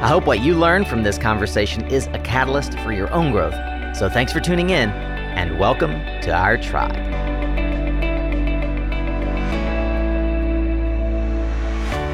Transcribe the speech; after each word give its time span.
I 0.00 0.08
hope 0.08 0.24
what 0.24 0.40
you 0.40 0.54
learn 0.54 0.86
from 0.86 1.02
this 1.02 1.18
conversation 1.18 1.86
is 1.88 2.06
a 2.14 2.18
catalyst 2.20 2.72
for 2.78 2.90
your 2.90 3.12
own 3.12 3.32
growth. 3.32 3.52
So 3.94 4.08
thanks 4.08 4.32
for 4.32 4.40
tuning 4.40 4.70
in 4.70 4.88
and 4.88 5.58
welcome 5.58 5.90
to 6.22 6.32
our 6.32 6.56
tribe. 6.56 6.96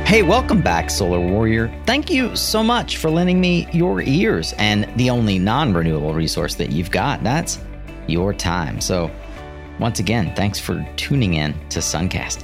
Hey, 0.05 0.25
welcome 0.25 0.63
back, 0.63 0.91
Solar 0.91 1.21
Warrior. 1.21 1.73
Thank 1.87 2.11
you 2.11 2.35
so 2.35 2.61
much 2.61 2.97
for 2.97 3.09
lending 3.09 3.41
me 3.41 3.69
your 3.73 4.03
ears 4.03 4.53
and 4.59 4.91
the 4.97 5.09
only 5.09 5.39
non 5.39 5.73
renewable 5.73 6.13
resource 6.13 6.57
that 6.57 6.71
you've 6.71 6.91
got. 6.91 7.23
That's 7.23 7.61
your 8.09 8.35
time. 8.35 8.81
So, 8.81 9.13
once 9.79 10.01
again, 10.01 10.35
thanks 10.35 10.59
for 10.59 10.85
tuning 10.97 11.35
in 11.35 11.53
to 11.69 11.79
Suncast. 11.79 12.43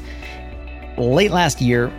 Late 0.97 1.33
last 1.33 1.61
year, 1.61 1.93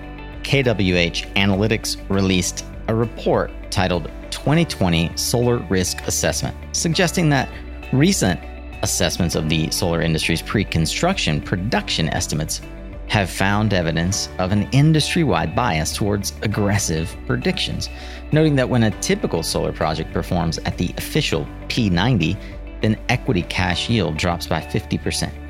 KWH 0.44 1.34
Analytics 1.34 1.98
released 2.08 2.66
a 2.88 2.96
report 2.96 3.52
titled 3.72 4.10
2020 4.32 5.12
Solar 5.16 5.58
Risk 5.70 6.02
Assessment, 6.08 6.56
suggesting 6.74 7.30
that 7.30 7.50
recent 7.92 8.40
assessments 8.82 9.36
of 9.36 9.50
the 9.50 9.72
solar 9.72 10.02
industry's 10.02 10.42
pre 10.42 10.64
construction 10.64 11.42
production 11.42 12.10
estimates 12.10 12.62
have 13.08 13.30
found 13.30 13.74
evidence 13.74 14.30
of 14.40 14.52
an 14.52 14.68
industry 14.72 15.24
wide 15.24 15.56
bias 15.56 15.96
towards 15.96 16.34
aggressive 16.42 17.16
predictions, 17.28 17.90
noting 18.32 18.56
that 18.56 18.68
when 18.68 18.84
a 18.84 18.92
typical 19.02 19.44
solar 19.44 19.72
project 19.72 20.12
performs 20.14 20.58
at 20.60 20.78
the 20.78 20.94
official 20.98 21.48
P90, 21.68 22.38
then 22.82 23.00
equity 23.10 23.44
cash 23.44 23.90
yield 23.90 24.18
drops 24.18 24.48
by 24.48 24.62
50%. 24.62 25.43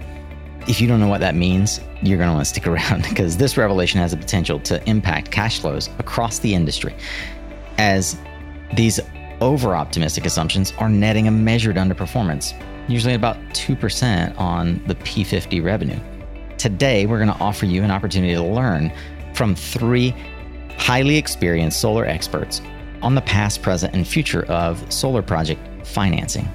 If 0.66 0.80
you 0.80 0.88
don't 0.88 1.02
know 1.02 1.08
what 1.08 1.20
that 1.20 1.36
means, 1.36 1.82
you're 2.02 2.18
going 2.18 2.30
to 2.30 2.34
want 2.34 2.46
to 2.46 2.50
stick 2.50 2.68
around 2.68 3.04
because 3.10 3.38
this 3.38 3.58
revelation 3.58 4.00
has 4.00 4.12
the 4.12 4.18
potential 4.18 4.60
to 4.62 4.84
impact 4.90 5.32
cash 5.32 5.60
flows 5.60 5.90
across 6.00 6.40
the 6.40 6.54
industry, 6.54 6.96
as 7.78 8.18
these 8.76 9.00
over 9.42 9.76
optimistic 9.76 10.26
assumptions 10.26 10.72
are 10.78 10.90
netting 10.90 11.28
a 11.28 11.32
measured 11.32 11.76
underperformance, 11.76 12.54
usually 12.88 13.14
about 13.14 13.38
2% 13.50 14.38
on 14.38 14.82
the 14.88 14.96
P50 14.96 15.64
revenue. 15.64 16.00
Today, 16.58 17.06
we're 17.06 17.18
going 17.18 17.36
to 17.36 17.44
offer 17.44 17.66
you 17.66 17.84
an 17.84 17.92
opportunity 17.92 18.34
to 18.34 18.44
learn 18.44 18.92
from 19.34 19.56
three 19.56 20.16
highly 20.78 21.18
experienced 21.18 21.82
solar 21.82 22.06
experts 22.06 22.62
on 23.02 23.16
the 23.16 23.22
past, 23.22 23.62
present, 23.62 23.94
and 23.94 24.08
future 24.08 24.46
of 24.46 24.92
solar 24.92 25.22
project 25.22 25.60
financing. 25.86 26.48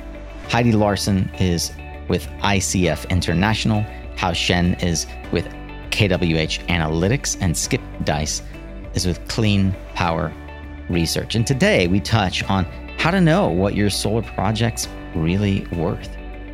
Heidi 0.48 0.72
Larson 0.72 1.30
is 1.38 1.72
with 2.08 2.26
ICF 2.40 3.08
International 3.10 3.84
Hao 4.16 4.32
Shen 4.32 4.74
is 4.74 5.06
with 5.32 5.46
KWH 5.90 6.66
Analytics, 6.66 7.36
and 7.40 7.56
Skip 7.56 7.80
Dise 8.04 8.42
is 8.94 9.06
with 9.06 9.26
Clean 9.28 9.74
Power 9.94 10.32
Research. 10.88 11.34
And 11.34 11.46
today 11.46 11.86
we 11.86 12.00
touch 12.00 12.42
on 12.44 12.64
how 12.98 13.10
to 13.10 13.20
know 13.20 13.48
what 13.48 13.74
your 13.74 13.90
solar 13.90 14.22
project's 14.22 14.88
really 15.14 15.66
worth. 15.72 16.08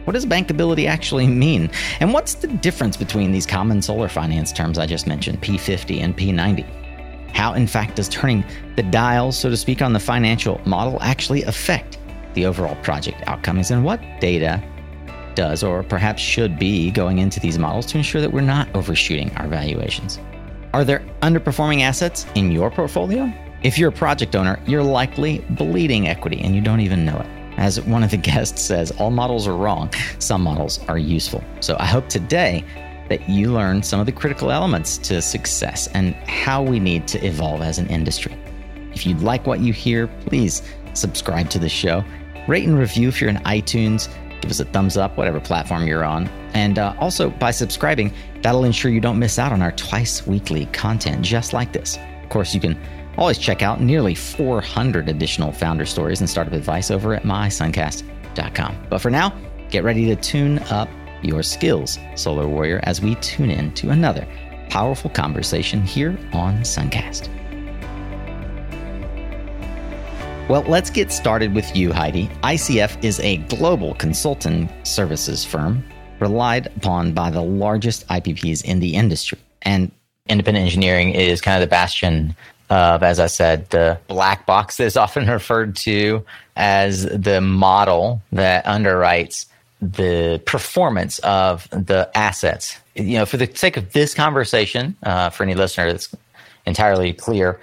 What 0.05 0.13
does 0.13 0.27
bankability 0.27 0.87
actually 0.87 1.27
mean? 1.27 1.71
And 2.01 2.13
what's 2.13 2.35
the 2.35 2.49
difference 2.49 2.97
between 2.97 3.33
these 3.33 3.47
common 3.47 3.81
solar 3.81 4.09
finance 4.09 4.53
terms 4.53 4.79
I 4.79 4.87
just 4.87 5.07
mentioned, 5.07 5.41
P50 5.41 6.01
and 6.01 6.17
P90? 6.17 6.67
How, 7.35 7.55
in 7.55 7.67
fact, 7.67 7.97
does 7.97 8.09
turning 8.09 8.45
the 8.77 8.83
dial, 8.83 9.33
so 9.33 9.49
to 9.49 9.57
speak, 9.57 9.81
on 9.81 9.93
the 9.93 10.01
financial 10.01 10.61
model 10.67 10.99
actually 11.01 11.43
affect 11.45 11.99
the 12.35 12.45
overall 12.45 12.77
project 12.83 13.23
outcomes? 13.27 13.71
And 13.71 13.85
what 13.85 14.01
data 14.21 14.63
does 15.35 15.63
or 15.63 15.83
perhaps 15.83 16.23
should 16.23 16.59
be 16.59 16.91
going 16.91 17.19
into 17.19 17.41
these 17.41 17.59
models 17.59 17.87
to 17.87 17.99
ensure 17.99 18.21
that 18.21 18.33
we're 18.33 18.41
not 18.41 18.69
overshooting 18.75 19.35
our 19.37 19.49
valuations. 19.49 20.19
Are 20.73 20.85
there 20.85 21.01
underperforming 21.23 21.83
assets 21.83 22.27
in 22.35 22.51
your 22.51 22.71
portfolio? 22.71 23.33
If 23.63 23.79
you're 23.79 23.91
a 23.91 23.93
project 23.93 24.35
owner, 24.37 24.61
you're 24.67 24.83
likely 24.83 25.39
bleeding 25.51 26.09
equity 26.09 26.41
and 26.41 26.55
you 26.55 26.61
don't 26.61 26.81
even 26.81 27.05
know 27.05 27.17
it. 27.17 27.27
As 27.57 27.81
one 27.81 28.03
of 28.03 28.11
the 28.11 28.17
guests 28.31 28.63
says, 28.63 28.91
all 28.93 29.11
models 29.11 29.47
are 29.47 29.57
wrong, 29.57 29.91
some 30.19 30.43
models 30.43 30.81
are 30.89 30.99
useful. 30.99 31.43
So 31.61 31.77
I 31.79 31.87
hope 31.87 32.09
today 32.09 32.65
that 33.09 33.29
you 33.29 33.53
learn 33.53 33.83
some 33.83 34.01
of 34.01 34.07
the 34.07 34.13
critical 34.13 34.51
elements 34.51 34.99
to 34.99 35.21
success 35.21 35.89
and 35.89 36.15
how 36.29 36.63
we 36.63 36.81
need 36.81 37.07
to 37.09 37.25
evolve 37.25 37.63
as 37.63 37.79
an 37.79 37.87
industry. 37.89 38.37
If 38.93 39.07
you'd 39.07 39.21
like 39.21 39.47
what 39.47 39.61
you 39.61 39.73
hear, 39.73 40.07
please 40.27 40.63
subscribe 40.95 41.51
to 41.51 41.59
the 41.59 41.69
show, 41.69 42.05
rate 42.49 42.67
and 42.67 42.79
review 42.79 43.09
if 43.09 43.21
you're 43.21 43.31
in 43.31 43.37
iTunes 43.39 44.09
give 44.45 44.51
us 44.51 44.61
a 44.61 44.67
thumbs 44.67 44.99
up, 44.99 45.17
whatever 45.17 45.41
platform 45.41 45.87
you're 45.87 46.05
on. 46.05 46.29
And 46.53 46.79
uh, 46.79 46.95
also, 46.99 47.31
by 47.31 47.51
subscribing, 47.51 48.13
that'll 48.43 48.65
ensure 48.65 48.91
you 48.91 49.01
don't 49.01 49.19
miss 49.19 49.39
out 49.39 49.53
on 49.53 49.63
our 49.63 49.73
twice 49.73 50.27
weekly 50.27 50.67
content 50.67 51.23
just 51.23 51.55
like 51.55 51.73
this. 51.73 51.99
Of 52.23 52.29
course, 52.29 52.53
you 52.55 52.61
can 52.61 52.79
always 53.17 53.39
check 53.39 53.63
out 53.63 53.81
nearly 53.81 54.15
400 54.15 55.09
additional 55.09 55.51
founder 55.51 55.87
stories 55.87 56.21
and 56.21 56.29
startup 56.29 56.53
advice 56.53 56.91
over 56.91 57.15
at 57.15 57.23
mysuncast.com. 57.23 58.87
But 58.91 58.99
for 58.99 59.11
now, 59.11 59.35
get 59.71 59.83
ready 59.83 60.05
to 60.07 60.17
tune 60.17 60.59
up 60.71 60.91
your 61.23 61.43
skills, 61.43 61.99
Solar 62.15 62.47
Warrior, 62.47 62.81
as 62.83 63.01
we 63.01 63.15
tune 63.17 63.51
in 63.51 63.73
to 63.75 63.91
another 63.91 64.29
powerful 64.69 65.09
conversation 65.09 65.81
here 65.83 66.19
on 66.35 66.59
Suncast. 66.59 67.31
Well, 70.47 70.61
let's 70.69 70.91
get 70.91 71.11
started 71.11 71.55
with 71.55 71.75
you, 71.75 71.91
Heidi. 71.91 72.29
ICF 72.43 73.03
is 73.03 73.19
a 73.21 73.39
global 73.39 73.95
consulting 73.95 74.69
services 74.85 75.43
firm 75.43 75.83
relied 76.21 76.67
upon 76.77 77.15
by 77.15 77.31
the 77.31 77.41
largest 77.41 78.07
IPPs 78.09 78.63
in 78.63 78.81
the 78.81 78.95
industry. 78.95 79.39
And 79.63 79.91
independent 80.29 80.67
engineering 80.67 81.13
is 81.13 81.41
kind 81.41 81.57
of 81.57 81.67
the 81.67 81.71
bastion 81.71 82.37
of, 82.69 83.03
as 83.03 83.21
I 83.21 83.27
said, 83.27 83.71
the 83.71 83.99
black 84.07 84.45
box 84.45 84.77
that 84.77 84.85
is 84.85 84.99
often 84.99 85.27
referred 85.31 85.77
to 85.77 86.23
as 86.57 87.05
the 87.05 87.41
model 87.41 88.21
that 88.33 88.67
underwrites 88.67 89.47
the 89.81 90.43
performance 90.45 91.21
of 91.21 91.71
the 91.71 92.11
assets. 92.15 92.79
You 92.95 93.19
know, 93.19 93.25
for 93.25 93.39
the 93.39 93.51
sake 93.55 93.79
of 93.79 93.95
this 93.95 94.13
conversation, 94.13 94.95
uh, 95.05 95.31
for 95.31 95.43
any 95.43 95.55
listener 95.55 95.91
that's 95.91 96.15
entirely 96.67 97.15
clear, 97.15 97.59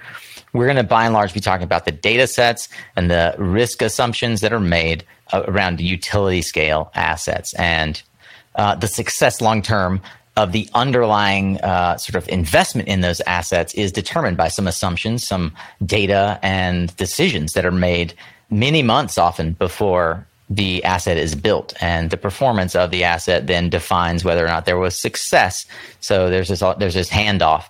we're 0.52 0.66
going 0.66 0.76
to 0.76 0.82
by 0.82 1.04
and 1.04 1.14
large 1.14 1.32
be 1.32 1.40
talking 1.40 1.64
about 1.64 1.84
the 1.84 1.92
data 1.92 2.26
sets 2.26 2.68
and 2.96 3.10
the 3.10 3.34
risk 3.38 3.82
assumptions 3.82 4.40
that 4.40 4.52
are 4.52 4.60
made 4.60 5.04
uh, 5.32 5.42
around 5.46 5.80
utility 5.80 6.42
scale 6.42 6.90
assets 6.94 7.54
and 7.54 8.02
uh, 8.56 8.74
the 8.74 8.86
success 8.86 9.40
long 9.40 9.62
term 9.62 10.00
of 10.36 10.52
the 10.52 10.68
underlying 10.74 11.60
uh, 11.60 11.96
sort 11.96 12.22
of 12.22 12.28
investment 12.28 12.88
in 12.88 13.00
those 13.00 13.20
assets 13.26 13.74
is 13.74 13.92
determined 13.92 14.36
by 14.36 14.48
some 14.48 14.66
assumptions, 14.66 15.26
some 15.26 15.52
data 15.84 16.38
and 16.42 16.94
decisions 16.96 17.52
that 17.52 17.66
are 17.66 17.70
made 17.70 18.14
many 18.50 18.82
months 18.82 19.18
often 19.18 19.52
before 19.52 20.26
the 20.48 20.82
asset 20.84 21.16
is 21.18 21.34
built. 21.34 21.74
And 21.80 22.10
the 22.10 22.16
performance 22.16 22.74
of 22.74 22.90
the 22.90 23.04
asset 23.04 23.46
then 23.46 23.68
defines 23.68 24.24
whether 24.24 24.44
or 24.44 24.48
not 24.48 24.64
there 24.64 24.78
was 24.78 24.98
success. 25.00 25.66
So 26.00 26.30
there's 26.30 26.48
this 26.48 26.62
there's 26.78 26.94
this 26.94 27.10
handoff 27.10 27.64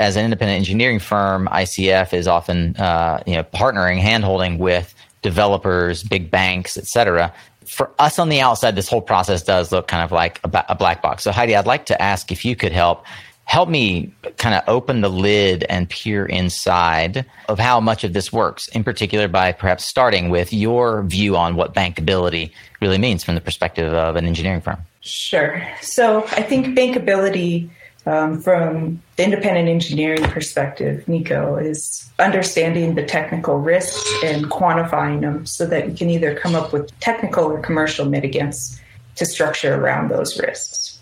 as 0.00 0.16
an 0.16 0.24
independent 0.24 0.56
engineering 0.56 0.98
firm, 0.98 1.46
ICF 1.52 2.12
is 2.14 2.26
often 2.26 2.74
uh, 2.76 3.22
you 3.26 3.34
know 3.34 3.44
partnering, 3.44 4.00
handholding 4.00 4.58
with 4.58 4.92
developers, 5.22 6.02
big 6.02 6.30
banks, 6.30 6.76
et 6.76 6.86
cetera. 6.86 7.32
For 7.66 7.90
us 8.00 8.18
on 8.18 8.30
the 8.30 8.40
outside, 8.40 8.74
this 8.74 8.88
whole 8.88 9.02
process 9.02 9.42
does 9.42 9.70
look 9.70 9.86
kind 9.86 10.02
of 10.02 10.10
like 10.10 10.40
a, 10.42 10.64
a 10.70 10.74
black 10.74 11.02
box. 11.02 11.22
So 11.22 11.30
Heidi, 11.30 11.54
I'd 11.54 11.66
like 11.66 11.86
to 11.86 12.02
ask 12.02 12.32
if 12.32 12.44
you 12.44 12.56
could 12.56 12.72
help 12.72 13.04
help 13.44 13.68
me 13.68 14.12
kind 14.36 14.54
of 14.54 14.62
open 14.68 15.00
the 15.00 15.08
lid 15.08 15.64
and 15.68 15.88
peer 15.90 16.24
inside 16.24 17.26
of 17.48 17.58
how 17.58 17.80
much 17.80 18.04
of 18.04 18.12
this 18.12 18.32
works, 18.32 18.68
in 18.68 18.84
particular 18.84 19.28
by 19.28 19.50
perhaps 19.52 19.84
starting 19.84 20.30
with 20.30 20.52
your 20.52 21.02
view 21.02 21.36
on 21.36 21.56
what 21.56 21.74
bankability 21.74 22.52
really 22.80 22.98
means 22.98 23.24
from 23.24 23.34
the 23.34 23.40
perspective 23.40 23.92
of 23.92 24.14
an 24.16 24.24
engineering 24.24 24.60
firm. 24.60 24.78
Sure. 25.00 25.66
So 25.80 26.24
I 26.28 26.42
think 26.42 26.78
bankability 26.78 27.68
um, 28.10 28.40
from 28.40 29.00
the 29.16 29.24
independent 29.24 29.68
engineering 29.68 30.24
perspective, 30.24 31.06
Nico, 31.06 31.56
is 31.56 32.10
understanding 32.18 32.96
the 32.96 33.04
technical 33.04 33.58
risks 33.58 34.12
and 34.24 34.46
quantifying 34.46 35.20
them 35.20 35.46
so 35.46 35.64
that 35.66 35.88
you 35.88 35.94
can 35.94 36.10
either 36.10 36.34
come 36.34 36.56
up 36.56 36.72
with 36.72 36.90
technical 36.98 37.44
or 37.44 37.60
commercial 37.60 38.06
mitigants 38.06 38.80
to 39.14 39.24
structure 39.24 39.76
around 39.76 40.10
those 40.10 40.38
risks. 40.40 40.98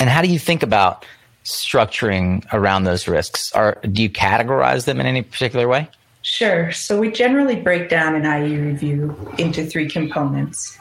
And 0.00 0.10
how 0.10 0.22
do 0.22 0.28
you 0.28 0.38
think 0.38 0.62
about 0.64 1.06
structuring 1.44 2.44
around 2.52 2.84
those 2.84 3.06
risks? 3.06 3.52
Are 3.52 3.78
do 3.92 4.02
you 4.02 4.10
categorize 4.10 4.86
them 4.86 4.98
in 4.98 5.06
any 5.06 5.22
particular 5.22 5.68
way? 5.68 5.88
Sure. 6.22 6.72
So 6.72 6.98
we 6.98 7.12
generally 7.12 7.56
break 7.56 7.88
down 7.88 8.14
an 8.14 8.24
IE 8.24 8.56
review 8.56 9.16
into 9.38 9.64
three 9.64 9.88
components 9.88 10.76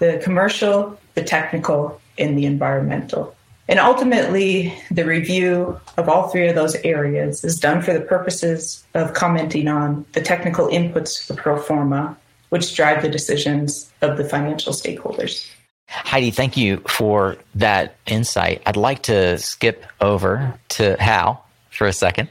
the 0.00 0.20
commercial, 0.22 0.98
the 1.14 1.22
technical, 1.22 2.00
and 2.18 2.36
the 2.36 2.44
environmental. 2.44 3.34
And 3.68 3.78
ultimately, 3.78 4.74
the 4.90 5.04
review 5.04 5.80
of 5.96 6.08
all 6.08 6.28
three 6.28 6.48
of 6.48 6.54
those 6.54 6.74
areas 6.76 7.44
is 7.44 7.58
done 7.58 7.80
for 7.80 7.94
the 7.94 8.00
purposes 8.00 8.84
of 8.94 9.14
commenting 9.14 9.68
on 9.68 10.04
the 10.12 10.20
technical 10.20 10.68
inputs 10.68 11.26
to 11.26 11.32
the 11.32 11.40
pro 11.40 11.58
forma, 11.58 12.16
which 12.50 12.74
drive 12.76 13.00
the 13.00 13.08
decisions 13.08 13.90
of 14.02 14.18
the 14.18 14.24
financial 14.24 14.72
stakeholders. 14.72 15.48
Heidi, 15.88 16.30
thank 16.30 16.56
you 16.56 16.78
for 16.88 17.36
that 17.54 17.96
insight. 18.06 18.62
I'd 18.66 18.76
like 18.76 19.02
to 19.04 19.38
skip 19.38 19.84
over 20.00 20.58
to 20.70 20.96
Hao 21.00 21.40
for 21.70 21.86
a 21.86 21.92
second 21.92 22.28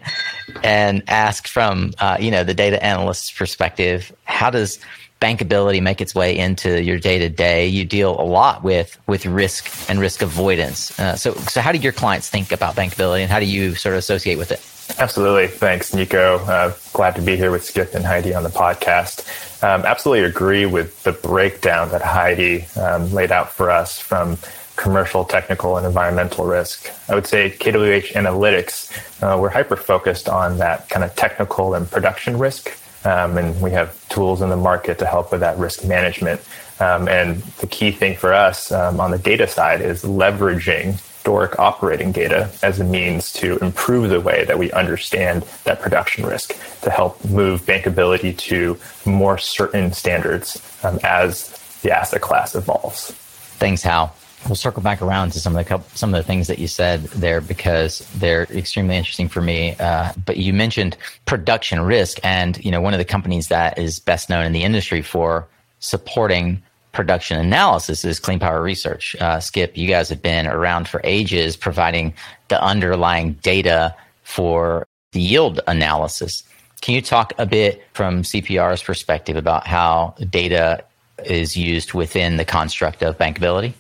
and 0.63 1.03
ask 1.07 1.47
from 1.47 1.94
uh, 2.00 2.18
you 2.19 2.31
know 2.31 2.44
the 2.44 2.53
data 2.53 2.83
analyst's 2.83 3.31
perspective, 3.31 4.12
how 4.24 4.50
does 4.50 4.79
bankability 5.24 5.81
make 5.81 6.02
its 6.02 6.14
way 6.14 6.38
into 6.38 6.84
your 6.84 7.00
day 7.00 7.18
to 7.20 7.30
day? 7.30 7.68
You 7.68 7.86
deal 7.86 8.20
a 8.20 8.28
lot 8.40 8.64
with 8.64 9.00
with 9.08 9.25
risk 9.25 9.72
and 9.90 10.00
risk 10.00 10.22
avoidance. 10.22 11.00
Uh, 11.00 11.16
so 11.16 11.34
so 11.34 11.62
how 11.62 11.72
do 11.72 11.78
your 11.78 11.94
clients 11.94 12.28
think 12.30 12.52
about 12.52 12.75
bankability, 12.75 13.22
and 13.22 13.31
how 13.31 13.40
do 13.40 13.46
you 13.46 13.75
sort 13.75 13.94
of 13.94 14.00
associate 14.00 14.38
with 14.38 14.52
it? 14.52 14.62
Absolutely. 15.00 15.48
Thanks, 15.48 15.94
Nico. 15.94 16.40
Uh, 16.40 16.74
glad 16.92 17.16
to 17.16 17.22
be 17.22 17.38
here 17.38 17.52
with 17.52 17.64
Skip 17.64 17.96
and 17.96 18.06
Heidi 18.06 18.34
on 18.34 18.44
the 18.44 18.50
podcast. 18.50 19.24
Um, 19.64 19.86
absolutely 19.86 20.25
agree 20.25 20.66
with 20.66 21.02
the 21.04 21.14
breakdown 21.14 21.90
that 21.92 22.02
Heidi 22.02 22.66
um, 22.75 23.12
laid 23.14 23.31
out 23.31 23.50
for 23.50 23.72
us 23.72 23.98
from 23.98 24.38
commercial, 24.75 25.24
technical, 25.24 25.78
and 25.78 25.86
environmental 25.86 26.46
risk. 26.46 26.92
I 27.10 27.16
would 27.16 27.28
say 27.28 27.50
KWH 27.50 28.14
Analytics, 28.14 28.92
uh, 29.24 29.40
we're 29.40 29.50
hyper 29.50 29.78
focused 29.78 30.28
on 30.28 30.58
that 30.58 30.90
kind 30.90 31.04
of 31.06 31.16
technical 31.16 31.75
and 31.75 31.90
production 31.90 32.38
risk. 32.38 32.78
Um, 33.05 33.38
and 33.38 33.59
we 33.61 33.71
have 33.71 34.07
tools 34.09 34.41
in 34.41 34.50
the 34.50 34.57
market 34.57 35.00
to 35.00 35.05
help 35.05 35.31
with 35.31 35.41
that 35.41 35.57
risk 35.57 35.83
management. 35.85 36.41
Um, 36.79 37.07
and 37.07 37.41
the 37.59 37.67
key 37.67 37.91
thing 37.91 38.15
for 38.15 38.33
us 38.33 38.71
um, 38.71 39.00
on 39.00 39.11
the 39.11 39.17
data 39.17 39.47
side 39.47 39.81
is 39.81 40.03
leveraging 40.03 41.00
historic 41.23 41.57
operating 41.57 42.11
data 42.11 42.51
as 42.61 42.81
a 42.81 42.83
means 42.83 43.31
to 43.31 43.57
improve 43.59 44.09
the 44.09 44.19
way 44.19 44.44
that 44.44 44.59
we 44.59 44.69
understand 44.73 45.41
that 45.63 45.79
production 45.79 46.25
risk 46.25 46.53
to 46.81 46.89
help 46.89 47.23
move 47.23 47.61
bankability 47.61 48.38
to 48.38 48.77
more 49.09 49.38
certain 49.38 49.94
standards 49.94 50.61
um, 50.83 51.00
as 51.01 51.47
the 51.81 51.89
asset 51.97 52.19
class 52.19 52.55
evolves. 52.55 53.11
Thanks, 53.57 53.83
Hao. 53.83 54.11
We'll 54.45 54.56
circle 54.56 54.84
back 54.84 55.01
around 55.01 55.31
to 55.31 55.40
some 55.40 55.56
of 55.56 55.66
the 55.66 55.81
some 55.95 56.13
of 56.13 56.18
the 56.18 56.28
things 56.28 56.48
that 56.48 56.60
you 56.60 56.68
said 56.68 57.04
there 57.06 57.40
because 57.40 58.00
they're 58.16 58.44
extremely 58.44 58.98
interesting 58.98 59.30
for 59.30 59.42
me. 59.42 59.75
Uh, 59.80 60.12
but 60.25 60.38
you 60.38 60.54
mentioned 60.54 60.98
production 61.25 61.81
risk, 61.81 62.19
and 62.24 62.63
you 62.63 62.72
know 62.72 62.81
one 62.81 62.94
of 62.94 62.98
the 62.98 63.06
companies 63.06 63.48
that 63.48 63.78
is 63.78 64.00
best 64.00 64.30
known 64.30 64.45
in 64.45 64.51
the 64.51 64.63
industry 64.63 65.01
for 65.01 65.48
supporting 65.80 66.62
production 66.94 67.40
analysis 67.40 68.06
is 68.06 68.19
Clean 68.19 68.40
Power 68.40 68.62
Research. 68.62 69.16
Uh, 69.19 69.40
Skip, 69.40 69.75
you 69.75 69.88
guys 69.88 70.10
have 70.10 70.22
been 70.22 70.48
around 70.48 70.88
for 70.88 71.01
ages 71.04 71.57
providing 71.57 72.13
the 72.48 72.63
underlying 72.63 73.34
data 73.42 73.96
for 74.24 74.88
the 75.12 75.22
yield 75.22 75.60
analysis. 75.68 76.44
Can 76.81 76.96
you 76.96 77.01
talk 77.01 77.34
a 77.38 77.46
bit 77.46 77.84
from 77.94 78.24
CPR's 78.24 78.84
perspective 78.84 79.36
about 79.36 79.66
how 79.66 80.16
data 80.30 80.84
is 81.25 81.56
used 81.56 81.94
within 81.94 82.38
the 82.38 82.46
construct 82.46 83.01
of 83.01 83.18
bankability? 83.18 83.74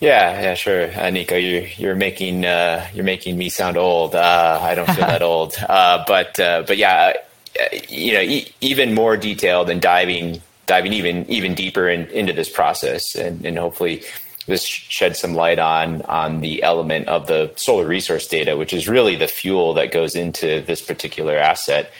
Yeah, 0.00 0.40
yeah, 0.40 0.54
sure, 0.54 0.90
uh, 0.96 1.10
Nico. 1.10 1.36
You're 1.36 1.64
you're 1.76 1.96
making 1.96 2.46
uh, 2.46 2.86
you're 2.94 3.04
making 3.04 3.38
me 3.38 3.48
sound 3.50 3.76
old. 3.78 4.14
Uh, 4.14 4.60
I 4.62 4.76
don't 4.76 4.90
feel 4.90 5.06
that 5.06 5.22
old, 5.24 5.56
uh, 5.68 6.04
but 6.06 6.38
uh, 6.40 6.64
but 6.66 6.78
yeah, 6.78 7.14
uh, 7.60 7.64
you 7.88 8.14
know, 8.14 8.22
e- 8.22 8.52
even 8.62 8.94
more 8.94 9.16
detailed 9.16 9.70
and 9.70 9.82
diving 9.82 10.42
diving 10.66 10.92
even 10.92 11.28
even 11.30 11.54
deeper 11.56 11.88
in, 11.88 12.06
into 12.10 12.32
this 12.32 12.48
process, 12.50 13.16
and, 13.16 13.44
and 13.46 13.58
hopefully 13.58 14.04
this 14.46 14.64
shed 14.64 15.16
some 15.16 15.34
light 15.34 15.58
on 15.58 16.02
on 16.02 16.42
the 16.42 16.62
element 16.62 17.08
of 17.08 17.26
the 17.26 17.52
solar 17.56 17.86
resource 17.86 18.28
data, 18.28 18.56
which 18.56 18.72
is 18.74 18.88
really 18.88 19.16
the 19.16 19.28
fuel 19.28 19.74
that 19.74 19.92
goes 19.92 20.14
into 20.16 20.60
this 20.62 20.82
particular 20.82 21.36
asset. 21.36 21.90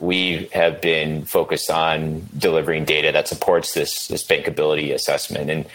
We 0.00 0.48
have 0.52 0.80
been 0.80 1.24
focused 1.26 1.70
on 1.70 2.28
delivering 2.38 2.86
data 2.86 3.12
that 3.12 3.28
supports 3.28 3.74
this 3.74 4.08
this 4.08 4.24
bankability 4.24 4.94
assessment, 4.94 5.50
and 5.50 5.66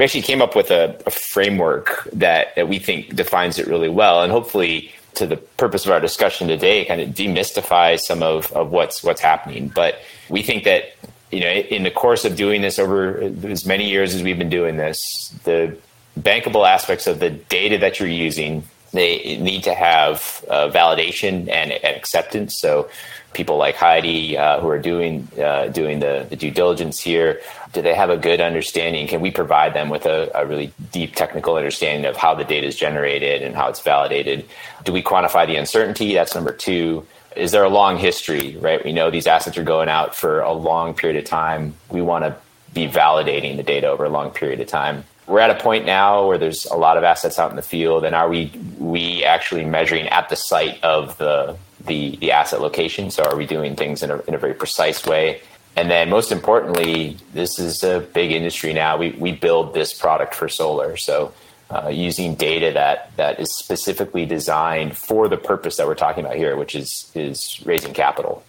we 0.00 0.04
actually 0.04 0.22
came 0.22 0.40
up 0.40 0.56
with 0.56 0.70
a, 0.70 0.98
a 1.04 1.10
framework 1.10 2.08
that, 2.14 2.54
that 2.56 2.70
we 2.70 2.78
think 2.78 3.14
defines 3.14 3.58
it 3.58 3.66
really 3.66 3.90
well, 3.90 4.22
and 4.22 4.32
hopefully 4.32 4.90
to 5.16 5.26
the 5.26 5.36
purpose 5.36 5.84
of 5.84 5.92
our 5.92 6.00
discussion 6.00 6.48
today, 6.48 6.86
kind 6.86 7.02
of 7.02 7.10
demystify 7.10 8.00
some 8.00 8.22
of, 8.22 8.50
of 8.52 8.70
what's 8.70 9.04
what's 9.04 9.20
happening. 9.20 9.68
But 9.68 9.96
we 10.30 10.40
think 10.40 10.64
that 10.64 10.94
you 11.30 11.40
know, 11.40 11.50
in 11.50 11.82
the 11.82 11.90
course 11.90 12.24
of 12.24 12.34
doing 12.34 12.62
this 12.62 12.78
over 12.78 13.30
as 13.46 13.66
many 13.66 13.90
years 13.90 14.14
as 14.14 14.22
we've 14.22 14.38
been 14.38 14.48
doing 14.48 14.78
this, 14.78 15.28
the 15.44 15.76
bankable 16.18 16.66
aspects 16.66 17.06
of 17.06 17.20
the 17.20 17.28
data 17.28 17.76
that 17.76 18.00
you're 18.00 18.08
using, 18.08 18.64
they 18.92 19.38
need 19.38 19.64
to 19.64 19.74
have 19.74 20.44
uh, 20.48 20.68
validation 20.68 21.48
and, 21.48 21.72
and, 21.72 21.96
acceptance. 21.96 22.56
So, 22.56 22.90
people 23.32 23.56
like 23.56 23.76
Heidi 23.76 24.36
uh, 24.36 24.60
who 24.60 24.68
are 24.68 24.78
doing 24.78 25.28
uh, 25.40 25.68
doing 25.68 26.00
the, 26.00 26.26
the, 26.28 26.36
due 26.36 26.50
diligence 26.50 26.98
here, 26.98 27.40
do 27.72 27.82
they 27.82 27.94
have 27.94 28.10
a 28.10 28.16
good 28.16 28.40
understanding? 28.40 29.06
Can 29.06 29.20
we 29.20 29.30
provide 29.30 29.74
them 29.74 29.88
with 29.88 30.06
a, 30.06 30.30
a 30.34 30.44
really 30.44 30.72
deep 30.92 31.14
technical 31.14 31.54
understanding 31.56 32.04
of 32.04 32.16
how 32.16 32.34
the 32.34 32.44
data 32.44 32.66
is 32.66 32.76
generated 32.76 33.42
and 33.42 33.54
how 33.54 33.68
it's 33.68 33.80
validated? 33.80 34.48
Do 34.84 34.92
we 34.92 35.02
quantify 35.02 35.46
the 35.46 35.56
uncertainty? 35.56 36.14
That's 36.14 36.34
number 36.34 36.52
two 36.52 37.06
is 37.36 37.52
there 37.52 37.64
a 37.64 37.68
long 37.68 37.96
history, 37.96 38.56
right? 38.56 38.84
We 38.84 38.92
know 38.92 39.10
these 39.10 39.26
assets 39.26 39.56
are 39.56 39.64
going 39.64 39.88
out 39.88 40.14
for 40.14 40.40
a 40.40 40.52
long 40.52 40.94
period 40.94 41.22
of 41.22 41.28
time. 41.28 41.74
We 41.88 42.02
want 42.02 42.24
to 42.24 42.36
be 42.74 42.88
validating 42.88 43.56
the 43.56 43.62
data 43.62 43.88
over 43.88 44.04
a 44.04 44.08
long 44.08 44.30
period 44.30 44.60
of 44.60 44.66
time. 44.66 45.04
We're 45.30 45.38
at 45.38 45.50
a 45.50 45.62
point 45.62 45.86
now 45.86 46.26
where 46.26 46.38
there's 46.38 46.66
a 46.66 46.74
lot 46.74 46.96
of 46.96 47.04
assets 47.04 47.38
out 47.38 47.50
in 47.50 47.56
the 47.56 47.62
field, 47.62 48.04
and 48.04 48.16
are 48.16 48.28
we 48.28 48.50
we 48.78 49.22
actually 49.22 49.64
measuring 49.64 50.08
at 50.08 50.28
the 50.28 50.34
site 50.34 50.82
of 50.82 51.16
the 51.18 51.56
the, 51.86 52.16
the 52.16 52.32
asset 52.32 52.60
location? 52.60 53.12
So 53.12 53.22
are 53.22 53.36
we 53.36 53.46
doing 53.46 53.76
things 53.76 54.02
in 54.02 54.10
a, 54.10 54.20
in 54.22 54.34
a 54.34 54.38
very 54.38 54.54
precise 54.54 55.06
way? 55.06 55.40
And 55.76 55.88
then 55.88 56.10
most 56.10 56.32
importantly, 56.32 57.16
this 57.32 57.60
is 57.60 57.84
a 57.84 58.00
big 58.00 58.32
industry 58.32 58.72
now. 58.72 58.96
We 58.96 59.10
we 59.12 59.30
build 59.30 59.72
this 59.72 59.94
product 59.94 60.34
for 60.34 60.48
solar, 60.48 60.96
so 60.96 61.32
uh, 61.70 61.90
using 61.90 62.34
data 62.34 62.72
that 62.74 63.16
that 63.16 63.38
is 63.38 63.56
specifically 63.56 64.26
designed 64.26 64.96
for 64.96 65.28
the 65.28 65.36
purpose 65.36 65.76
that 65.76 65.86
we're 65.86 65.94
talking 65.94 66.24
about 66.24 66.38
here, 66.38 66.56
which 66.56 66.74
is 66.74 67.08
is 67.14 67.62
raising 67.64 67.94
capital. 67.94 68.42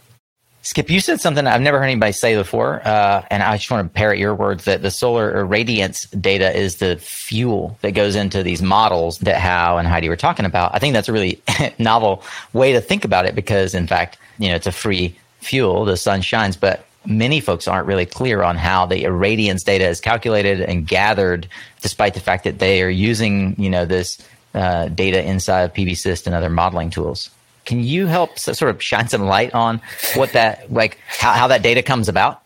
Skip, 0.64 0.92
you 0.92 1.00
said 1.00 1.20
something 1.20 1.48
I've 1.48 1.62
never 1.62 1.80
heard 1.80 1.86
anybody 1.86 2.12
say 2.12 2.36
before, 2.36 2.86
uh, 2.86 3.26
and 3.32 3.42
I 3.42 3.58
just 3.58 3.72
want 3.72 3.92
to 3.92 3.94
parrot 3.94 4.20
your 4.20 4.36
words 4.36 4.66
that 4.66 4.84
the 4.84 4.92
solar 4.92 5.34
irradiance 5.44 6.08
data 6.22 6.56
is 6.56 6.76
the 6.76 6.98
fuel 6.98 7.80
that 7.82 7.92
goes 7.92 8.16
into 8.16 8.44
these 8.44 8.62
models 8.62 9.18
that 9.20 9.40
Hao 9.40 9.78
and 9.78 9.88
Heidi 9.88 10.08
were 10.08 10.16
talking 10.16 10.46
about. 10.46 10.76
I 10.76 10.80
think 10.80 10.94
that's 10.94 11.10
a 11.10 11.14
really 11.14 11.42
novel 11.80 12.22
way 12.54 12.74
to 12.74 12.82
think 12.82 13.06
about 13.06 13.26
it 13.26 13.34
because, 13.34 13.74
in 13.74 13.88
fact, 13.88 14.20
you 14.38 14.50
know, 14.50 14.56
it's 14.56 14.68
a 14.68 14.72
free 14.72 15.16
fuel. 15.40 15.84
The 15.84 15.98
sun 15.98 16.22
shines, 16.22 16.56
but 16.56 16.86
many 17.08 17.40
folks 17.40 17.68
aren't 17.68 17.88
really 17.88 18.06
clear 18.06 18.44
on 18.44 18.56
how 18.56 18.86
the 18.86 19.04
irradiance 19.04 19.64
data 19.64 19.88
is 19.88 20.00
calculated 20.00 20.62
and 20.62 20.88
gathered, 20.88 21.48
despite 21.82 22.14
the 22.14 22.20
fact 22.20 22.44
that 22.44 22.60
they 22.60 22.84
are 22.84 22.90
using 22.90 23.56
you 23.58 23.70
know 23.70 23.86
this 23.86 24.22
uh, 24.54 24.90
data 24.90 25.24
inside 25.24 25.62
of 25.62 25.74
PVsyst 25.74 26.28
and 26.28 26.36
other 26.36 26.50
modeling 26.50 26.92
tools. 26.92 27.32
Can 27.66 27.84
you 27.84 28.08
help 28.08 28.40
sort 28.40 28.74
of 28.74 28.82
shine 28.82 29.08
some 29.08 29.26
light 29.26 29.54
on 29.54 29.82
what 30.16 30.34
that 30.34 30.72
like 30.72 30.98
how, 31.08 31.34
how 31.34 31.48
that 31.48 31.62
data 31.62 31.82
comes 31.82 32.10
about? 32.10 32.42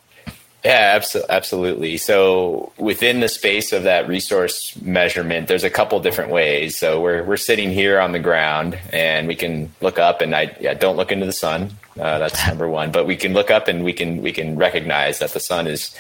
Yeah, 0.66 1.00
absolutely. 1.30 1.98
So 1.98 2.72
within 2.80 3.20
the 3.20 3.30
space 3.30 3.72
of 3.72 3.84
that 3.84 4.08
resource 4.08 4.76
measurement, 4.82 5.48
there's 5.48 5.64
a 5.64 5.70
couple 5.70 6.00
different 6.00 6.32
ways. 6.32 6.76
So 6.76 7.00
we're 7.02 7.24
we're 7.24 7.38
sitting 7.38 7.70
here 7.70 8.00
on 8.00 8.14
the 8.14 8.20
ground, 8.20 8.80
and 8.92 9.28
we 9.28 9.36
can 9.36 9.72
look 9.80 10.00
up, 10.00 10.22
and 10.22 10.36
I 10.36 10.58
yeah, 10.60 10.74
don't 10.74 10.98
look 10.98 11.12
into 11.12 11.28
the 11.28 11.34
sun. 11.34 11.78
Uh, 12.00 12.18
that's 12.18 12.48
number 12.48 12.68
one. 12.68 12.92
But 12.92 13.06
we 13.06 13.16
can 13.16 13.34
look 13.34 13.52
up, 13.52 13.68
and 13.68 13.84
we 13.84 13.94
can 13.94 14.24
we 14.24 14.32
can 14.32 14.56
recognize 14.56 15.20
that 15.20 15.34
the 15.34 15.40
sun 15.40 15.68
is 15.68 15.96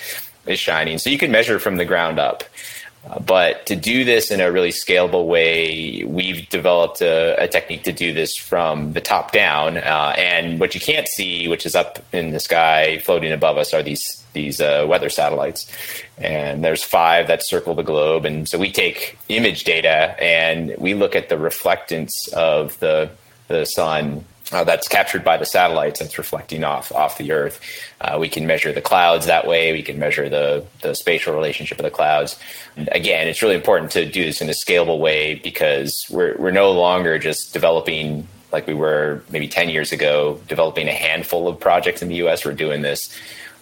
is 0.48 0.57
shining. 0.57 0.98
So 0.98 1.12
you 1.12 1.19
can 1.19 1.31
measure 1.31 1.60
from 1.60 1.77
the 1.77 1.86
ground 1.86 2.17
up. 2.17 2.43
Uh, 3.07 3.19
but 3.19 3.65
to 3.67 3.75
do 3.75 4.03
this 4.03 4.31
in 4.31 4.41
a 4.41 4.51
really 4.51 4.71
scalable 4.71 5.27
way, 5.27 6.03
we've 6.05 6.50
developed 6.50 7.01
a, 7.01 7.41
a 7.41 7.47
technique 7.47 7.83
to 7.83 7.91
do 7.91 8.13
this 8.13 8.35
from 8.35 8.93
the 8.93 9.01
top 9.01 9.31
down. 9.31 9.77
Uh, 9.77 10.13
and 10.17 10.59
what 10.59 10.74
you 10.74 10.81
can't 10.81 11.07
see, 11.07 11.47
which 11.47 11.65
is 11.65 11.75
up 11.75 12.03
in 12.12 12.31
the 12.31 12.39
sky 12.39 12.97
floating 13.00 13.31
above 13.31 13.57
us, 13.57 13.74
are 13.74 13.83
these 13.83 14.24
these 14.33 14.59
uh, 14.59 14.85
weather 14.88 15.09
satellites. 15.09 15.71
And 16.17 16.63
there's 16.63 16.83
five 16.83 17.27
that 17.27 17.45
circle 17.45 17.74
the 17.74 17.83
globe. 17.83 18.25
And 18.25 18.47
so 18.47 18.57
we 18.57 18.71
take 18.71 19.17
image 19.29 19.63
data 19.63 20.15
and 20.21 20.75
we 20.77 20.93
look 20.93 21.15
at 21.15 21.29
the 21.29 21.35
reflectance 21.35 22.12
of 22.33 22.77
the 22.79 23.09
the 23.47 23.65
sun 23.65 24.25
uh, 24.55 24.63
that's 24.63 24.88
captured 24.88 25.21
by 25.21 25.35
the 25.35 25.45
satellites 25.45 26.00
that's 26.00 26.17
reflecting 26.17 26.63
off 26.63 26.89
off 26.93 27.17
the 27.17 27.33
Earth. 27.33 27.59
Uh, 28.00 28.15
we 28.17 28.29
can 28.29 28.47
measure 28.47 28.71
the 28.71 28.81
clouds 28.81 29.25
that 29.25 29.45
way. 29.45 29.74
We 29.74 29.83
can 29.83 30.00
measure 30.00 30.29
the 30.29 30.65
the 30.81 30.93
spatial 30.93 31.35
relationship 31.35 31.77
of 31.77 31.83
the 31.83 31.91
clouds. 31.91 32.39
And 32.77 32.88
again, 32.93 33.27
it's 33.27 33.41
really 33.41 33.55
important 33.55 33.91
to 33.91 34.05
do 34.09 34.24
this 34.24 34.39
in 34.39 34.47
a 34.47 34.53
scalable 34.53 34.97
way 35.00 35.35
because 35.35 36.05
we're 36.09 36.38
we're 36.38 36.51
no 36.51 36.71
longer 36.71 37.19
just 37.19 37.51
developing 37.51 38.29
like 38.53 38.65
we 38.65 38.74
were 38.74 39.21
maybe 39.29 39.50
10 39.50 39.67
years 39.67 39.91
ago, 39.91 40.39
developing 40.47 40.88
a 40.88 40.93
handful 40.93 41.50
of 41.50 41.59
projects 41.59 42.01
in 42.01 42.07
the 42.07 42.15
US. 42.25 42.45
We're 42.45 42.53
doing 42.53 42.81
this 42.81 43.13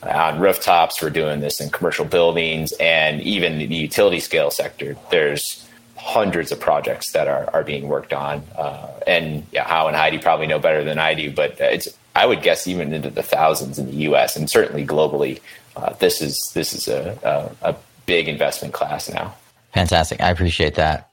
on 0.04 0.40
rooftops, 0.40 1.02
we're 1.02 1.10
doing 1.10 1.40
this 1.40 1.60
in 1.60 1.72
commercial 1.72 2.06
buildings, 2.06 2.72
and 2.74 3.20
even 3.22 3.58
the 3.58 3.66
utility 3.66 4.20
scale 4.20 4.52
sector. 4.52 4.96
There's 5.10 5.68
hundreds 6.04 6.52
of 6.52 6.60
projects 6.60 7.14
that 7.14 7.30
are, 7.30 7.50
are 7.54 7.64
being 7.64 7.88
worked 7.88 8.12
on. 8.12 8.44
Uh, 8.58 8.92
and 9.08 9.46
yeah, 9.54 9.64
Hao 9.64 9.88
and 9.88 9.96
Heidi 9.96 10.20
probably 10.20 10.48
know 10.48 10.60
better 10.60 10.84
than 10.84 11.00
I 11.00 11.14
do, 11.14 11.32
but 11.32 11.60
it's, 11.62 11.88
I 12.14 12.26
would 12.26 12.44
guess 12.44 12.68
even 12.68 12.94
into 12.94 13.10
the 13.10 13.24
thousands 13.24 13.80
in 13.80 13.86
the 13.86 13.96
US 14.10 14.36
and 14.36 14.50
certainly 14.50 14.86
globally. 14.86 15.40
Uh, 15.78 15.94
this 15.94 16.22
is, 16.22 16.52
this 16.54 16.74
is 16.74 16.90
a, 16.90 17.56
a, 17.64 17.70
a 17.70 17.76
big 18.06 18.28
investment 18.28 18.74
class 18.74 19.10
now. 19.10 19.34
Fantastic. 19.74 20.20
I 20.20 20.30
appreciate 20.30 20.76
that. 20.76 21.10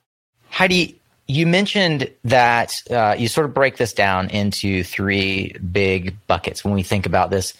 Heidi, 0.48 0.98
you 1.28 1.46
mentioned 1.46 2.10
that 2.24 2.74
uh, 2.90 3.14
you 3.16 3.28
sort 3.28 3.46
of 3.46 3.54
break 3.54 3.76
this 3.76 3.92
down 3.92 4.28
into 4.30 4.82
three 4.82 5.52
big 5.72 6.16
buckets 6.26 6.64
when 6.64 6.74
we 6.74 6.82
think 6.82 7.06
about 7.06 7.30
this 7.30 7.54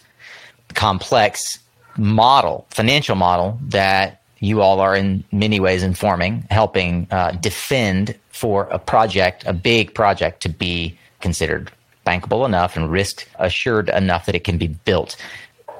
complex 0.73 1.59
model, 1.95 2.67
financial 2.69 3.15
model 3.15 3.57
that 3.69 4.20
you 4.41 4.61
all 4.61 4.81
are 4.81 4.95
in 4.95 5.23
many 5.31 5.59
ways 5.59 5.83
informing, 5.83 6.45
helping 6.49 7.07
uh, 7.11 7.31
defend 7.31 8.17
for 8.29 8.63
a 8.71 8.79
project, 8.79 9.43
a 9.45 9.53
big 9.53 9.93
project 9.93 10.41
to 10.41 10.49
be 10.49 10.97
considered 11.21 11.71
bankable 12.05 12.45
enough 12.45 12.75
and 12.75 12.91
risk 12.91 13.27
assured 13.39 13.89
enough 13.89 14.25
that 14.25 14.35
it 14.35 14.43
can 14.43 14.57
be 14.57 14.67
built. 14.67 15.15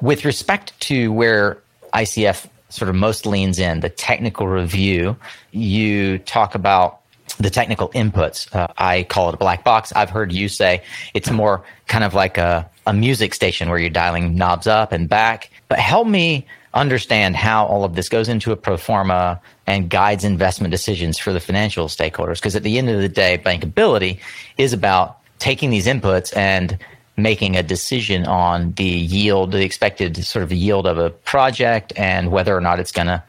With 0.01 0.23
respect 0.23 0.79
to 0.81 1.11
where 1.11 1.57
ICF 1.93 2.47
sort 2.69 2.87
of 2.89 2.95
most 2.95 3.25
leans 3.25 3.57
in, 3.57 3.79
the 3.79 3.89
technical 3.89 4.47
review, 4.47 5.17
you 5.51 6.19
talk 6.19 6.53
about 6.53 6.99
the 7.39 7.49
technical 7.49 7.89
inputs. 7.89 8.53
Uh, 8.55 8.67
I 8.77 9.03
call 9.03 9.29
it 9.29 9.33
a 9.33 9.37
black 9.37 9.63
box. 9.63 9.91
I've 9.95 10.11
heard 10.11 10.31
you 10.31 10.47
say 10.47 10.83
it's 11.15 11.31
more 11.31 11.63
kind 11.87 12.03
of 12.03 12.13
like 12.13 12.37
a, 12.37 12.69
a 12.85 12.93
music 12.93 13.33
station 13.33 13.69
where 13.69 13.79
you're 13.79 13.89
dialing 13.89 14.35
knobs 14.35 14.67
up 14.67 14.91
and 14.91 15.09
back. 15.09 15.49
But 15.67 15.79
help 15.79 16.07
me 16.07 16.45
understand 16.73 17.35
how 17.35 17.65
all 17.65 17.83
of 17.83 17.95
this 17.95 18.09
goes 18.09 18.29
into 18.29 18.51
a 18.51 18.55
pro 18.55 18.77
forma 18.77 19.39
and 19.67 19.89
guides 19.89 20.23
investment 20.23 20.71
decisions 20.71 21.17
for 21.17 21.33
the 21.33 21.39
financial 21.39 21.87
stakeholders. 21.87 22.35
Because 22.35 22.55
at 22.55 22.63
the 22.63 22.77
end 22.77 22.89
of 22.89 23.01
the 23.01 23.09
day, 23.09 23.41
bankability 23.43 24.19
is 24.57 24.73
about 24.73 25.17
taking 25.39 25.69
these 25.69 25.87
inputs 25.87 26.35
and 26.35 26.77
making 27.17 27.55
a 27.55 27.63
decision 27.63 28.25
on 28.25 28.71
the 28.73 28.83
yield, 28.83 29.51
the 29.51 29.63
expected 29.63 30.23
sort 30.23 30.43
of 30.43 30.51
yield 30.51 30.87
of 30.87 30.97
a 30.97 31.09
project 31.09 31.91
and 31.95 32.31
whether 32.31 32.55
or 32.55 32.61
not 32.61 32.79
it's 32.79 32.91
going 32.91 33.07
to, 33.07 33.23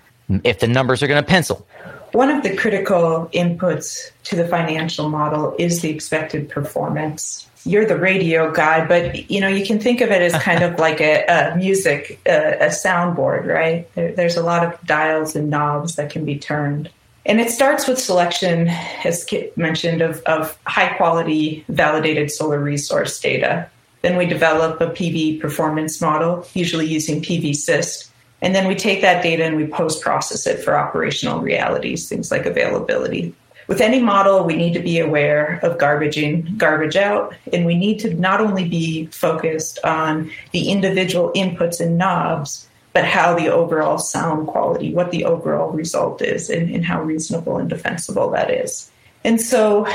if 0.45 0.61
the 0.61 0.69
numbers 0.69 1.03
are 1.03 1.09
going 1.09 1.23
to 1.23 1.29
pencil. 1.29 1.67
One 2.13 2.31
of 2.31 2.43
the 2.43 2.55
critical 2.55 3.31
inputs 3.33 4.11
to 4.25 4.37
the 4.37 4.47
financial 4.47 5.09
model 5.09 5.55
is 5.59 5.81
the 5.81 5.89
expected 5.89 6.51
performance. 6.51 7.49
You're 7.65 7.87
the 7.87 7.97
radio 7.97 8.53
guy, 8.53 8.87
but 8.87 9.31
you 9.31 9.41
know 9.41 9.49
you 9.49 9.65
can 9.65 9.79
think 9.79 10.01
of 10.03 10.11
it 10.11 10.21
as 10.21 10.35
kind 10.43 10.63
of 10.63 10.79
like 10.79 11.01
a, 11.01 11.25
a 11.25 11.57
music, 11.57 12.21
a, 12.27 12.67
a 12.67 12.67
soundboard, 12.67 13.47
right? 13.47 13.93
There, 13.95 14.13
there's 14.13 14.37
a 14.37 14.43
lot 14.43 14.65
of 14.65 14.79
dials 14.85 15.35
and 15.35 15.49
knobs 15.49 15.97
that 15.97 16.11
can 16.11 16.25
be 16.25 16.39
turned. 16.39 16.91
And 17.25 17.41
it 17.41 17.51
starts 17.51 17.87
with 17.87 17.99
selection, 17.99 18.69
as 19.05 19.25
Kit 19.25 19.57
mentioned, 19.57 20.03
of, 20.03 20.23
of 20.23 20.59
high 20.67 20.95
quality 20.97 21.65
validated 21.69 22.31
solar 22.31 22.59
resource 22.59 23.21
data. 23.21 23.71
Then 24.03 24.17
we 24.17 24.27
develop 24.27 24.81
a 24.81 24.89
PV 24.89 25.41
performance 25.41 26.01
model, 26.01 26.45
usually 26.53 26.87
using 26.87 27.23
PV-SYST, 27.23 28.12
and 28.43 28.55
then 28.55 28.67
we 28.67 28.75
take 28.75 29.01
that 29.01 29.23
data 29.23 29.45
and 29.45 29.57
we 29.57 29.67
post 29.67 30.03
process 30.03 30.47
it 30.47 30.63
for 30.63 30.77
operational 30.77 31.41
realities, 31.41 32.09
things 32.09 32.31
like 32.31 32.45
availability. 32.45 33.35
With 33.69 33.81
any 33.81 34.01
model, 34.01 34.45
we 34.45 34.57
need 34.57 34.75
to 34.75 34.81
be 34.81 34.99
aware 34.99 35.61
of 35.63 35.79
garbage 35.79 36.19
in, 36.19 36.57
garbage 36.59 36.97
out, 36.97 37.35
and 37.53 37.65
we 37.65 37.77
need 37.77 38.01
to 38.01 38.13
not 38.15 38.41
only 38.41 38.69
be 38.69 39.07
focused 39.07 39.79
on 39.85 40.31
the 40.51 40.69
individual 40.69 41.33
inputs 41.35 41.81
and 41.81 41.97
knobs, 41.97 42.69
but 42.93 43.05
how 43.05 43.35
the 43.35 43.49
overall 43.49 43.99
sound 43.99 44.49
quality, 44.49 44.93
what 44.93 45.13
the 45.13 45.25
overall 45.25 45.71
result 45.71 46.21
is, 46.21 46.51
and, 46.51 46.69
and 46.75 46.85
how 46.85 47.01
reasonable 47.01 47.57
and 47.57 47.71
defensible 47.71 48.29
that 48.31 48.51
is. 48.51 48.91
And 49.25 49.41
so, 49.41 49.87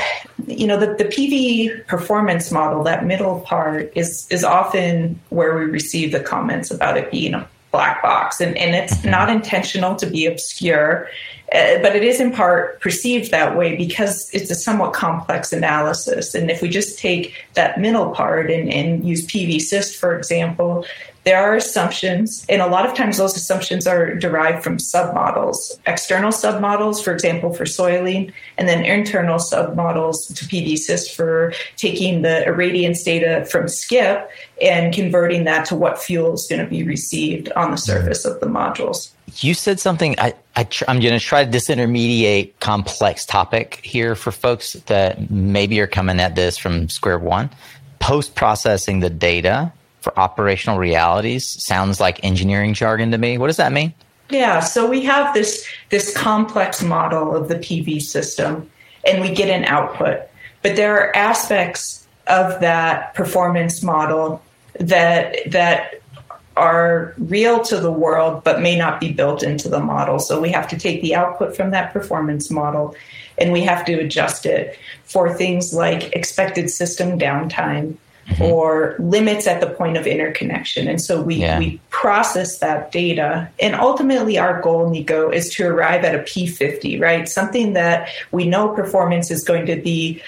you 0.46 0.66
know, 0.66 0.78
the, 0.78 0.94
the 0.94 1.04
PV 1.04 1.86
performance 1.86 2.50
model, 2.50 2.82
that 2.84 3.04
middle 3.04 3.40
part, 3.40 3.92
is 3.94 4.26
is 4.30 4.42
often 4.42 5.20
where 5.28 5.56
we 5.58 5.66
receive 5.66 6.12
the 6.12 6.20
comments 6.20 6.70
about 6.70 6.96
it 6.96 7.10
being 7.10 7.34
a 7.34 7.46
black 7.78 8.02
box. 8.02 8.40
And, 8.40 8.58
and 8.58 8.74
it's 8.74 8.94
mm-hmm. 8.94 9.10
not 9.10 9.30
intentional 9.30 9.94
to 9.94 10.06
be 10.06 10.26
obscure, 10.26 11.08
uh, 11.52 11.78
but 11.80 11.96
it 11.96 12.04
is 12.04 12.20
in 12.20 12.30
part 12.30 12.80
perceived 12.80 13.30
that 13.30 13.56
way 13.56 13.74
because 13.74 14.28
it's 14.32 14.50
a 14.50 14.54
somewhat 14.54 14.92
complex 14.92 15.52
analysis. 15.52 16.34
And 16.34 16.50
if 16.50 16.60
we 16.60 16.68
just 16.68 16.98
take 16.98 17.34
that 17.54 17.80
middle 17.80 18.10
part 18.10 18.50
and, 18.50 18.72
and 18.72 19.06
use 19.06 19.26
PV-SYST, 19.26 19.96
for 19.96 20.16
example, 20.16 20.84
there 21.24 21.42
are 21.42 21.56
assumptions, 21.56 22.46
and 22.48 22.62
a 22.62 22.66
lot 22.66 22.86
of 22.86 22.94
times 22.94 23.18
those 23.18 23.36
assumptions 23.36 23.86
are 23.86 24.14
derived 24.14 24.64
from 24.64 24.78
submodels, 24.78 25.78
external 25.86 26.30
submodels, 26.30 27.02
for 27.02 27.12
example, 27.12 27.52
for 27.52 27.66
soiling, 27.66 28.32
and 28.56 28.66
then 28.66 28.84
internal 28.84 29.38
submodels 29.38 30.34
to 30.34 30.44
PV-SYST 30.46 31.14
for 31.14 31.52
taking 31.76 32.22
the 32.22 32.44
irradiance 32.46 33.04
data 33.04 33.44
from 33.44 33.68
SKIP 33.68 34.26
and 34.62 34.94
converting 34.94 35.44
that 35.44 35.66
to 35.66 35.76
what 35.76 35.98
fuel 35.98 36.32
is 36.32 36.46
going 36.48 36.64
to 36.64 36.70
be 36.70 36.82
received 36.82 37.52
on 37.52 37.72
the 37.72 37.76
surface 37.76 38.24
of 38.24 38.40
the 38.40 38.46
modules. 38.46 39.10
You 39.40 39.54
said 39.54 39.78
something. 39.78 40.18
I, 40.18 40.34
I 40.56 40.66
am 40.88 41.00
going 41.00 41.18
to 41.18 41.20
try 41.20 41.44
to 41.44 41.50
disintermediate 41.50 42.58
complex 42.60 43.24
topic 43.24 43.80
here 43.84 44.14
for 44.14 44.32
folks 44.32 44.72
that 44.86 45.30
maybe 45.30 45.80
are 45.80 45.86
coming 45.86 46.20
at 46.20 46.34
this 46.34 46.58
from 46.58 46.88
square 46.88 47.18
one. 47.18 47.50
Post 48.00 48.34
processing 48.34 49.00
the 49.00 49.10
data 49.10 49.72
for 50.00 50.18
operational 50.18 50.78
realities 50.78 51.62
sounds 51.62 52.00
like 52.00 52.24
engineering 52.24 52.74
jargon 52.74 53.10
to 53.10 53.18
me. 53.18 53.38
What 53.38 53.48
does 53.48 53.56
that 53.58 53.72
mean? 53.72 53.94
Yeah, 54.30 54.60
so 54.60 54.88
we 54.88 55.04
have 55.04 55.32
this 55.34 55.66
this 55.88 56.14
complex 56.14 56.82
model 56.82 57.34
of 57.34 57.48
the 57.48 57.54
PV 57.54 58.02
system 58.02 58.70
and 59.06 59.22
we 59.22 59.34
get 59.34 59.48
an 59.48 59.64
output. 59.64 60.20
But 60.62 60.76
there 60.76 60.98
are 60.98 61.16
aspects 61.16 62.06
of 62.26 62.60
that 62.60 63.14
performance 63.14 63.82
model 63.82 64.42
that 64.80 65.50
that 65.50 66.02
are 66.58 67.14
real 67.18 67.60
to 67.60 67.80
the 67.80 67.92
world 67.92 68.42
but 68.44 68.60
may 68.60 68.76
not 68.76 69.00
be 69.00 69.12
built 69.12 69.42
into 69.42 69.68
the 69.68 69.80
model. 69.80 70.18
So 70.18 70.40
we 70.40 70.50
have 70.50 70.68
to 70.68 70.78
take 70.78 71.00
the 71.00 71.14
output 71.14 71.56
from 71.56 71.70
that 71.70 71.92
performance 71.92 72.50
model 72.50 72.94
and 73.38 73.52
we 73.52 73.62
have 73.62 73.84
to 73.86 73.94
adjust 73.94 74.46
it 74.46 74.78
for 75.04 75.32
things 75.32 75.72
like 75.72 76.12
expected 76.14 76.70
system 76.70 77.18
downtime, 77.18 77.96
mm-hmm. 78.28 78.42
or 78.42 78.96
limits 78.98 79.46
at 79.46 79.60
the 79.60 79.68
point 79.68 79.96
of 79.96 80.06
interconnection. 80.06 80.88
And 80.88 81.00
so 81.00 81.22
we, 81.22 81.36
yeah. 81.36 81.58
we 81.58 81.80
process 81.90 82.58
that 82.58 82.92
data. 82.92 83.48
And 83.60 83.74
ultimately, 83.74 84.38
our 84.38 84.60
goal, 84.60 84.90
Nico, 84.90 85.30
is 85.30 85.48
to 85.54 85.66
arrive 85.66 86.04
at 86.04 86.14
a 86.14 86.18
P50, 86.18 87.00
right? 87.00 87.28
Something 87.28 87.72
that 87.74 88.08
we 88.32 88.46
know 88.46 88.68
performance 88.74 89.30
is 89.30 89.44
going 89.44 89.66
to 89.66 89.76
be 89.76 90.22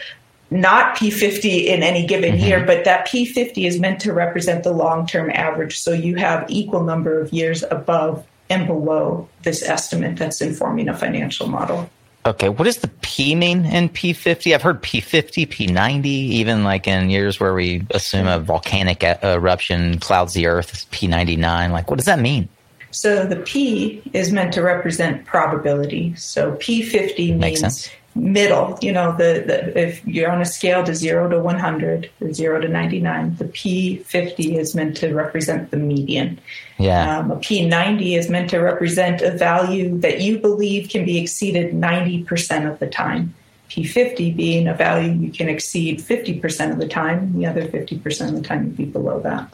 not 0.50 0.96
P50 0.96 1.66
in 1.66 1.82
any 1.82 2.06
given 2.06 2.34
mm-hmm. 2.34 2.44
year, 2.44 2.64
but 2.64 2.84
that 2.84 3.06
P50 3.06 3.66
is 3.66 3.78
meant 3.78 4.00
to 4.00 4.12
represent 4.12 4.64
the 4.64 4.72
long 4.72 5.06
term 5.06 5.30
average. 5.30 5.78
So 5.78 5.92
you 5.92 6.16
have 6.16 6.44
equal 6.50 6.82
number 6.82 7.20
of 7.20 7.32
years 7.32 7.62
above 7.70 8.26
and 8.48 8.66
below 8.66 9.28
this 9.42 9.62
estimate 9.62 10.16
that's 10.16 10.40
informing 10.40 10.88
a 10.88 10.96
financial 10.96 11.48
model. 11.48 11.88
Okay, 12.26 12.50
what 12.50 12.64
does 12.64 12.78
the 12.78 12.88
P 13.00 13.34
mean 13.34 13.64
in 13.64 13.88
P50? 13.88 14.52
I've 14.52 14.60
heard 14.60 14.82
P50, 14.82 15.46
P90, 15.48 16.04
even 16.04 16.64
like 16.64 16.86
in 16.86 17.08
years 17.08 17.40
where 17.40 17.54
we 17.54 17.86
assume 17.92 18.26
a 18.26 18.38
volcanic 18.38 19.02
eruption 19.02 19.98
clouds 20.00 20.34
the 20.34 20.46
earth, 20.46 20.86
P99. 20.90 21.70
Like, 21.70 21.88
what 21.88 21.96
does 21.96 22.04
that 22.06 22.18
mean? 22.18 22.48
So 22.90 23.24
the 23.24 23.36
P 23.36 24.02
is 24.12 24.32
meant 24.32 24.52
to 24.54 24.62
represent 24.62 25.24
probability. 25.24 26.14
So 26.16 26.52
P50 26.56 27.38
means 27.38 27.90
middle. 28.14 28.78
You 28.80 28.92
know, 28.92 29.12
the, 29.12 29.44
the 29.46 29.78
if 29.78 30.04
you're 30.06 30.30
on 30.30 30.40
a 30.40 30.44
scale 30.44 30.84
to 30.84 30.94
zero 30.94 31.28
to 31.28 31.38
100 31.38 32.10
or 32.20 32.32
zero 32.32 32.60
to 32.60 32.68
99, 32.68 33.36
the 33.36 33.44
P50 33.46 34.56
is 34.56 34.74
meant 34.74 34.96
to 34.98 35.14
represent 35.14 35.70
the 35.70 35.76
median. 35.76 36.40
Yeah. 36.78 37.18
Um, 37.18 37.30
a 37.30 37.36
P90 37.36 38.18
is 38.18 38.28
meant 38.28 38.50
to 38.50 38.58
represent 38.58 39.22
a 39.22 39.30
value 39.30 39.98
that 40.00 40.20
you 40.20 40.38
believe 40.38 40.88
can 40.88 41.04
be 41.04 41.18
exceeded 41.18 41.74
90% 41.74 42.70
of 42.70 42.78
the 42.78 42.86
time. 42.86 43.34
P50 43.68 44.36
being 44.36 44.66
a 44.66 44.74
value 44.74 45.12
you 45.12 45.30
can 45.30 45.48
exceed 45.48 46.00
50% 46.00 46.72
of 46.72 46.78
the 46.78 46.88
time, 46.88 47.32
the 47.38 47.46
other 47.46 47.66
50% 47.66 48.28
of 48.28 48.34
the 48.34 48.42
time 48.42 48.64
you'd 48.64 48.76
be 48.76 48.84
below 48.84 49.20
that. 49.20 49.52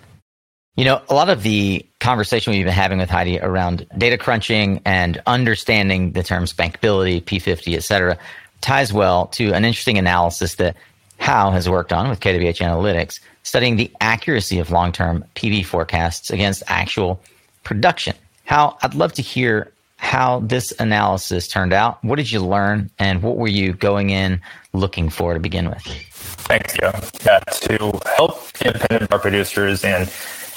You 0.77 0.85
know, 0.85 1.01
a 1.09 1.15
lot 1.15 1.31
of 1.31 1.43
the 1.43 1.87
conversation 2.01 2.53
we've 2.53 2.65
been 2.65 2.73
having 2.73 2.99
with 2.99 3.09
Heidi 3.09 3.39
around 3.39 3.87
data 3.97 4.19
crunching 4.19 4.83
and 4.85 5.23
understanding 5.27 6.13
the 6.13 6.23
terms 6.23 6.53
bankability, 6.53 7.23
P50, 7.23 7.77
et 7.77 7.83
cetera, 7.83 8.19
ties 8.67 8.93
well 8.93 9.29
to 9.29 9.53
an 9.53 9.65
interesting 9.65 9.97
analysis 9.97 10.57
that 10.57 10.77
Hao 11.21 11.53
has 11.53 11.69
worked 11.69 11.93
on 11.93 12.11
with 12.11 12.19
KWH 12.19 12.59
Analytics, 12.59 13.21
studying 13.45 13.77
the 13.77 13.91
accuracy 14.01 14.59
of 14.59 14.73
long 14.73 14.91
term 14.91 15.25
PV 15.37 15.65
forecasts 15.65 16.31
against 16.31 16.65
actual 16.67 17.21
production. 17.63 18.17
Hao, 18.45 18.77
I'd 18.83 18.95
love 18.95 19.13
to 19.15 19.23
hear 19.23 19.73
how 19.99 20.41
this 20.41 20.73
analysis 20.81 21.47
turned 21.47 21.73
out. 21.73 22.03
What 22.03 22.17
did 22.17 22.31
you 22.33 22.41
learn, 22.41 22.91
and 22.99 23.23
what 23.23 23.37
were 23.37 23.49
you 23.49 23.73
going 23.73 24.11
in 24.11 24.41
looking 24.73 25.11
for 25.11 25.33
to 25.33 25.41
begin 25.41 25.71
with? 25.71 25.83
Thanks, 26.11 26.75
Joe. 26.75 26.93
Yeah, 27.25 27.39
to 27.39 28.01
help 28.17 28.49
independent 28.61 29.11
power 29.11 29.21
producers 29.21 29.85
and 29.85 30.03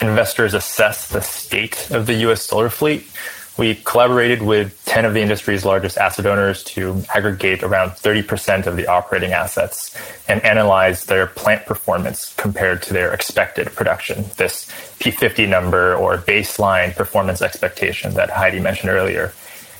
investors 0.01 0.55
assess 0.55 1.09
the 1.09 1.21
state 1.21 1.91
of 1.91 2.07
the 2.07 2.15
U.S. 2.25 2.41
solar 2.41 2.69
fleet, 2.69 3.07
we 3.59 3.75
collaborated 3.75 4.41
with 4.41 4.81
10 4.85 5.03
of 5.03 5.13
the 5.13 5.19
industry's 5.19 5.65
largest 5.65 5.97
asset 5.97 6.25
owners 6.25 6.63
to 6.63 7.03
aggregate 7.13 7.61
around 7.61 7.89
30% 7.89 8.65
of 8.65 8.77
the 8.77 8.87
operating 8.87 9.33
assets 9.33 9.93
and 10.29 10.41
analyze 10.45 11.05
their 11.05 11.27
plant 11.27 11.65
performance 11.65 12.33
compared 12.37 12.81
to 12.81 12.93
their 12.93 13.13
expected 13.13 13.67
production. 13.75 14.23
This 14.37 14.65
P50 14.99 15.49
number 15.49 15.93
or 15.93 16.17
baseline 16.19 16.95
performance 16.95 17.41
expectation 17.41 18.13
that 18.13 18.29
Heidi 18.29 18.61
mentioned 18.61 18.91
earlier. 18.91 19.33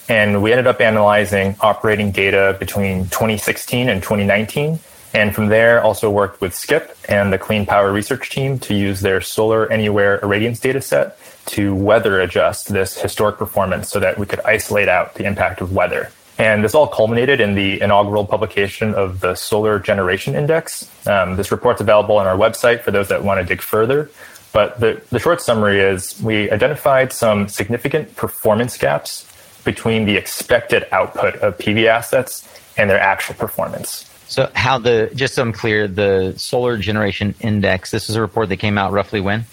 And 0.10 0.44
we 0.44 0.52
ended 0.52 0.68
up 0.68 0.82
analyzing 0.82 1.56
operating 1.62 2.12
data 2.12 2.58
between 2.60 3.06
2016 3.06 3.88
and 3.88 4.04
2019. 4.04 4.80
And 5.14 5.34
from 5.34 5.48
there, 5.48 5.82
also 5.82 6.12
worked 6.12 6.42
with 6.42 6.54
Skip 6.54 6.98
and 7.08 7.32
the 7.32 7.38
Clean 7.38 7.66
Power 7.66 7.94
Research 7.94 8.30
Team 8.30 8.60
to 8.60 8.74
use 8.76 9.00
their 9.00 9.22
Solar 9.22 9.72
Anywhere 9.72 10.20
irradiance 10.20 10.60
data 10.60 10.82
set 10.82 11.18
to 11.50 11.74
weather 11.74 12.20
adjust 12.20 12.70
this 12.70 13.00
historic 13.00 13.38
performance 13.38 13.90
so 13.90 14.00
that 14.00 14.18
we 14.18 14.26
could 14.26 14.40
isolate 14.42 14.88
out 14.88 15.16
the 15.16 15.26
impact 15.26 15.62
of 15.62 15.74
weather. 15.74 16.12
And 16.38 16.64
this 16.64 16.74
all 16.74 16.88
culminated 16.88 17.42
in 17.42 17.56
the 17.56 17.82
inaugural 17.82 18.26
publication 18.26 18.94
of 18.94 19.20
the 19.20 19.36
Solar 19.36 19.78
Generation 19.80 20.36
Index. 20.36 20.90
Um, 21.06 21.36
this 21.36 21.52
report's 21.52 21.82
available 21.82 22.18
on 22.18 22.28
our 22.28 22.38
website 22.38 22.82
for 22.82 22.92
those 22.92 23.10
that 23.10 23.24
want 23.24 23.42
to 23.42 23.46
dig 23.46 23.62
further. 23.62 24.10
But 24.54 24.80
the, 24.80 25.02
the 25.10 25.20
short 25.20 25.42
summary 25.42 25.80
is 25.80 26.20
we 26.22 26.50
identified 26.50 27.12
some 27.12 27.50
significant 27.50 28.16
performance 28.16 28.78
gaps 28.78 29.28
between 29.66 30.06
the 30.06 30.16
expected 30.16 30.86
output 30.92 31.36
of 31.38 31.58
PV 31.58 31.86
assets 31.86 32.48
and 32.78 32.90
their 32.90 33.00
actual 33.00 33.36
performance. 33.36 34.06
So, 34.28 34.50
how 34.54 34.78
the, 34.78 35.12
just 35.16 35.34
so 35.34 35.42
I'm 35.42 35.52
clear, 35.52 35.88
the 35.88 36.36
Solar 36.38 36.78
Generation 36.78 37.34
Index, 37.42 37.92
this 37.92 38.10
is 38.10 38.16
a 38.16 38.22
report 38.22 38.50
that 38.50 38.58
came 38.58 38.78
out 38.78 38.92
roughly 38.92 39.20
when? 39.20 39.46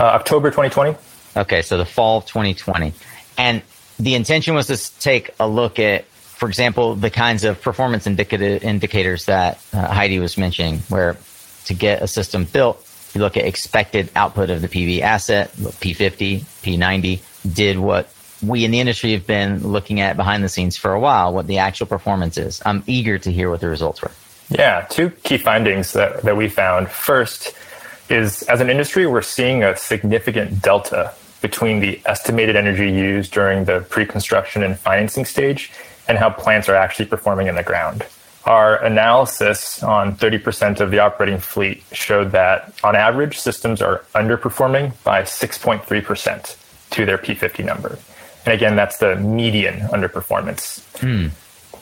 Uh, 0.00 0.04
October 0.04 0.50
2020. 0.50 0.96
Okay, 1.36 1.62
so 1.62 1.78
the 1.78 1.84
fall 1.84 2.18
of 2.18 2.26
2020. 2.26 2.92
And 3.36 3.62
the 3.98 4.14
intention 4.14 4.54
was 4.54 4.66
to 4.68 5.00
take 5.00 5.30
a 5.40 5.48
look 5.48 5.78
at, 5.78 6.04
for 6.04 6.48
example, 6.48 6.94
the 6.94 7.10
kinds 7.10 7.44
of 7.44 7.60
performance 7.60 8.06
indicators 8.06 9.26
that 9.26 9.60
uh, 9.72 9.86
Heidi 9.88 10.18
was 10.18 10.36
mentioning, 10.38 10.78
where 10.88 11.16
to 11.66 11.74
get 11.74 12.02
a 12.02 12.08
system 12.08 12.44
built, 12.44 12.80
you 13.14 13.20
look 13.20 13.36
at 13.36 13.44
expected 13.44 14.10
output 14.16 14.50
of 14.50 14.60
the 14.60 14.68
PV 14.68 15.00
asset, 15.00 15.52
P50, 15.52 16.40
P90, 16.40 17.20
did 17.54 17.78
what 17.78 18.08
we 18.42 18.64
in 18.64 18.72
the 18.72 18.80
industry 18.80 19.12
have 19.12 19.26
been 19.26 19.66
looking 19.66 20.00
at 20.00 20.16
behind 20.16 20.44
the 20.44 20.48
scenes 20.48 20.76
for 20.76 20.92
a 20.92 21.00
while, 21.00 21.32
what 21.32 21.46
the 21.46 21.58
actual 21.58 21.86
performance 21.86 22.36
is. 22.36 22.60
I'm 22.66 22.82
eager 22.86 23.18
to 23.18 23.32
hear 23.32 23.50
what 23.50 23.60
the 23.60 23.68
results 23.68 24.02
were. 24.02 24.10
Yeah, 24.50 24.86
two 24.90 25.10
key 25.10 25.38
findings 25.38 25.92
that, 25.94 26.22
that 26.22 26.36
we 26.36 26.48
found. 26.48 26.90
First 26.90 27.54
is 28.10 28.42
as 28.44 28.60
an 28.60 28.68
industry, 28.68 29.06
we're 29.06 29.22
seeing 29.22 29.62
a 29.62 29.76
significant 29.76 30.60
delta 30.60 31.14
between 31.44 31.80
the 31.80 32.00
estimated 32.06 32.56
energy 32.56 32.90
used 32.90 33.30
during 33.30 33.66
the 33.66 33.80
pre 33.90 34.06
construction 34.06 34.62
and 34.62 34.78
financing 34.78 35.26
stage 35.26 35.70
and 36.08 36.16
how 36.16 36.30
plants 36.30 36.70
are 36.70 36.74
actually 36.74 37.04
performing 37.04 37.48
in 37.48 37.54
the 37.54 37.62
ground. 37.62 38.02
Our 38.46 38.82
analysis 38.82 39.82
on 39.82 40.16
30% 40.16 40.80
of 40.80 40.90
the 40.90 41.00
operating 41.00 41.38
fleet 41.38 41.82
showed 41.92 42.32
that 42.32 42.72
on 42.82 42.96
average, 42.96 43.38
systems 43.38 43.82
are 43.82 43.98
underperforming 44.14 44.94
by 45.04 45.20
6.3% 45.20 46.56
to 46.90 47.04
their 47.04 47.18
P50 47.18 47.62
number. 47.62 47.98
And 48.46 48.54
again, 48.54 48.74
that's 48.74 48.96
the 48.96 49.16
median 49.16 49.80
underperformance. 49.88 50.80
Hmm. 51.00 51.26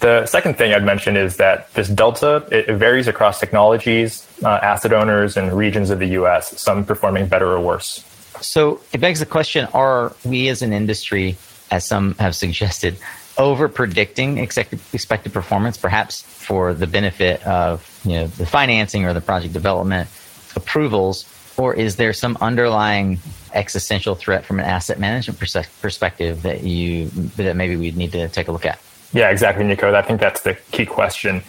The 0.00 0.26
second 0.26 0.59
thing 0.59 0.75
I'd 0.75 0.85
mention 0.85 1.16
is 1.16 1.37
that 1.37 1.73
this 1.75 1.88
delta 1.88 2.45
it 2.50 2.75
varies 2.75 3.07
across 3.07 3.38
technologies, 3.38 4.26
uh, 4.42 4.59
asset 4.61 4.92
owners, 4.92 5.37
and 5.37 5.52
regions 5.52 5.90
of 5.90 6.00
the 6.00 6.09
U.S. 6.19 6.61
Some 6.61 6.85
performing 6.85 7.28
better 7.28 7.47
or 7.47 7.61
worse. 7.61 8.02
So 8.43 8.81
it 8.93 9.01
begs 9.01 9.21
the 9.21 9.27
question 9.27 9.67
are 9.73 10.15
we 10.25 10.49
as 10.49 10.63
an 10.63 10.73
industry, 10.73 11.37
as 11.71 11.87
some 11.87 12.15
have 12.15 12.35
suggested, 12.35 12.99
over 13.39 13.69
predicting 13.69 14.39
expected, 14.39 15.33
performance, 15.33 15.77
perhaps 15.77 16.23
for 16.23 16.75
the 16.75 16.87
benefit 16.87 17.45
of 17.47 17.89
you 18.05 18.13
know, 18.13 18.26
the 18.26 18.47
financing 18.47 19.05
or 19.05 19.13
the 19.13 19.21
project 19.21 19.52
development 19.52 20.09
approvals? 20.55 21.28
Or 21.57 21.75
is 21.75 21.97
there 21.97 22.13
some 22.13 22.39
underlying 22.41 23.19
existential 23.52 24.15
threat 24.15 24.45
from 24.45 24.59
an 24.59 24.65
asset 24.65 24.99
management 24.99 25.39
perspective 25.39 26.43
that 26.43 26.63
you 26.63 27.09
that 27.37 27.57
maybe 27.57 27.76
we 27.76 27.91
need 27.93 28.13
to 28.13 28.28
take 28.28 28.49
a 28.49 28.52
look 28.52 28.65
at? 28.65 28.78
Yeah, 29.13 29.31
exactly, 29.31 29.65
Nico. 29.65 29.95
I 29.95 30.02
think 30.02 30.21
that's 30.21 30.41
the 30.41 30.55
key 30.71 30.87
question. 30.87 31.43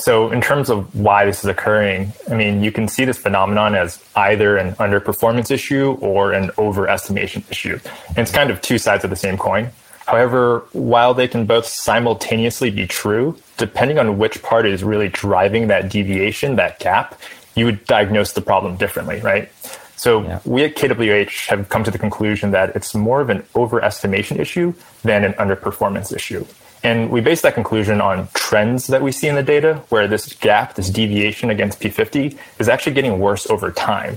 So, 0.00 0.30
in 0.30 0.40
terms 0.40 0.70
of 0.70 0.94
why 0.94 1.26
this 1.26 1.40
is 1.40 1.44
occurring, 1.44 2.12
I 2.30 2.34
mean, 2.34 2.62
you 2.62 2.72
can 2.72 2.88
see 2.88 3.04
this 3.04 3.18
phenomenon 3.18 3.74
as 3.74 4.02
either 4.16 4.56
an 4.56 4.72
underperformance 4.76 5.50
issue 5.50 5.98
or 6.00 6.32
an 6.32 6.48
overestimation 6.50 7.48
issue. 7.50 7.78
And 8.08 8.18
it's 8.18 8.32
kind 8.32 8.50
of 8.50 8.62
two 8.62 8.78
sides 8.78 9.04
of 9.04 9.10
the 9.10 9.16
same 9.16 9.36
coin. 9.36 9.70
However, 10.06 10.64
while 10.72 11.12
they 11.12 11.28
can 11.28 11.44
both 11.44 11.66
simultaneously 11.66 12.70
be 12.70 12.86
true, 12.86 13.38
depending 13.58 13.98
on 13.98 14.16
which 14.16 14.42
part 14.42 14.66
is 14.66 14.82
really 14.82 15.08
driving 15.08 15.68
that 15.68 15.90
deviation, 15.90 16.56
that 16.56 16.78
gap, 16.80 17.20
you 17.54 17.66
would 17.66 17.84
diagnose 17.84 18.32
the 18.32 18.40
problem 18.40 18.76
differently, 18.76 19.20
right? 19.20 19.52
So 19.96 20.22
yeah. 20.22 20.40
we 20.46 20.64
at 20.64 20.76
KWH 20.76 21.48
have 21.48 21.68
come 21.68 21.84
to 21.84 21.90
the 21.90 21.98
conclusion 21.98 22.52
that 22.52 22.74
it's 22.74 22.94
more 22.94 23.20
of 23.20 23.28
an 23.28 23.42
overestimation 23.54 24.38
issue 24.38 24.72
than 25.02 25.24
an 25.24 25.34
underperformance 25.34 26.10
issue. 26.10 26.46
And 26.82 27.10
we 27.10 27.20
base 27.20 27.42
that 27.42 27.54
conclusion 27.54 28.00
on 28.00 28.28
trends 28.32 28.86
that 28.86 29.02
we 29.02 29.12
see 29.12 29.28
in 29.28 29.34
the 29.34 29.42
data, 29.42 29.82
where 29.90 30.08
this 30.08 30.32
gap, 30.34 30.74
this 30.74 30.88
deviation 30.88 31.50
against 31.50 31.80
P50 31.80 32.38
is 32.58 32.68
actually 32.68 32.94
getting 32.94 33.18
worse 33.18 33.48
over 33.50 33.70
time. 33.70 34.16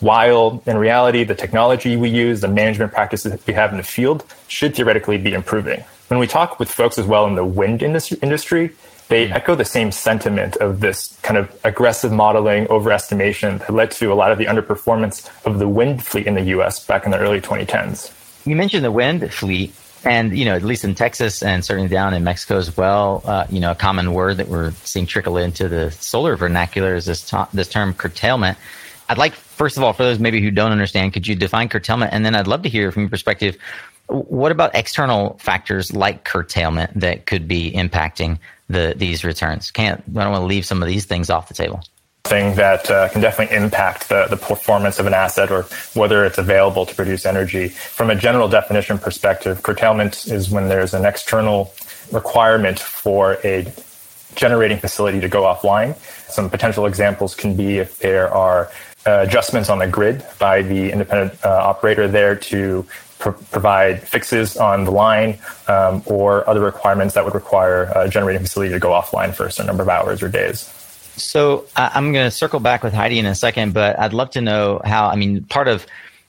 While 0.00 0.62
in 0.66 0.76
reality, 0.76 1.24
the 1.24 1.34
technology 1.34 1.96
we 1.96 2.10
use, 2.10 2.40
the 2.40 2.48
management 2.48 2.92
practices 2.92 3.32
that 3.32 3.46
we 3.46 3.54
have 3.54 3.70
in 3.70 3.78
the 3.78 3.82
field 3.82 4.24
should 4.48 4.76
theoretically 4.76 5.18
be 5.18 5.32
improving. 5.32 5.82
When 6.08 6.20
we 6.20 6.26
talk 6.26 6.58
with 6.58 6.70
folks 6.70 6.98
as 6.98 7.06
well 7.06 7.26
in 7.26 7.34
the 7.34 7.44
wind 7.44 7.82
industry, 7.82 8.72
they 9.08 9.26
hmm. 9.26 9.32
echo 9.32 9.54
the 9.54 9.64
same 9.64 9.90
sentiment 9.92 10.56
of 10.56 10.80
this 10.80 11.18
kind 11.22 11.36
of 11.36 11.58
aggressive 11.64 12.12
modeling, 12.12 12.66
overestimation 12.66 13.58
that 13.60 13.70
led 13.70 13.90
to 13.92 14.12
a 14.12 14.14
lot 14.14 14.30
of 14.30 14.38
the 14.38 14.46
underperformance 14.46 15.28
of 15.46 15.58
the 15.58 15.68
wind 15.68 16.04
fleet 16.04 16.26
in 16.26 16.34
the 16.34 16.44
US 16.56 16.84
back 16.84 17.04
in 17.04 17.10
the 17.10 17.18
early 17.18 17.40
2010s. 17.40 18.12
You 18.46 18.56
mentioned 18.56 18.84
the 18.84 18.92
wind 18.92 19.32
fleet. 19.32 19.74
And 20.04 20.36
you 20.36 20.44
know, 20.44 20.54
at 20.54 20.62
least 20.62 20.84
in 20.84 20.94
Texas 20.94 21.42
and 21.42 21.64
certainly 21.64 21.88
down 21.88 22.14
in 22.14 22.24
Mexico 22.24 22.58
as 22.58 22.76
well, 22.76 23.22
uh, 23.24 23.46
you 23.50 23.60
know, 23.60 23.70
a 23.70 23.74
common 23.74 24.12
word 24.12 24.36
that 24.36 24.48
we're 24.48 24.72
seeing 24.84 25.06
trickle 25.06 25.36
into 25.36 25.68
the 25.68 25.90
solar 25.92 26.36
vernacular 26.36 26.94
is 26.94 27.06
this 27.06 27.22
to- 27.30 27.48
this 27.52 27.68
term 27.68 27.94
curtailment. 27.94 28.58
I'd 29.08 29.18
like, 29.18 29.34
first 29.34 29.76
of 29.76 29.82
all, 29.82 29.92
for 29.92 30.02
those 30.02 30.18
maybe 30.18 30.40
who 30.40 30.50
don't 30.50 30.72
understand, 30.72 31.12
could 31.12 31.26
you 31.26 31.34
define 31.34 31.68
curtailment? 31.68 32.12
And 32.12 32.24
then 32.24 32.34
I'd 32.34 32.46
love 32.46 32.62
to 32.62 32.68
hear 32.68 32.90
from 32.90 33.02
your 33.02 33.10
perspective, 33.10 33.56
what 34.06 34.52
about 34.52 34.74
external 34.74 35.38
factors 35.38 35.92
like 35.92 36.24
curtailment 36.24 36.98
that 37.00 37.26
could 37.26 37.48
be 37.48 37.72
impacting 37.72 38.38
the 38.68 38.94
these 38.96 39.24
returns? 39.24 39.70
Can't 39.70 40.02
I 40.16 40.22
don't 40.22 40.32
want 40.32 40.42
to 40.42 40.46
leave 40.46 40.66
some 40.66 40.82
of 40.82 40.88
these 40.88 41.06
things 41.06 41.30
off 41.30 41.48
the 41.48 41.54
table 41.54 41.82
thing 42.24 42.54
that 42.56 42.90
uh, 42.90 43.08
can 43.10 43.20
definitely 43.20 43.54
impact 43.54 44.08
the, 44.08 44.26
the 44.30 44.36
performance 44.36 44.98
of 44.98 45.06
an 45.06 45.12
asset 45.12 45.50
or 45.50 45.62
whether 45.92 46.24
it's 46.24 46.38
available 46.38 46.86
to 46.86 46.94
produce 46.94 47.26
energy. 47.26 47.68
From 47.68 48.08
a 48.08 48.14
general 48.14 48.48
definition 48.48 48.98
perspective, 48.98 49.62
curtailment 49.62 50.26
is 50.26 50.50
when 50.50 50.68
there's 50.68 50.94
an 50.94 51.04
external 51.04 51.72
requirement 52.12 52.78
for 52.78 53.38
a 53.44 53.70
generating 54.36 54.78
facility 54.78 55.20
to 55.20 55.28
go 55.28 55.42
offline. 55.42 55.96
Some 56.30 56.48
potential 56.48 56.86
examples 56.86 57.34
can 57.34 57.56
be 57.56 57.76
if 57.76 57.98
there 57.98 58.32
are 58.32 58.70
uh, 59.06 59.18
adjustments 59.20 59.68
on 59.68 59.78
the 59.78 59.86
grid 59.86 60.24
by 60.38 60.62
the 60.62 60.90
independent 60.90 61.44
uh, 61.44 61.50
operator 61.50 62.08
there 62.08 62.34
to 62.34 62.86
pr- 63.18 63.30
provide 63.30 64.02
fixes 64.08 64.56
on 64.56 64.84
the 64.84 64.90
line 64.90 65.38
um, 65.68 66.02
or 66.06 66.48
other 66.48 66.60
requirements 66.60 67.12
that 67.14 67.24
would 67.24 67.34
require 67.34 67.92
a 67.94 68.08
generating 68.08 68.40
facility 68.40 68.72
to 68.72 68.80
go 68.80 68.90
offline 68.90 69.34
for 69.34 69.44
a 69.46 69.52
certain 69.52 69.66
number 69.66 69.82
of 69.82 69.90
hours 69.90 70.22
or 70.22 70.28
days. 70.30 70.72
So 71.16 71.66
I'm 71.76 72.12
going 72.12 72.26
to 72.26 72.30
circle 72.30 72.60
back 72.60 72.82
with 72.82 72.92
Heidi 72.92 73.18
in 73.18 73.26
a 73.26 73.34
second, 73.34 73.74
but 73.74 73.98
I'd 73.98 74.12
love 74.12 74.30
to 74.30 74.40
know 74.40 74.80
how. 74.84 75.06
I 75.08 75.16
mean, 75.16 75.44
part 75.44 75.68
of 75.68 75.86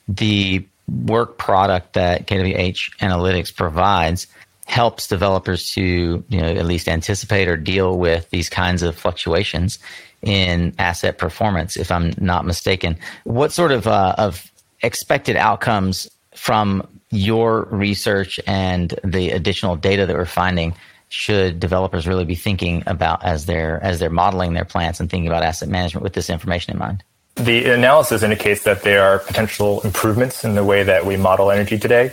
the 0.08 0.64
work 0.88 1.38
product 1.38 1.94
that 1.94 2.26
KWH 2.26 2.98
Analytics 2.98 3.54
provides 3.54 4.26
helps 4.66 5.06
developers 5.06 5.70
to 5.70 6.24
you 6.28 6.40
know 6.40 6.46
at 6.46 6.66
least 6.66 6.88
anticipate 6.88 7.48
or 7.48 7.56
deal 7.56 7.98
with 7.98 8.28
these 8.30 8.48
kinds 8.48 8.82
of 8.82 8.96
fluctuations 8.96 9.78
in 10.22 10.74
asset 10.78 11.18
performance. 11.18 11.76
If 11.76 11.90
I'm 11.90 12.12
not 12.18 12.44
mistaken, 12.44 12.96
what 13.24 13.52
sort 13.52 13.72
of 13.72 13.86
uh, 13.86 14.14
of 14.18 14.50
expected 14.82 15.36
outcomes 15.36 16.08
from 16.34 16.86
your 17.10 17.62
research 17.70 18.38
and 18.46 18.98
the 19.02 19.30
additional 19.30 19.76
data 19.76 20.06
that 20.06 20.16
we're 20.16 20.24
finding 20.24 20.74
should 21.08 21.60
developers 21.60 22.06
really 22.06 22.24
be 22.24 22.34
thinking 22.34 22.82
about 22.86 23.24
as 23.24 23.46
they're 23.46 23.82
as 23.82 23.98
they're 23.98 24.10
modeling 24.10 24.54
their 24.54 24.64
plants 24.64 25.00
and 25.00 25.10
thinking 25.10 25.28
about 25.28 25.42
asset 25.42 25.68
management 25.68 26.02
with 26.02 26.14
this 26.14 26.30
information 26.30 26.72
in 26.72 26.78
mind? 26.78 27.02
The 27.36 27.66
analysis 27.66 28.22
indicates 28.22 28.64
that 28.64 28.82
there 28.82 29.02
are 29.02 29.18
potential 29.18 29.82
improvements 29.82 30.42
in 30.44 30.54
the 30.54 30.64
way 30.64 30.82
that 30.82 31.04
we 31.04 31.16
model 31.16 31.50
energy 31.50 31.78
today. 31.78 32.12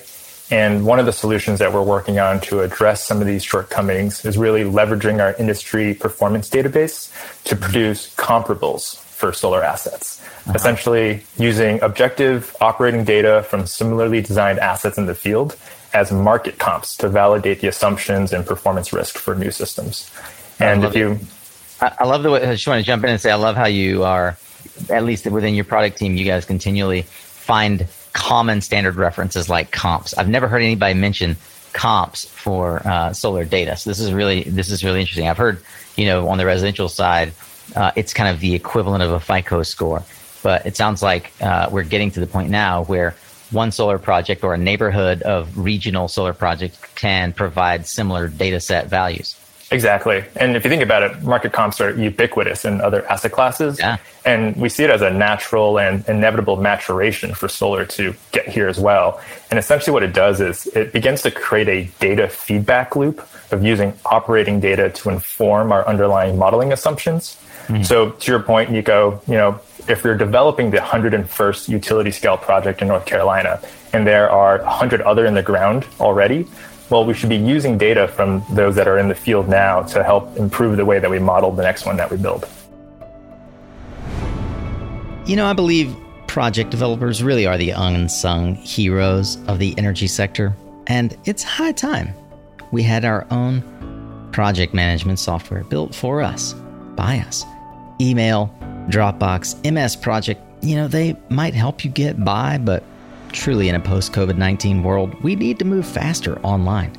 And 0.51 0.85
one 0.85 0.99
of 0.99 1.05
the 1.05 1.13
solutions 1.13 1.59
that 1.59 1.73
we're 1.73 1.81
working 1.81 2.19
on 2.19 2.41
to 2.41 2.61
address 2.61 3.03
some 3.03 3.21
of 3.21 3.27
these 3.27 3.43
shortcomings 3.43 4.25
is 4.25 4.37
really 4.37 4.63
leveraging 4.63 5.21
our 5.21 5.33
industry 5.35 5.93
performance 5.93 6.49
database 6.49 7.09
to 7.45 7.55
produce 7.55 8.13
comparables 8.15 8.97
for 8.97 9.31
solar 9.31 9.63
assets. 9.63 10.21
Uh-huh. 10.21 10.53
Essentially, 10.55 11.23
using 11.37 11.81
objective 11.81 12.55
operating 12.59 13.05
data 13.05 13.43
from 13.43 13.65
similarly 13.65 14.21
designed 14.21 14.59
assets 14.59 14.97
in 14.97 15.05
the 15.05 15.15
field 15.15 15.55
as 15.93 16.11
market 16.11 16.57
comps 16.57 16.97
to 16.97 17.09
validate 17.09 17.61
the 17.61 17.67
assumptions 17.67 18.33
and 18.33 18.45
performance 18.45 18.91
risk 18.91 19.17
for 19.17 19.35
new 19.35 19.51
systems. 19.51 20.09
And 20.59 20.83
if 20.83 20.95
you, 20.95 21.19
I 21.81 22.05
love 22.05 22.23
the 22.23 22.31
way. 22.31 22.45
I 22.45 22.53
just 22.53 22.67
want 22.67 22.79
to 22.79 22.85
jump 22.85 23.03
in 23.03 23.09
and 23.09 23.21
say 23.21 23.31
I 23.31 23.35
love 23.35 23.55
how 23.55 23.67
you 23.67 24.03
are, 24.03 24.37
at 24.89 25.03
least 25.03 25.25
within 25.25 25.55
your 25.55 25.65
product 25.65 25.97
team, 25.97 26.15
you 26.15 26.25
guys 26.25 26.45
continually 26.45 27.03
find 27.03 27.87
common 28.13 28.61
standard 28.61 28.95
references 28.95 29.49
like 29.49 29.71
comps. 29.71 30.13
I've 30.13 30.29
never 30.29 30.47
heard 30.47 30.61
anybody 30.61 30.93
mention 30.93 31.35
comps 31.73 32.25
for 32.25 32.87
uh, 32.87 33.13
solar 33.13 33.45
data. 33.45 33.75
So 33.75 33.89
this 33.89 33.99
is 33.99 34.13
really 34.13 34.43
this 34.43 34.69
is 34.69 34.83
really 34.83 35.01
interesting. 35.01 35.27
I've 35.27 35.37
heard 35.37 35.61
you 35.95 36.05
know 36.05 36.29
on 36.29 36.37
the 36.37 36.45
residential 36.45 36.87
side, 36.87 37.33
uh, 37.75 37.91
it's 37.95 38.13
kind 38.13 38.33
of 38.33 38.39
the 38.39 38.55
equivalent 38.55 39.03
of 39.03 39.11
a 39.11 39.19
FICO 39.19 39.63
score, 39.63 40.03
but 40.41 40.65
it 40.65 40.77
sounds 40.77 41.01
like 41.01 41.31
uh, 41.41 41.69
we're 41.71 41.83
getting 41.83 42.11
to 42.11 42.19
the 42.19 42.27
point 42.27 42.49
now 42.49 42.83
where 42.85 43.15
one 43.53 43.71
solar 43.71 43.99
project 43.99 44.43
or 44.43 44.53
a 44.53 44.57
neighborhood 44.57 45.21
of 45.21 45.57
regional 45.57 46.07
solar 46.07 46.33
projects 46.33 46.79
can 46.95 47.33
provide 47.33 47.85
similar 47.87 48.27
data 48.27 48.59
set 48.59 48.87
values. 48.87 49.39
Exactly. 49.71 50.23
And 50.35 50.55
if 50.55 50.63
you 50.63 50.69
think 50.69 50.83
about 50.83 51.01
it, 51.03 51.23
market 51.23 51.51
comps 51.51 51.81
are 51.81 51.89
ubiquitous 51.89 52.63
in 52.63 52.79
other 52.79 53.05
asset 53.09 53.31
classes. 53.31 53.79
Yeah. 53.79 53.97
And 54.23 54.55
we 54.55 54.69
see 54.69 54.83
it 54.83 54.91
as 54.91 55.01
a 55.01 55.09
natural 55.09 55.79
and 55.79 56.07
inevitable 56.07 56.57
maturation 56.57 57.33
for 57.33 57.47
solar 57.47 57.85
to 57.85 58.13
get 58.31 58.47
here 58.47 58.67
as 58.67 58.79
well. 58.79 59.19
And 59.49 59.57
essentially 59.57 59.91
what 59.91 60.03
it 60.03 60.13
does 60.13 60.41
is 60.41 60.67
it 60.67 60.93
begins 60.93 61.23
to 61.23 61.31
create 61.31 61.67
a 61.67 61.89
data 61.99 62.27
feedback 62.29 62.95
loop 62.95 63.27
of 63.51 63.65
using 63.65 63.93
operating 64.05 64.59
data 64.59 64.89
to 64.91 65.09
inform 65.09 65.71
our 65.71 65.87
underlying 65.87 66.37
modeling 66.37 66.71
assumptions. 66.71 67.37
Mm-hmm. 67.67 67.83
So 67.83 68.11
to 68.11 68.31
your 68.31 68.41
point, 68.41 68.69
Nico, 68.69 69.21
you 69.27 69.35
know, 69.35 69.59
if 69.87 70.03
you're 70.03 70.17
developing 70.17 70.71
the 70.71 70.77
101st 70.77 71.69
utility 71.69 72.11
scale 72.11 72.37
project 72.37 72.81
in 72.81 72.87
North 72.87 73.05
Carolina 73.05 73.61
and 73.93 74.07
there 74.07 74.29
are 74.29 74.59
100 74.63 75.01
other 75.01 75.25
in 75.25 75.33
the 75.33 75.43
ground 75.43 75.85
already, 75.99 76.47
well, 76.89 77.05
we 77.05 77.13
should 77.13 77.29
be 77.29 77.37
using 77.37 77.77
data 77.77 78.07
from 78.07 78.43
those 78.51 78.75
that 78.75 78.87
are 78.87 78.97
in 78.97 79.07
the 79.07 79.15
field 79.15 79.47
now 79.49 79.81
to 79.83 80.03
help 80.03 80.37
improve 80.37 80.77
the 80.77 80.85
way 80.85 80.99
that 80.99 81.09
we 81.09 81.19
model 81.19 81.51
the 81.51 81.63
next 81.63 81.85
one 81.85 81.97
that 81.97 82.09
we 82.09 82.17
build. 82.17 82.47
You 85.25 85.35
know, 85.35 85.45
I 85.45 85.53
believe 85.53 85.95
project 86.27 86.69
developers 86.69 87.23
really 87.23 87.45
are 87.45 87.57
the 87.57 87.71
unsung 87.71 88.55
heroes 88.55 89.37
of 89.47 89.59
the 89.59 89.73
energy 89.77 90.07
sector, 90.07 90.55
and 90.87 91.17
it's 91.25 91.43
high 91.43 91.71
time 91.71 92.13
we 92.71 92.81
had 92.83 93.05
our 93.05 93.25
own 93.31 93.61
project 94.33 94.73
management 94.73 95.19
software 95.19 95.63
built 95.63 95.93
for 95.93 96.21
us, 96.21 96.53
by 96.95 97.19
us. 97.19 97.45
Email, 98.01 98.53
Dropbox, 98.89 99.71
MS 99.71 99.95
Project, 99.95 100.41
you 100.61 100.75
know, 100.75 100.87
they 100.87 101.15
might 101.29 101.53
help 101.53 101.83
you 101.83 101.91
get 101.91 102.23
by, 102.23 102.57
but 102.57 102.83
Truly, 103.33 103.67
in 103.67 103.73
a 103.73 103.79
post 103.79 104.13
COVID 104.13 104.37
19 104.37 104.83
world, 104.83 105.21
we 105.23 105.35
need 105.35 105.57
to 105.59 105.65
move 105.65 105.87
faster 105.87 106.39
online. 106.41 106.95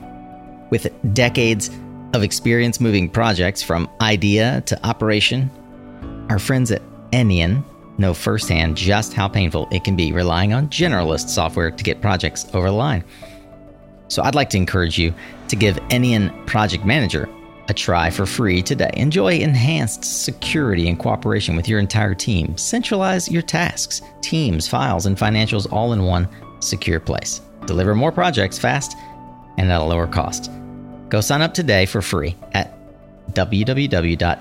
With 0.71 0.93
decades 1.15 1.71
of 2.13 2.25
experience 2.25 2.81
moving 2.81 3.09
projects 3.09 3.63
from 3.63 3.89
idea 4.01 4.61
to 4.67 4.87
operation, 4.87 5.49
our 6.29 6.41
friends 6.41 6.73
at 6.73 6.83
Enian 7.13 7.65
know 7.99 8.13
firsthand 8.13 8.77
just 8.77 9.13
how 9.13 9.29
painful 9.29 9.69
it 9.71 9.85
can 9.85 9.95
be 9.95 10.11
relying 10.11 10.53
on 10.53 10.69
generalist 10.69 11.29
software 11.29 11.71
to 11.71 11.85
get 11.85 12.01
projects 12.01 12.47
over 12.53 12.67
the 12.67 12.73
line. 12.73 13.05
So 14.09 14.21
I'd 14.25 14.35
like 14.35 14.51
to 14.51 14.57
encourage 14.57 14.99
you 14.99 15.15
to 15.49 15.55
give 15.55 15.77
Enian 15.91 16.47
Project 16.49 16.85
Manager 16.85 17.29
a 17.69 17.75
try 17.75 18.11
for 18.11 18.27
free 18.27 18.63
today. 18.63 18.91
Enjoy 18.95 19.33
enhanced 19.33 20.05
security 20.25 20.89
and 20.89 20.99
cooperation 20.99 21.57
with 21.57 21.69
your 21.69 21.79
entire 21.79 22.15
team. 22.15 22.57
Centralize 22.57 23.31
your 23.31 23.43
tasks, 23.43 24.03
teams, 24.21 24.69
files, 24.69 25.07
and 25.07 25.17
financials 25.17 25.71
all 25.73 25.93
in 25.93 26.05
one 26.05 26.29
secure 26.61 27.01
place. 27.01 27.41
Deliver 27.67 27.95
more 27.95 28.13
projects 28.13 28.59
fast 28.59 28.97
and 29.57 29.71
at 29.71 29.81
a 29.81 29.85
lower 29.85 30.07
cost. 30.07 30.51
Go 31.09 31.21
sign 31.21 31.43
up 31.43 31.55
today 31.55 31.87
for 31.87 32.03
free 32.03 32.37
at 32.53 32.77
www.enian.co. 33.33 34.35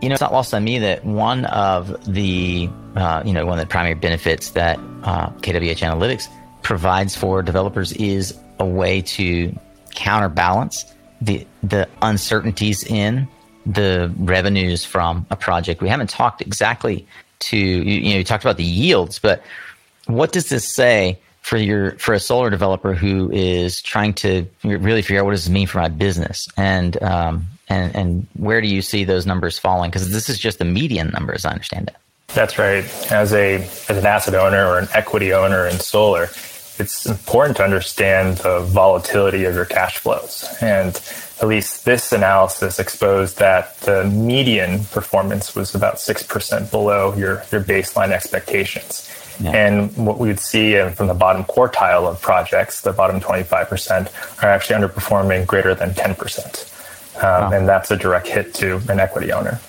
You 0.00 0.08
know, 0.08 0.12
it's 0.14 0.20
not 0.20 0.32
lost 0.32 0.54
on 0.54 0.62
me 0.62 0.78
that 0.78 1.04
one 1.04 1.44
of 1.46 2.12
the, 2.12 2.70
uh, 2.98 3.22
you 3.24 3.32
know, 3.32 3.46
one 3.46 3.58
of 3.58 3.64
the 3.64 3.70
primary 3.70 3.94
benefits 3.94 4.50
that 4.50 4.78
uh, 5.04 5.30
KWH 5.30 5.78
Analytics 5.78 6.28
provides 6.62 7.14
for 7.14 7.42
developers 7.42 7.92
is 7.92 8.36
a 8.58 8.66
way 8.66 9.00
to 9.02 9.56
counterbalance 9.94 10.84
the 11.20 11.46
the 11.62 11.88
uncertainties 12.02 12.84
in 12.84 13.28
the 13.66 14.12
revenues 14.18 14.84
from 14.84 15.26
a 15.30 15.36
project. 15.36 15.80
We 15.80 15.88
haven't 15.88 16.10
talked 16.10 16.40
exactly 16.40 17.06
to 17.40 17.56
you, 17.56 18.00
you 18.00 18.10
know 18.10 18.18
you 18.18 18.24
talked 18.24 18.44
about 18.44 18.56
the 18.56 18.64
yields, 18.64 19.18
but 19.18 19.42
what 20.06 20.32
does 20.32 20.48
this 20.48 20.74
say 20.74 21.18
for 21.42 21.56
your 21.56 21.92
for 21.92 22.14
a 22.14 22.20
solar 22.20 22.50
developer 22.50 22.94
who 22.94 23.30
is 23.30 23.80
trying 23.80 24.12
to 24.14 24.46
really 24.64 25.02
figure 25.02 25.20
out 25.20 25.24
what 25.24 25.32
does 25.32 25.44
this 25.44 25.52
mean 25.52 25.66
for 25.66 25.78
my 25.78 25.88
business 25.88 26.48
and 26.56 27.00
um, 27.02 27.46
and 27.68 27.94
and 27.94 28.26
where 28.34 28.60
do 28.60 28.66
you 28.66 28.82
see 28.82 29.04
those 29.04 29.24
numbers 29.24 29.58
falling? 29.58 29.90
Because 29.90 30.10
this 30.10 30.28
is 30.28 30.38
just 30.38 30.58
the 30.58 30.64
median 30.64 31.10
number, 31.10 31.32
as 31.32 31.44
I 31.44 31.50
understand 31.50 31.88
it. 31.88 31.96
That's 32.34 32.58
right. 32.58 32.84
As 33.10 33.32
a 33.32 33.56
as 33.88 33.90
an 33.90 34.06
asset 34.06 34.34
owner 34.34 34.66
or 34.66 34.78
an 34.78 34.88
equity 34.94 35.32
owner 35.32 35.66
in 35.66 35.78
solar, 35.80 36.28
it's 36.78 37.06
important 37.06 37.56
to 37.56 37.64
understand 37.64 38.38
the 38.38 38.60
volatility 38.60 39.44
of 39.44 39.54
your 39.54 39.64
cash 39.64 39.98
flows. 39.98 40.46
And 40.60 41.00
at 41.40 41.48
least 41.48 41.84
this 41.84 42.12
analysis 42.12 42.78
exposed 42.78 43.38
that 43.38 43.76
the 43.80 44.04
median 44.04 44.84
performance 44.84 45.54
was 45.54 45.74
about 45.74 45.96
6% 45.96 46.70
below 46.70 47.14
your, 47.14 47.42
your 47.50 47.62
baseline 47.62 48.10
expectations. 48.10 49.08
Yeah. 49.40 49.52
And 49.52 49.96
what 49.96 50.18
we 50.18 50.28
would 50.28 50.40
see 50.40 50.80
from 50.90 51.06
the 51.06 51.14
bottom 51.14 51.44
quartile 51.44 52.08
of 52.08 52.20
projects, 52.20 52.80
the 52.80 52.92
bottom 52.92 53.20
25%, 53.20 54.42
are 54.42 54.48
actually 54.48 54.80
underperforming 54.80 55.46
greater 55.46 55.74
than 55.76 55.90
10%. 55.90 57.16
Um, 57.16 57.22
wow. 57.22 57.56
And 57.56 57.68
that's 57.68 57.90
a 57.90 57.96
direct 57.96 58.26
hit 58.26 58.52
to 58.54 58.80
an 58.88 58.98
equity 58.98 59.32
owner. 59.32 59.60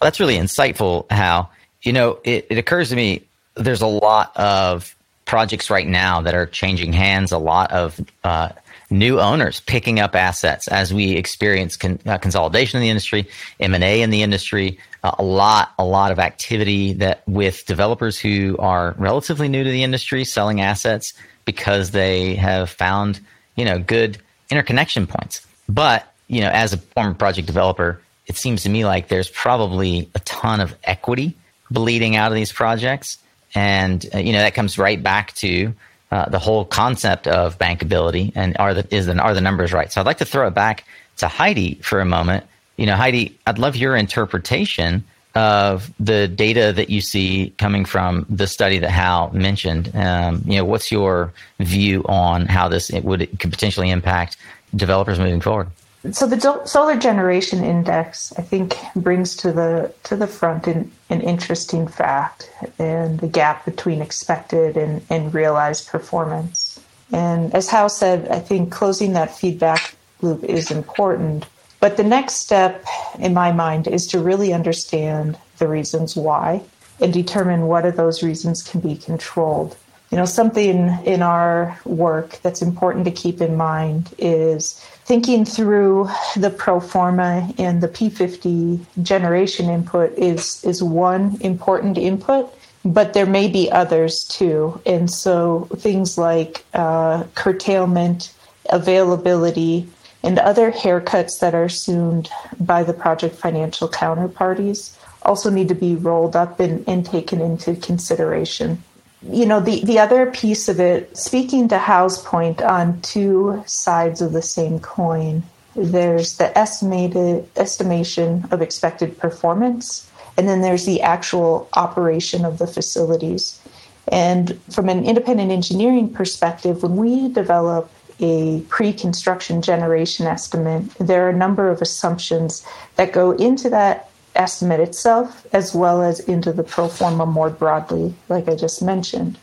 That's 0.00 0.20
really 0.20 0.36
insightful, 0.36 1.10
Hao 1.10 1.48
You 1.84 1.92
know, 1.92 2.18
it, 2.24 2.46
it 2.50 2.58
occurs 2.58 2.88
to 2.88 2.96
me 2.96 3.22
there's 3.54 3.82
a 3.82 3.86
lot 3.86 4.36
of 4.36 4.96
projects 5.24 5.70
right 5.70 5.86
now 5.86 6.20
that 6.22 6.34
are 6.34 6.46
changing 6.46 6.92
hands, 6.92 7.32
a 7.32 7.38
lot 7.38 7.70
of 7.72 8.00
uh, 8.24 8.50
new 8.90 9.20
owners 9.20 9.60
picking 9.60 10.00
up 10.00 10.14
assets 10.14 10.68
as 10.68 10.92
we 10.92 11.12
experience 11.12 11.76
con- 11.76 11.98
uh, 12.06 12.18
consolidation 12.18 12.78
in 12.78 12.82
the 12.82 12.90
industry, 12.90 13.26
M&A 13.60 14.02
in 14.02 14.10
the 14.10 14.22
industry, 14.22 14.78
uh, 15.02 15.12
a 15.18 15.22
lot, 15.24 15.72
a 15.78 15.84
lot 15.84 16.12
of 16.12 16.18
activity 16.18 16.92
that 16.94 17.22
with 17.26 17.64
developers 17.66 18.18
who 18.18 18.56
are 18.58 18.94
relatively 18.98 19.48
new 19.48 19.64
to 19.64 19.70
the 19.70 19.82
industry 19.82 20.24
selling 20.24 20.60
assets 20.60 21.14
because 21.44 21.90
they 21.90 22.34
have 22.34 22.70
found, 22.70 23.20
you 23.56 23.64
know, 23.64 23.78
good 23.78 24.18
interconnection 24.50 25.06
points. 25.06 25.46
But 25.68 26.10
you 26.28 26.40
know, 26.40 26.48
as 26.48 26.72
a 26.72 26.78
former 26.78 27.14
project 27.14 27.46
developer, 27.46 28.00
it 28.26 28.36
seems 28.36 28.62
to 28.62 28.70
me 28.70 28.84
like 28.84 29.08
there's 29.08 29.28
probably 29.28 30.08
a 30.14 30.20
ton 30.20 30.60
of 30.60 30.74
equity 30.84 31.36
bleeding 31.74 32.16
out 32.16 32.32
of 32.32 32.36
these 32.36 32.52
projects. 32.52 33.18
And, 33.54 34.06
uh, 34.14 34.18
you 34.18 34.32
know, 34.32 34.38
that 34.38 34.54
comes 34.54 34.78
right 34.78 35.02
back 35.02 35.34
to 35.34 35.74
uh, 36.10 36.28
the 36.28 36.38
whole 36.38 36.64
concept 36.64 37.26
of 37.26 37.58
bankability 37.58 38.32
and 38.34 38.56
are 38.58 38.72
the, 38.72 38.94
is 38.94 39.06
the, 39.06 39.18
are 39.18 39.34
the 39.34 39.40
numbers 39.40 39.72
right? 39.72 39.92
So 39.92 40.00
I'd 40.00 40.06
like 40.06 40.18
to 40.18 40.24
throw 40.24 40.46
it 40.46 40.54
back 40.54 40.84
to 41.18 41.28
Heidi 41.28 41.74
for 41.82 42.00
a 42.00 42.04
moment. 42.04 42.44
You 42.76 42.86
know, 42.86 42.96
Heidi, 42.96 43.38
I'd 43.46 43.58
love 43.58 43.76
your 43.76 43.96
interpretation 43.96 45.04
of 45.34 45.92
the 45.98 46.28
data 46.28 46.72
that 46.72 46.90
you 46.90 47.00
see 47.00 47.52
coming 47.58 47.84
from 47.84 48.24
the 48.28 48.46
study 48.46 48.78
that 48.78 48.90
Hao 48.90 49.30
mentioned. 49.32 49.90
Um, 49.94 50.42
you 50.46 50.56
know, 50.56 50.64
what's 50.64 50.92
your 50.92 51.32
view 51.58 52.04
on 52.08 52.46
how 52.46 52.68
this 52.68 52.90
it 52.90 53.04
would 53.04 53.22
it 53.22 53.38
could 53.40 53.50
potentially 53.50 53.90
impact 53.90 54.36
developers 54.74 55.18
moving 55.18 55.40
forward? 55.40 55.68
So 56.12 56.26
the 56.26 56.66
solar 56.66 56.96
generation 56.96 57.64
index 57.64 58.32
i 58.36 58.42
think 58.42 58.76
brings 58.94 59.34
to 59.36 59.52
the 59.52 59.92
to 60.04 60.16
the 60.16 60.26
front 60.26 60.66
an, 60.66 60.92
an 61.08 61.20
interesting 61.22 61.88
fact 61.88 62.50
and 62.78 63.20
the 63.20 63.28
gap 63.28 63.64
between 63.64 64.02
expected 64.02 64.76
and, 64.76 65.02
and 65.08 65.32
realized 65.32 65.88
performance. 65.88 66.78
And 67.12 67.54
as 67.54 67.68
Hao 67.70 67.88
said 67.88 68.28
i 68.28 68.38
think 68.38 68.70
closing 68.70 69.14
that 69.14 69.34
feedback 69.34 69.94
loop 70.20 70.44
is 70.44 70.70
important 70.70 71.46
but 71.80 71.98
the 71.98 72.02
next 72.02 72.36
step 72.36 72.82
in 73.18 73.34
my 73.34 73.52
mind 73.52 73.88
is 73.88 74.06
to 74.06 74.18
really 74.18 74.54
understand 74.54 75.36
the 75.58 75.68
reasons 75.68 76.16
why 76.16 76.62
and 76.98 77.12
determine 77.12 77.66
what 77.66 77.84
of 77.84 77.96
those 77.96 78.22
reasons 78.22 78.62
can 78.62 78.80
be 78.80 78.96
controlled. 78.96 79.76
You 80.10 80.16
know 80.16 80.24
something 80.24 80.88
in 81.04 81.20
our 81.20 81.78
work 81.84 82.38
that's 82.42 82.62
important 82.62 83.04
to 83.04 83.10
keep 83.10 83.40
in 83.40 83.56
mind 83.56 84.14
is 84.16 84.82
thinking 85.04 85.44
through 85.44 86.08
the 86.36 86.50
pro 86.50 86.80
forma 86.80 87.52
and 87.58 87.82
the 87.82 87.88
P50 87.88 88.80
generation 89.02 89.68
input 89.68 90.16
is 90.16 90.64
is 90.64 90.82
one 90.82 91.36
important 91.40 91.98
input, 91.98 92.52
but 92.84 93.12
there 93.12 93.26
may 93.26 93.48
be 93.48 93.70
others 93.70 94.24
too. 94.24 94.80
And 94.86 95.10
so 95.10 95.68
things 95.76 96.16
like 96.16 96.64
uh, 96.74 97.24
curtailment, 97.34 98.32
availability, 98.70 99.88
and 100.22 100.38
other 100.38 100.72
haircuts 100.72 101.40
that 101.40 101.54
are 101.54 101.64
assumed 101.64 102.30
by 102.58 102.82
the 102.82 102.94
project 102.94 103.36
financial 103.36 103.88
counterparties 103.88 104.96
also 105.22 105.50
need 105.50 105.68
to 105.68 105.74
be 105.74 105.96
rolled 105.96 106.36
up 106.36 106.60
and, 106.60 106.86
and 106.88 107.04
taken 107.04 107.40
into 107.40 107.76
consideration 107.76 108.82
you 109.30 109.46
know 109.46 109.60
the 109.60 109.84
the 109.84 109.98
other 109.98 110.30
piece 110.30 110.68
of 110.68 110.80
it 110.80 111.16
speaking 111.16 111.68
to 111.68 111.78
Hao's 111.78 112.18
point 112.18 112.62
on 112.62 113.00
two 113.00 113.62
sides 113.66 114.20
of 114.20 114.32
the 114.32 114.42
same 114.42 114.78
coin 114.80 115.42
there's 115.76 116.36
the 116.36 116.56
estimated 116.56 117.48
estimation 117.56 118.44
of 118.50 118.62
expected 118.62 119.18
performance 119.18 120.10
and 120.36 120.48
then 120.48 120.60
there's 120.60 120.84
the 120.84 121.00
actual 121.00 121.68
operation 121.74 122.44
of 122.44 122.58
the 122.58 122.66
facilities. 122.66 123.60
And 124.08 124.60
from 124.72 124.88
an 124.88 125.04
independent 125.04 125.50
engineering 125.50 126.12
perspective 126.12 126.82
when 126.82 126.96
we 126.96 127.28
develop 127.28 127.90
a 128.20 128.60
pre-construction 128.68 129.60
generation 129.60 130.26
estimate 130.26 130.88
there 131.00 131.26
are 131.26 131.30
a 131.30 131.36
number 131.36 131.68
of 131.68 131.82
assumptions 131.82 132.64
that 132.94 133.12
go 133.12 133.32
into 133.32 133.68
that 133.70 134.08
estimate 134.34 134.80
itself 134.80 135.46
as 135.52 135.74
well 135.74 136.02
as 136.02 136.20
into 136.20 136.52
the 136.52 136.62
pro 136.62 136.88
forma 136.88 137.26
more 137.26 137.50
broadly, 137.50 138.14
like 138.28 138.48
I 138.48 138.54
just 138.54 138.82
mentioned. 138.82 139.38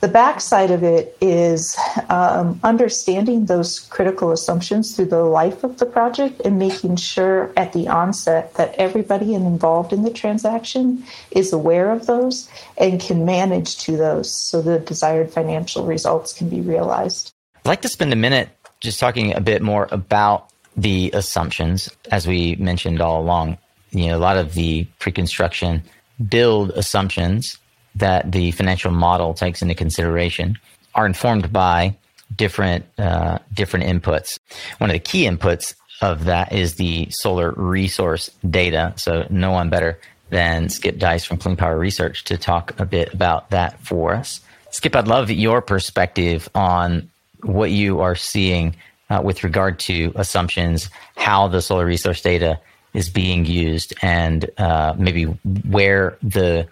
The 0.00 0.08
backside 0.08 0.70
of 0.70 0.82
it 0.82 1.14
is 1.20 1.76
um, 2.08 2.58
understanding 2.64 3.44
those 3.44 3.80
critical 3.80 4.32
assumptions 4.32 4.96
through 4.96 5.06
the 5.06 5.24
life 5.24 5.62
of 5.62 5.76
the 5.76 5.84
project 5.84 6.40
and 6.42 6.58
making 6.58 6.96
sure 6.96 7.52
at 7.54 7.74
the 7.74 7.86
onset 7.86 8.54
that 8.54 8.74
everybody 8.76 9.34
involved 9.34 9.92
in 9.92 10.02
the 10.02 10.10
transaction 10.10 11.04
is 11.32 11.52
aware 11.52 11.90
of 11.90 12.06
those 12.06 12.48
and 12.78 12.98
can 12.98 13.26
manage 13.26 13.76
to 13.80 13.98
those 13.98 14.32
so 14.32 14.62
the 14.62 14.78
desired 14.78 15.30
financial 15.30 15.84
results 15.84 16.32
can 16.32 16.48
be 16.48 16.62
realized. 16.62 17.34
I'd 17.56 17.68
like 17.68 17.82
to 17.82 17.88
spend 17.88 18.14
a 18.14 18.16
minute 18.16 18.48
just 18.80 19.00
talking 19.00 19.34
a 19.34 19.40
bit 19.40 19.60
more 19.60 19.86
about 19.90 20.48
the 20.78 21.10
assumptions, 21.12 21.90
as 22.10 22.26
we 22.26 22.56
mentioned 22.56 23.02
all 23.02 23.20
along 23.20 23.58
you 23.92 24.06
know, 24.06 24.16
a 24.16 24.18
lot 24.18 24.36
of 24.36 24.54
the 24.54 24.86
pre-construction 24.98 25.82
build 26.28 26.70
assumptions 26.70 27.58
that 27.96 28.30
the 28.30 28.50
financial 28.52 28.90
model 28.90 29.34
takes 29.34 29.62
into 29.62 29.74
consideration 29.74 30.58
are 30.94 31.06
informed 31.06 31.52
by 31.52 31.96
different 32.34 32.84
uh, 32.98 33.38
different 33.52 33.86
inputs. 33.86 34.38
One 34.78 34.90
of 34.90 34.94
the 34.94 35.00
key 35.00 35.24
inputs 35.24 35.74
of 36.00 36.24
that 36.24 36.52
is 36.52 36.76
the 36.76 37.08
solar 37.10 37.52
resource 37.52 38.30
data. 38.48 38.94
So 38.96 39.26
no 39.30 39.50
one 39.50 39.70
better 39.70 39.98
than 40.30 40.68
Skip 40.68 40.98
Dise 40.98 41.24
from 41.24 41.38
Clean 41.38 41.56
Power 41.56 41.78
Research 41.78 42.24
to 42.24 42.36
talk 42.36 42.78
a 42.78 42.86
bit 42.86 43.12
about 43.12 43.50
that 43.50 43.80
for 43.80 44.14
us. 44.14 44.40
Skip, 44.70 44.94
I'd 44.94 45.08
love 45.08 45.30
your 45.30 45.60
perspective 45.60 46.48
on 46.54 47.10
what 47.42 47.70
you 47.70 48.00
are 48.00 48.14
seeing 48.14 48.76
uh, 49.10 49.20
with 49.22 49.42
regard 49.42 49.80
to 49.80 50.12
assumptions, 50.14 50.88
how 51.16 51.48
the 51.48 51.60
solar 51.60 51.84
resource 51.84 52.22
data 52.22 52.60
is 52.94 53.08
being 53.08 53.44
used 53.44 53.94
and 54.02 54.50
uh, 54.58 54.94
maybe 54.96 55.24
where 55.24 56.16
the 56.22 56.66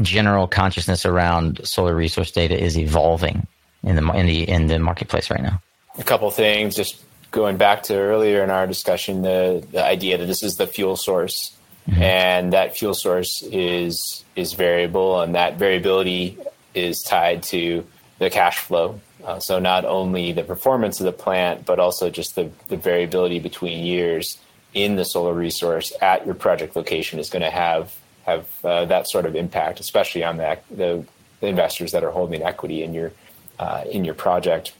general 0.00 0.46
consciousness 0.46 1.04
around 1.04 1.60
solar 1.66 1.94
resource 1.94 2.30
data 2.30 2.58
is 2.58 2.78
evolving 2.78 3.46
in 3.82 3.96
the 3.96 4.12
in 4.12 4.26
the 4.26 4.48
in 4.48 4.66
the 4.68 4.78
marketplace 4.78 5.30
right 5.30 5.42
now. 5.42 5.60
A 5.98 6.04
couple 6.04 6.30
things, 6.30 6.74
just 6.74 7.02
going 7.30 7.56
back 7.56 7.82
to 7.84 7.96
earlier 7.96 8.42
in 8.42 8.50
our 8.50 8.66
discussion, 8.66 9.22
the 9.22 9.66
the 9.72 9.84
idea 9.84 10.18
that 10.18 10.26
this 10.26 10.42
is 10.42 10.56
the 10.56 10.66
fuel 10.66 10.96
source, 10.96 11.54
mm-hmm. 11.88 12.02
and 12.02 12.52
that 12.52 12.76
fuel 12.76 12.94
source 12.94 13.42
is 13.42 14.24
is 14.36 14.54
variable, 14.54 15.20
and 15.20 15.34
that 15.34 15.58
variability 15.58 16.38
is 16.74 17.02
tied 17.02 17.42
to 17.42 17.84
the 18.18 18.30
cash 18.30 18.58
flow. 18.58 19.00
Uh, 19.24 19.38
so 19.38 19.58
not 19.58 19.84
only 19.84 20.32
the 20.32 20.42
performance 20.42 20.98
of 20.98 21.06
the 21.06 21.12
plant, 21.12 21.64
but 21.64 21.78
also 21.78 22.10
just 22.10 22.34
the, 22.34 22.50
the 22.68 22.76
variability 22.76 23.38
between 23.38 23.84
years 23.84 24.38
in 24.74 24.96
the 24.96 25.04
solar 25.04 25.34
resource 25.34 25.92
at 26.00 26.24
your 26.24 26.34
project 26.34 26.76
location 26.76 27.18
is 27.18 27.30
going 27.30 27.42
to 27.42 27.50
have 27.50 27.96
have 28.24 28.46
uh, 28.64 28.84
that 28.84 29.08
sort 29.08 29.26
of 29.26 29.34
impact, 29.34 29.80
especially 29.80 30.22
on 30.22 30.36
the, 30.36 30.56
the, 30.70 31.04
the 31.40 31.46
investors 31.48 31.90
that 31.90 32.04
are 32.04 32.10
holding 32.10 32.42
equity 32.42 32.82
in 32.82 32.94
your 32.94 33.12
uh, 33.58 33.84
in 33.90 34.04
your 34.04 34.14
project. 34.14 34.72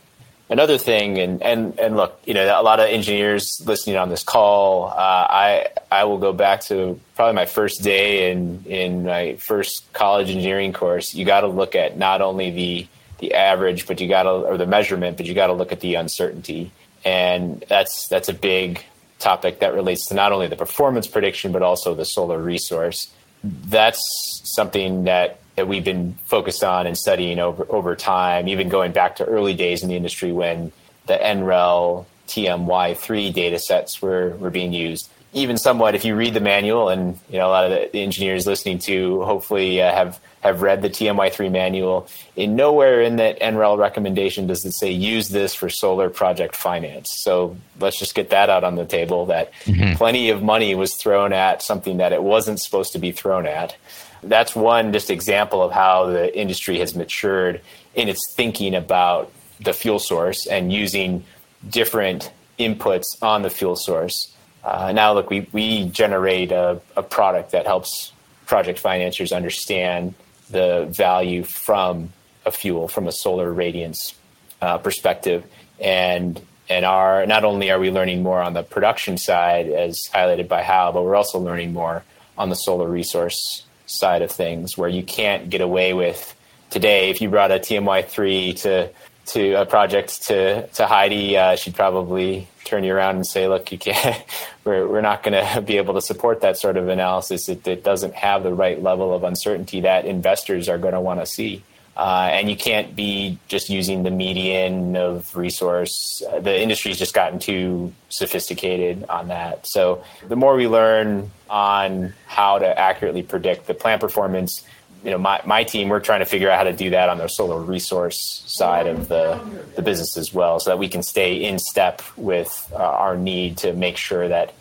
Another 0.48 0.76
thing, 0.76 1.18
and 1.18 1.42
and 1.42 1.78
and 1.78 1.96
look, 1.96 2.20
you 2.26 2.34
know, 2.34 2.44
a 2.44 2.62
lot 2.62 2.78
of 2.78 2.86
engineers 2.86 3.62
listening 3.64 3.96
on 3.96 4.10
this 4.10 4.22
call, 4.22 4.88
uh, 4.88 4.92
I 4.96 5.68
I 5.90 6.04
will 6.04 6.18
go 6.18 6.32
back 6.32 6.60
to 6.62 7.00
probably 7.14 7.34
my 7.34 7.46
first 7.46 7.82
day 7.82 8.30
in 8.30 8.64
in 8.66 9.04
my 9.04 9.36
first 9.36 9.90
college 9.92 10.28
engineering 10.28 10.72
course. 10.72 11.14
You 11.14 11.24
got 11.24 11.40
to 11.40 11.46
look 11.46 11.74
at 11.74 11.96
not 11.96 12.20
only 12.20 12.50
the 12.50 12.86
the 13.18 13.34
average, 13.34 13.86
but 13.86 14.00
you 14.00 14.08
got 14.08 14.24
to 14.24 14.30
or 14.30 14.58
the 14.58 14.66
measurement, 14.66 15.16
but 15.16 15.26
you 15.26 15.32
got 15.32 15.46
to 15.46 15.54
look 15.54 15.72
at 15.72 15.80
the 15.80 15.94
uncertainty, 15.94 16.70
and 17.04 17.64
that's 17.68 18.08
that's 18.08 18.28
a 18.28 18.34
big 18.34 18.84
topic 19.22 19.60
that 19.60 19.74
relates 19.74 20.06
to 20.08 20.14
not 20.14 20.32
only 20.32 20.48
the 20.48 20.56
performance 20.56 21.06
prediction 21.06 21.52
but 21.52 21.62
also 21.62 21.94
the 21.94 22.04
solar 22.04 22.38
resource. 22.38 23.12
That's 23.44 24.00
something 24.44 25.04
that 25.04 25.38
that 25.56 25.68
we've 25.68 25.84
been 25.84 26.14
focused 26.24 26.64
on 26.64 26.86
and 26.86 26.96
studying 26.96 27.38
over 27.38 27.66
over 27.68 27.96
time, 27.96 28.48
even 28.48 28.68
going 28.68 28.92
back 28.92 29.16
to 29.16 29.24
early 29.24 29.54
days 29.54 29.82
in 29.82 29.88
the 29.88 29.96
industry 29.96 30.32
when 30.32 30.72
the 31.06 31.14
NREL 31.14 32.06
TMY3 32.28 33.32
data 33.32 33.58
sets 33.58 34.00
were, 34.00 34.30
were 34.36 34.50
being 34.50 34.72
used. 34.72 35.10
Even 35.34 35.56
somewhat, 35.56 35.94
if 35.94 36.04
you 36.04 36.14
read 36.14 36.34
the 36.34 36.40
manual, 36.40 36.88
and 36.90 37.18
you 37.30 37.38
know 37.38 37.46
a 37.46 37.48
lot 37.48 37.64
of 37.64 37.70
the 37.70 37.98
engineers 37.98 38.46
listening 38.46 38.78
to 38.80 39.22
hopefully 39.22 39.80
uh, 39.80 39.90
have 39.92 40.20
have 40.42 40.60
read 40.60 40.82
the 40.82 40.90
TMY3 40.90 41.50
manual. 41.50 42.08
In 42.36 42.56
nowhere 42.56 43.00
in 43.00 43.16
that 43.16 43.40
NREL 43.40 43.78
recommendation 43.78 44.46
does 44.46 44.64
it 44.64 44.72
say 44.72 44.90
use 44.90 45.28
this 45.28 45.54
for 45.54 45.68
solar 45.68 46.10
project 46.10 46.56
finance. 46.56 47.14
So 47.22 47.56
let's 47.80 47.98
just 47.98 48.14
get 48.14 48.30
that 48.30 48.50
out 48.50 48.64
on 48.64 48.74
the 48.74 48.84
table 48.84 49.26
that 49.26 49.52
mm-hmm. 49.64 49.94
plenty 49.94 50.30
of 50.30 50.42
money 50.42 50.74
was 50.74 50.96
thrown 50.96 51.32
at 51.32 51.62
something 51.62 51.98
that 51.98 52.12
it 52.12 52.22
wasn't 52.22 52.60
supposed 52.60 52.92
to 52.92 52.98
be 52.98 53.12
thrown 53.12 53.46
at. 53.46 53.76
That's 54.24 54.54
one 54.54 54.92
just 54.92 55.10
example 55.10 55.62
of 55.62 55.72
how 55.72 56.06
the 56.06 56.36
industry 56.36 56.78
has 56.80 56.94
matured 56.94 57.60
in 57.94 58.08
its 58.08 58.20
thinking 58.34 58.74
about 58.74 59.30
the 59.60 59.72
fuel 59.72 59.98
source 59.98 60.46
and 60.46 60.72
using 60.72 61.24
different 61.68 62.32
inputs 62.58 63.04
on 63.22 63.42
the 63.42 63.50
fuel 63.50 63.76
source. 63.76 64.34
Uh, 64.64 64.92
now, 64.92 65.12
look, 65.12 65.28
we, 65.28 65.48
we 65.52 65.86
generate 65.86 66.52
a, 66.52 66.80
a 66.96 67.02
product 67.02 67.50
that 67.50 67.66
helps 67.66 68.12
project 68.46 68.78
financiers 68.78 69.32
understand 69.32 70.14
the 70.50 70.86
value 70.90 71.42
from 71.42 72.12
a 72.44 72.50
fuel, 72.50 72.88
from 72.88 73.08
a 73.08 73.12
solar 73.12 73.52
radiance 73.52 74.14
uh, 74.60 74.78
perspective, 74.78 75.44
and 75.80 76.40
and 76.68 76.84
are 76.84 77.26
not 77.26 77.44
only 77.44 77.70
are 77.70 77.78
we 77.78 77.90
learning 77.90 78.22
more 78.22 78.40
on 78.40 78.54
the 78.54 78.62
production 78.62 79.18
side, 79.18 79.68
as 79.68 80.08
highlighted 80.14 80.48
by 80.48 80.62
Hao, 80.62 80.92
but 80.92 81.02
we're 81.02 81.16
also 81.16 81.38
learning 81.38 81.72
more 81.72 82.04
on 82.38 82.48
the 82.48 82.54
solar 82.54 82.88
resource 82.88 83.64
side 83.86 84.22
of 84.22 84.30
things, 84.30 84.78
where 84.78 84.88
you 84.88 85.02
can't 85.02 85.50
get 85.50 85.60
away 85.60 85.92
with 85.92 86.34
today. 86.70 87.10
If 87.10 87.20
you 87.20 87.28
brought 87.28 87.50
a 87.50 87.58
TMY 87.58 88.06
three 88.06 88.52
to 88.54 88.90
to 89.26 89.54
a 89.54 89.66
project 89.66 90.22
to 90.24 90.66
to 90.68 90.86
Heidi, 90.86 91.36
uh, 91.36 91.56
she'd 91.56 91.74
probably 91.74 92.48
turn 92.64 92.84
you 92.84 92.94
around 92.94 93.16
and 93.16 93.26
say, 93.26 93.48
"Look, 93.48 93.72
you 93.72 93.78
can't. 93.78 94.22
We're 94.64 94.86
we're 94.86 95.00
not 95.00 95.24
going 95.24 95.44
to 95.54 95.60
be 95.60 95.76
able 95.76 95.94
to 95.94 96.00
support 96.00 96.40
that 96.42 96.56
sort 96.56 96.76
of 96.76 96.88
analysis. 96.88 97.48
It, 97.48 97.66
it 97.66 97.82
doesn't 97.82 98.14
have 98.14 98.44
the 98.44 98.54
right 98.54 98.80
level 98.80 99.12
of 99.12 99.24
uncertainty 99.24 99.80
that 99.80 100.04
investors 100.04 100.68
are 100.68 100.78
going 100.78 100.94
to 100.94 101.00
want 101.00 101.20
to 101.20 101.26
see." 101.26 101.64
Uh, 101.94 102.30
and 102.32 102.48
you 102.48 102.56
can't 102.56 102.96
be 102.96 103.38
just 103.48 103.68
using 103.68 104.02
the 104.02 104.10
median 104.10 104.96
of 104.96 105.36
resource. 105.36 106.22
Uh, 106.30 106.40
the 106.40 106.58
industry's 106.58 106.98
just 106.98 107.12
gotten 107.12 107.38
too 107.38 107.92
sophisticated 108.08 109.04
on 109.10 109.28
that. 109.28 109.66
So 109.66 110.02
the 110.26 110.36
more 110.36 110.56
we 110.56 110.68
learn 110.68 111.30
on 111.50 112.14
how 112.26 112.58
to 112.58 112.78
accurately 112.78 113.22
predict 113.22 113.66
the 113.66 113.74
plant 113.74 114.00
performance, 114.00 114.64
you 115.04 115.10
know, 115.10 115.18
my, 115.18 115.40
my 115.44 115.64
team, 115.64 115.88
we're 115.88 116.00
trying 116.00 116.20
to 116.20 116.26
figure 116.26 116.48
out 116.50 116.58
how 116.58 116.64
to 116.64 116.72
do 116.72 116.90
that 116.90 117.08
on 117.08 117.18
the 117.18 117.28
solar 117.28 117.60
resource 117.60 118.42
side 118.46 118.86
of 118.86 119.08
the, 119.08 119.40
the 119.74 119.82
business 119.82 120.16
as 120.16 120.32
well, 120.32 120.60
so 120.60 120.70
that 120.70 120.78
we 120.78 120.88
can 120.88 121.02
stay 121.02 121.34
in 121.44 121.58
step 121.58 122.02
with 122.16 122.70
uh, 122.72 122.76
our 122.76 123.16
need 123.16 123.58
to 123.58 123.72
make 123.72 123.96
sure 123.96 124.28
that 124.28 124.54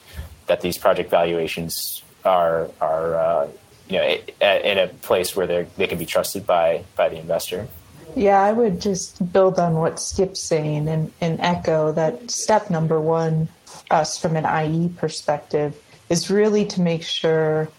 that 0.47 0.61
these 0.61 0.77
project 0.77 1.09
valuations 1.09 2.03
are 2.25 2.69
are 2.81 3.15
uh, 3.15 3.47
you 3.87 3.97
know 3.97 4.17
in 4.41 4.77
a 4.77 4.87
place 4.87 5.35
where 5.35 5.47
they 5.47 5.67
they 5.77 5.87
can 5.87 5.97
be 5.97 6.05
trusted 6.05 6.45
by 6.45 6.83
by 6.95 7.07
the 7.09 7.17
investor. 7.17 7.67
Yeah, 8.15 8.41
I 8.41 8.51
would 8.51 8.81
just 8.81 9.31
build 9.31 9.57
on 9.57 9.75
what 9.75 9.99
Skip's 9.99 10.41
saying 10.41 10.89
and, 10.89 11.13
and 11.21 11.39
echo 11.39 11.93
that 11.93 12.29
step 12.29 12.69
number 12.69 12.99
one, 12.99 13.47
us 13.89 14.19
from 14.19 14.35
an 14.35 14.45
IE 14.45 14.89
perspective, 14.89 15.81
is 16.09 16.29
really 16.29 16.65
to 16.65 16.81
make 16.81 17.03
sure 17.03 17.69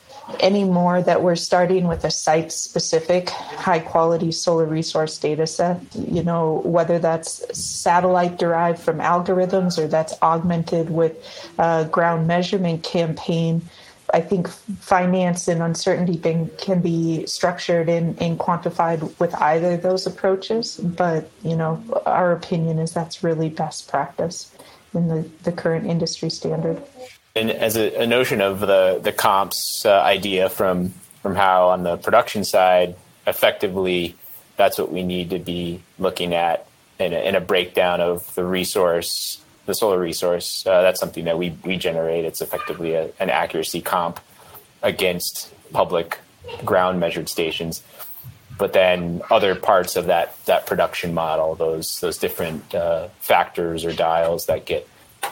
anymore 0.41 1.03
that 1.03 1.23
we're 1.23 1.37
starting 1.37 1.87
with 1.87 2.05
a 2.05 2.11
site 2.11 2.53
specific 2.53 3.31
high 3.31 3.79
quality 3.79 4.33
solar 4.33 4.67
resource 4.67 5.19
data 5.19 5.47
set 5.47 5.81
you 5.95 6.23
know 6.23 6.63
whether 6.65 6.99
that's 6.99 7.45
satellite 7.59 8.39
derived 8.39 8.79
from 8.79 8.99
algorithms 8.99 9.79
or 9.79 9.87
that's 9.87 10.15
augmented 10.23 10.91
with 10.91 11.17
ground 11.91 12.27
measurement 12.27 12.83
campaign 12.83 13.63
I 14.13 14.21
think 14.21 14.49
finance 14.49 15.49
and 15.49 15.63
uncertainty 15.63 16.17
thing 16.17 16.51
can 16.59 16.83
be 16.83 17.25
structured 17.27 17.89
and, 17.89 18.21
and 18.21 18.39
quantified 18.39 19.19
with 19.19 19.35
either 19.37 19.73
of 19.73 19.83
those 19.83 20.07
approaches. 20.07 20.77
But, 20.77 21.31
you 21.43 21.57
know, 21.57 21.83
our 22.05 22.33
opinion 22.33 22.79
is 22.79 22.93
that's 22.93 23.25
really 23.25 23.49
best 23.49 23.89
practice 23.89 24.55
in 24.93 25.09
the, 25.09 25.29
the 25.45 25.53
current 25.53 25.87
industry 25.87 26.29
standard. 26.29 26.83
And 27.35 27.51
as 27.51 27.77
a, 27.77 28.03
a 28.03 28.07
notion 28.07 28.41
of 28.41 28.61
the 28.61 29.01
the 29.03 29.13
comps 29.13 29.87
uh, 29.87 30.01
idea 30.03 30.49
from 30.49 30.91
from 31.23 31.35
Hao 31.35 31.69
on 31.69 31.83
the 31.83 31.97
production 31.97 32.45
side, 32.45 32.97
effectively, 33.27 34.17
that's 34.57 34.79
what 34.79 34.93
we 34.93 35.03
need 35.03 35.31
to 35.31 35.39
be 35.39 35.81
looking 35.99 36.35
at 36.35 36.67
in 36.99 37.13
a, 37.13 37.17
in 37.17 37.35
a 37.35 37.41
breakdown 37.41 38.01
of 38.01 38.35
the 38.35 38.45
resource, 38.45 39.41
the 39.67 39.75
solar 39.75 39.99
resource. 39.99 40.67
Uh, 40.67 40.83
that's 40.83 41.01
something 41.01 41.25
that 41.25 41.39
we 41.39 41.57
we 41.65 41.77
generate. 41.77 42.25
It's 42.25 42.43
effectively 42.43 42.95
a, 42.95 43.11
an 43.19 43.31
accuracy 43.31 43.81
comp 43.81 44.21
against 44.83 45.53
public 45.73 46.19
ground 46.65 47.01
measured 47.01 47.29
stations. 47.29 47.83
But 48.59 48.75
then 48.75 49.23
other 49.31 49.55
parts 49.55 49.97
of 49.97 50.07
that 50.07 50.37
that 50.45 50.67
production 50.67 51.15
model, 51.15 51.55
those 51.55 51.99
those 52.01 52.19
different 52.19 52.75
uh, 52.75 53.09
factors 53.21 53.87
or 53.87 53.93
dials 53.95 54.47
that 54.47 54.67
get 54.67 54.87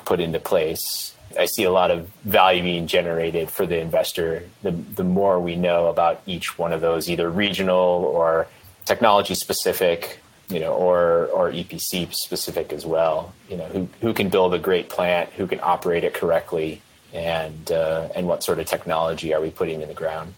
put 0.07 0.19
into 0.19 0.41
place 0.41 1.15
I 1.39 1.47
see 1.47 1.65
a 1.65 1.71
lot 1.71 1.91
of 1.91 2.09
value 2.25 2.63
being 2.63 2.87
generated 2.87 3.51
for 3.51 3.67
the 3.67 3.79
investor. 3.79 4.45
The, 4.63 4.73
the 4.73 5.05
more 5.05 5.41
we 5.41 5.57
know 5.57 5.87
about 5.87 6.23
each 6.27 6.59
one 6.59 6.73
of 6.73 6.81
those, 6.81 7.09
either 7.09 7.31
regional 7.31 8.05
or 8.05 8.49
technology 8.85 9.35
specific, 9.35 10.19
you 10.49 10.61
know, 10.61 10.73
or 10.73 11.27
or 11.27 11.51
EPC 11.51 12.13
specific 12.15 12.73
as 12.73 12.85
well. 12.85 13.33
You 13.49 13.59
know, 13.59 13.67
who 13.67 13.89
who 14.01 14.13
can 14.13 14.29
build 14.29 14.55
a 14.55 14.59
great 14.59 14.89
plant, 14.89 15.31
who 15.31 15.47
can 15.47 15.61
operate 15.63 16.05
it 16.05 16.15
correctly, 16.15 16.83
and 17.13 17.71
uh, 17.71 18.09
and 18.15 18.27
what 18.27 18.43
sort 18.43 18.59
of 18.59 18.67
technology 18.67 19.33
are 19.33 19.41
we 19.41 19.51
putting 19.51 19.81
in 19.81 19.89
the 19.89 19.95
ground? 19.95 20.35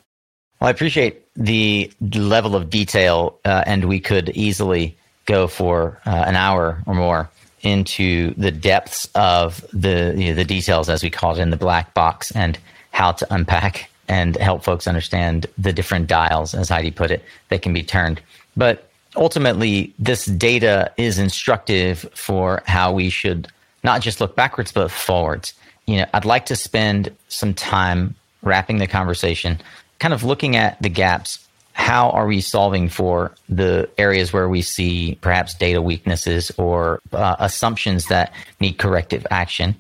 Well, 0.61 0.69
I 0.69 0.71
appreciate 0.71 1.25
the 1.35 1.91
level 2.01 2.55
of 2.55 2.71
detail, 2.71 3.39
uh, 3.45 3.65
and 3.67 3.87
we 3.87 4.01
could 4.01 4.29
easily 4.31 4.97
go 5.25 5.47
for 5.47 6.01
uh, 6.05 6.11
an 6.11 6.37
hour 6.37 6.83
or 6.87 6.95
more 6.95 7.31
into 7.63 8.35
the 8.35 8.51
depths 8.51 9.09
of 9.15 9.65
the 9.73 10.15
you 10.17 10.29
know, 10.29 10.35
the 10.35 10.45
details, 10.45 10.89
as 10.89 11.03
we 11.03 11.11
call 11.11 11.37
it, 11.37 11.41
in 11.41 11.51
the 11.51 11.57
black 11.57 11.95
box, 11.95 12.31
and 12.33 12.59
how 12.91 13.13
to 13.13 13.27
unpack 13.35 13.89
and 14.09 14.37
help 14.37 14.65
folks 14.65 14.87
understand 14.87 15.47
the 15.57 15.73
different 15.73 16.07
dials, 16.07 16.55
as 16.55 16.69
Heidi 16.69 16.91
put 16.91 17.11
it, 17.11 17.25
that 17.49 17.63
can 17.63 17.73
be 17.73 17.83
turned. 17.83 18.21
But 18.57 18.89
ultimately, 19.17 19.93
this 19.99 20.27
data 20.27 20.93
is 20.97 21.19
instructive 21.19 22.07
for 22.15 22.63
how 22.67 22.93
we 22.93 23.09
should 23.09 23.49
not 23.85 24.03
just 24.03 24.21
look 24.21 24.37
backwards, 24.37 24.73
but 24.73 24.91
forwards. 24.91 25.55
You 25.87 25.99
know, 25.99 26.07
I'd 26.15 26.25
like 26.25 26.47
to 26.47 26.57
spend 26.57 27.15
some 27.29 27.55
time 27.55 28.15
wrapping 28.43 28.79
the 28.79 28.87
conversation, 28.87 29.61
kind 29.99 30.13
of 30.13 30.25
looking 30.25 30.57
at 30.57 30.81
the 30.83 30.89
gaps 30.89 31.39
how 31.73 32.11
are 32.11 32.27
we 32.27 32.41
solving 32.41 32.89
for 32.89 33.35
the 33.49 33.89
areas 33.99 34.33
where 34.33 34.49
we 34.49 34.63
see 34.63 35.19
perhaps 35.21 35.55
data 35.55 35.81
weaknesses 35.81 36.51
or 36.59 37.01
uh, 37.13 37.37
assumptions 37.39 38.07
that 38.07 38.33
need 38.61 38.79
corrective 38.79 39.27
action? 39.31 39.75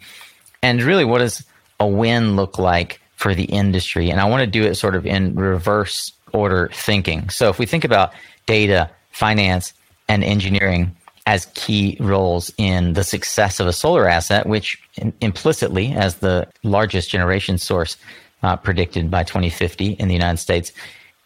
And 0.62 0.82
really, 0.82 1.04
what 1.04 1.18
does 1.18 1.44
a 1.80 1.86
win 1.86 2.36
look 2.36 2.58
like 2.58 3.00
for 3.16 3.34
the 3.34 3.44
industry? 3.44 4.10
And 4.10 4.20
I 4.20 4.24
want 4.24 4.40
to 4.40 4.46
do 4.46 4.64
it 4.64 4.74
sort 4.76 4.94
of 4.94 5.06
in 5.06 5.34
reverse 5.34 6.12
order 6.32 6.70
thinking. 6.72 7.28
So 7.28 7.48
if 7.48 7.58
we 7.58 7.66
think 7.66 7.84
about 7.84 8.12
data, 8.46 8.90
finance, 9.10 9.72
and 10.08 10.24
engineering 10.24 10.96
as 11.26 11.46
key 11.54 11.96
roles 12.00 12.52
in 12.58 12.94
the 12.94 13.04
success 13.04 13.60
of 13.60 13.66
a 13.66 13.72
solar 13.72 14.08
asset, 14.08 14.46
which 14.46 14.82
implicitly, 15.20 15.92
as 15.92 16.16
the 16.16 16.48
largest 16.62 17.10
generation 17.10 17.58
source 17.58 17.96
uh, 18.42 18.56
predicted 18.56 19.10
by 19.10 19.22
2050 19.22 19.92
in 19.92 20.08
the 20.08 20.14
United 20.14 20.38
States, 20.38 20.72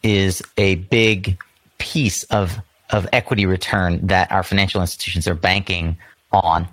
is 0.07 0.40
a 0.57 0.77
big 0.77 1.42
piece 1.79 2.23
of 2.25 2.59
of 2.90 3.09
equity 3.12 3.47
return 3.47 4.07
that 4.07 4.31
our 4.31 4.45
financial 4.45 4.81
institutions 4.81 5.27
are 5.27 5.35
banking 5.35 5.97
on. 6.31 6.69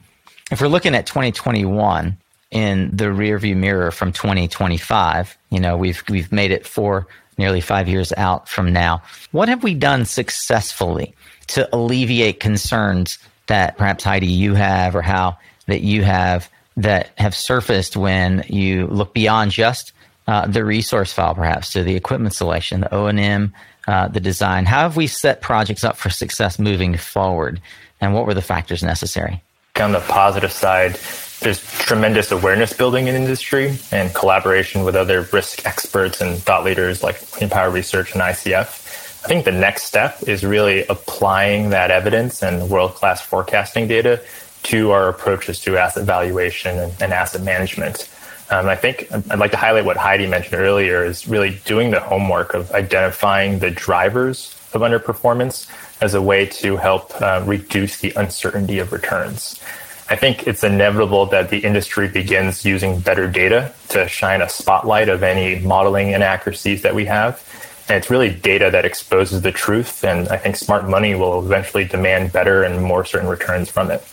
If 0.51 0.61
we're 0.61 0.67
looking 0.67 0.93
at 0.93 1.07
2021 1.07 2.15
in 2.51 2.95
the 2.95 3.05
rearview 3.05 3.57
mirror 3.57 3.89
from 3.89 4.11
2025, 4.11 5.35
you 5.49 5.59
know, 5.59 5.75
we've 5.75 6.03
we've 6.07 6.31
made 6.31 6.51
it 6.51 6.67
for 6.67 7.07
nearly 7.39 7.61
5 7.61 7.89
years 7.89 8.13
out 8.15 8.47
from 8.47 8.71
now. 8.71 9.01
What 9.31 9.49
have 9.49 9.63
we 9.63 9.73
done 9.73 10.05
successfully 10.05 11.15
to 11.47 11.67
alleviate 11.75 12.39
concerns 12.39 13.17
that 13.47 13.75
perhaps 13.75 14.03
Heidi 14.03 14.27
you 14.27 14.53
have 14.53 14.95
or 14.95 15.01
Hao 15.01 15.35
that 15.65 15.81
you 15.81 16.03
have 16.03 16.47
that 16.77 17.09
have 17.17 17.35
surfaced 17.35 17.97
when 17.97 18.43
you 18.47 18.85
look 18.87 19.15
beyond 19.15 19.51
just 19.51 19.93
uh, 20.27 20.47
the 20.47 20.63
resource 20.63 21.11
file, 21.11 21.35
perhaps, 21.35 21.71
to 21.73 21.83
the 21.83 21.95
equipment 21.95 22.33
selection, 22.33 22.81
the 22.81 22.93
O 22.93 23.07
and 23.07 23.19
M, 23.19 23.53
uh, 23.87 24.07
the 24.07 24.19
design. 24.19 24.65
How 24.65 24.79
have 24.79 24.95
we 24.95 25.07
set 25.07 25.41
projects 25.41 25.83
up 25.83 25.97
for 25.97 26.09
success 26.09 26.59
moving 26.59 26.95
forward, 26.97 27.61
and 27.99 28.13
what 28.13 28.25
were 28.25 28.33
the 28.33 28.41
factors 28.41 28.83
necessary? 28.83 29.41
On 29.79 29.91
the 29.91 30.01
positive 30.01 30.51
side, 30.51 30.99
there's 31.39 31.61
tremendous 31.79 32.31
awareness 32.31 32.73
building 32.73 33.07
in 33.07 33.15
industry 33.15 33.77
and 33.91 34.13
collaboration 34.13 34.83
with 34.83 34.95
other 34.95 35.27
risk 35.33 35.65
experts 35.65 36.21
and 36.21 36.37
thought 36.37 36.63
leaders 36.63 37.03
like 37.03 37.19
Clean 37.31 37.49
Power 37.49 37.69
Research 37.69 38.13
and 38.13 38.21
ICF. 38.21 38.79
I 39.25 39.27
think 39.27 39.45
the 39.45 39.51
next 39.51 39.83
step 39.83 40.21
is 40.27 40.45
really 40.45 40.85
applying 40.87 41.71
that 41.71 41.91
evidence 41.91 42.43
and 42.43 42.69
world 42.69 42.95
class 42.95 43.21
forecasting 43.21 43.87
data 43.87 44.21
to 44.63 44.91
our 44.91 45.09
approaches 45.09 45.59
to 45.61 45.77
asset 45.77 46.05
valuation 46.05 46.77
and, 46.77 46.93
and 47.01 47.13
asset 47.13 47.41
management. 47.41 48.09
Um, 48.53 48.69
I 48.69 48.75
think 48.75 49.07
I'd 49.11 49.39
like 49.39 49.49
to 49.51 49.57
highlight 49.57 49.83
what 49.83 49.97
Heidi 49.97 50.27
mentioned 50.27 50.61
earlier 50.61 51.03
is 51.03 51.27
really 51.27 51.59
doing 51.65 51.89
the 51.89 51.99
homework 51.99 52.53
of 52.53 52.71
identifying 52.71 53.57
the 53.57 53.71
drivers 53.71 54.55
of 54.73 54.81
underperformance 54.81 55.67
as 56.01 56.13
a 56.13 56.21
way 56.21 56.45
to 56.45 56.77
help 56.77 57.19
uh, 57.19 57.41
reduce 57.47 57.97
the 57.97 58.13
uncertainty 58.15 58.77
of 58.77 58.91
returns. 58.91 59.59
I 60.07 60.15
think 60.17 60.45
it's 60.45 60.63
inevitable 60.63 61.25
that 61.27 61.49
the 61.49 61.61
industry 61.61 62.07
begins 62.07 62.63
using 62.63 62.99
better 62.99 63.27
data 63.27 63.73
to 63.89 64.07
shine 64.07 64.43
a 64.43 64.49
spotlight 64.49 65.09
of 65.09 65.23
any 65.23 65.59
modeling 65.65 66.11
inaccuracies 66.11 66.83
that 66.83 66.93
we 66.93 67.05
have. 67.05 67.41
And 67.89 67.97
it's 67.97 68.11
really 68.11 68.29
data 68.29 68.69
that 68.69 68.85
exposes 68.85 69.41
the 69.41 69.51
truth. 69.51 70.03
And 70.03 70.27
I 70.27 70.37
think 70.37 70.57
smart 70.57 70.87
money 70.87 71.15
will 71.15 71.43
eventually 71.43 71.85
demand 71.85 72.31
better 72.31 72.61
and 72.61 72.83
more 72.83 73.03
certain 73.03 73.29
returns 73.29 73.69
from 73.71 73.89
it. 73.89 74.05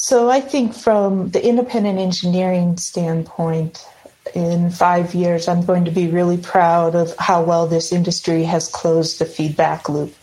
So 0.00 0.30
I 0.30 0.40
think 0.40 0.74
from 0.74 1.30
the 1.32 1.44
independent 1.44 1.98
engineering 1.98 2.76
standpoint, 2.76 3.84
in 4.32 4.70
five 4.70 5.12
years, 5.12 5.48
I'm 5.48 5.64
going 5.64 5.84
to 5.86 5.90
be 5.90 6.06
really 6.06 6.38
proud 6.38 6.94
of 6.94 7.14
how 7.18 7.42
well 7.42 7.66
this 7.66 7.92
industry 7.92 8.44
has 8.44 8.68
closed 8.68 9.18
the 9.18 9.24
feedback 9.24 9.88
loop. 9.88 10.14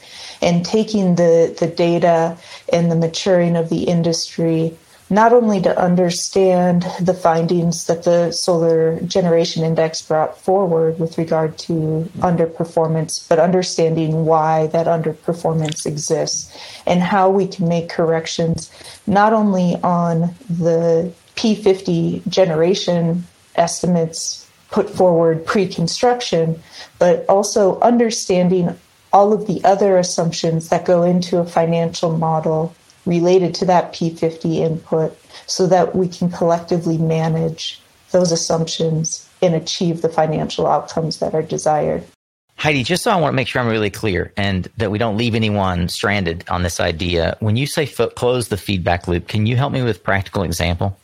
And 0.42 0.66
taking 0.66 1.16
the, 1.16 1.56
the 1.60 1.68
data 1.68 2.38
and 2.72 2.90
the 2.90 2.96
maturing 2.96 3.56
of 3.56 3.70
the 3.70 3.84
industry 3.84 4.78
not 5.10 5.32
only 5.34 5.62
to 5.62 5.80
understand 5.80 6.86
the 7.00 7.14
findings 7.14 7.86
that 7.86 8.04
the 8.04 8.32
solar 8.32 9.00
generation 9.02 9.64
index 9.64 10.02
brought 10.02 10.38
forward 10.40 11.00
with 11.00 11.18
regard 11.18 11.58
to 11.58 12.10
underperformance, 12.20 13.28
but 13.30 13.38
understanding 13.38 14.26
why 14.26 14.68
that 14.68 14.88
underperformance 14.88 15.86
exists 15.86 16.52
and 16.88 17.02
how 17.02 17.30
we 17.30 17.48
can 17.48 17.68
make 17.68 17.88
corrections 17.88 18.72
not 19.06 19.32
only 19.32 19.76
on 19.84 20.34
the 20.50 21.12
P50 21.36 22.28
generation 22.28 23.26
estimates 23.56 24.50
put 24.72 24.90
forward 24.90 25.46
pre 25.46 25.68
construction, 25.68 26.62
but 26.98 27.26
also 27.30 27.80
understanding 27.82 28.76
all 29.14 29.32
of 29.32 29.48
the 29.48 29.64
other 29.64 29.98
assumptions 29.98 30.70
that 30.70 30.86
go 30.86 31.04
into 31.04 31.38
a 31.38 31.46
financial 31.46 32.18
model 32.18 32.76
related 33.06 33.54
to 33.56 33.66
that 33.66 33.94
P50 33.94 34.56
input 34.56 35.18
so 35.48 35.68
that 35.68 35.96
we 35.96 36.08
can 36.08 36.30
collectively 36.30 36.98
manage 36.98 37.82
those 38.12 38.32
assumptions 38.32 39.30
and 39.42 39.54
achieve 39.54 40.02
the 40.02 40.10
financial 40.10 40.68
outcomes 40.68 41.20
that 41.20 41.34
are 41.34 41.42
desired. 41.42 42.04
Heidi, 42.58 42.84
just 42.84 43.04
so 43.04 43.12
I 43.12 43.18
want 43.18 43.34
to 43.34 43.36
make 43.36 43.48
sure 43.48 43.62
I'm 43.62 43.68
really 43.68 43.90
clear 43.90 44.32
and 44.38 44.70
that 44.78 44.90
we 44.90 44.98
don't 44.98 45.18
leave 45.18 45.36
anyone 45.36 45.90
stranded 45.90 46.46
on 46.50 46.64
this 46.64 46.80
idea, 46.80 47.36
when 47.42 47.58
you 47.58 47.68
say 47.68 47.84
f- 47.84 48.16
close 48.16 48.48
the 48.48 48.58
feedback 48.58 49.08
loop, 49.08 49.28
can 49.28 49.46
you 49.46 49.58
help 49.58 49.74
me 49.74 49.84
with 49.84 50.04
practical 50.04 50.44
example? 50.44 50.98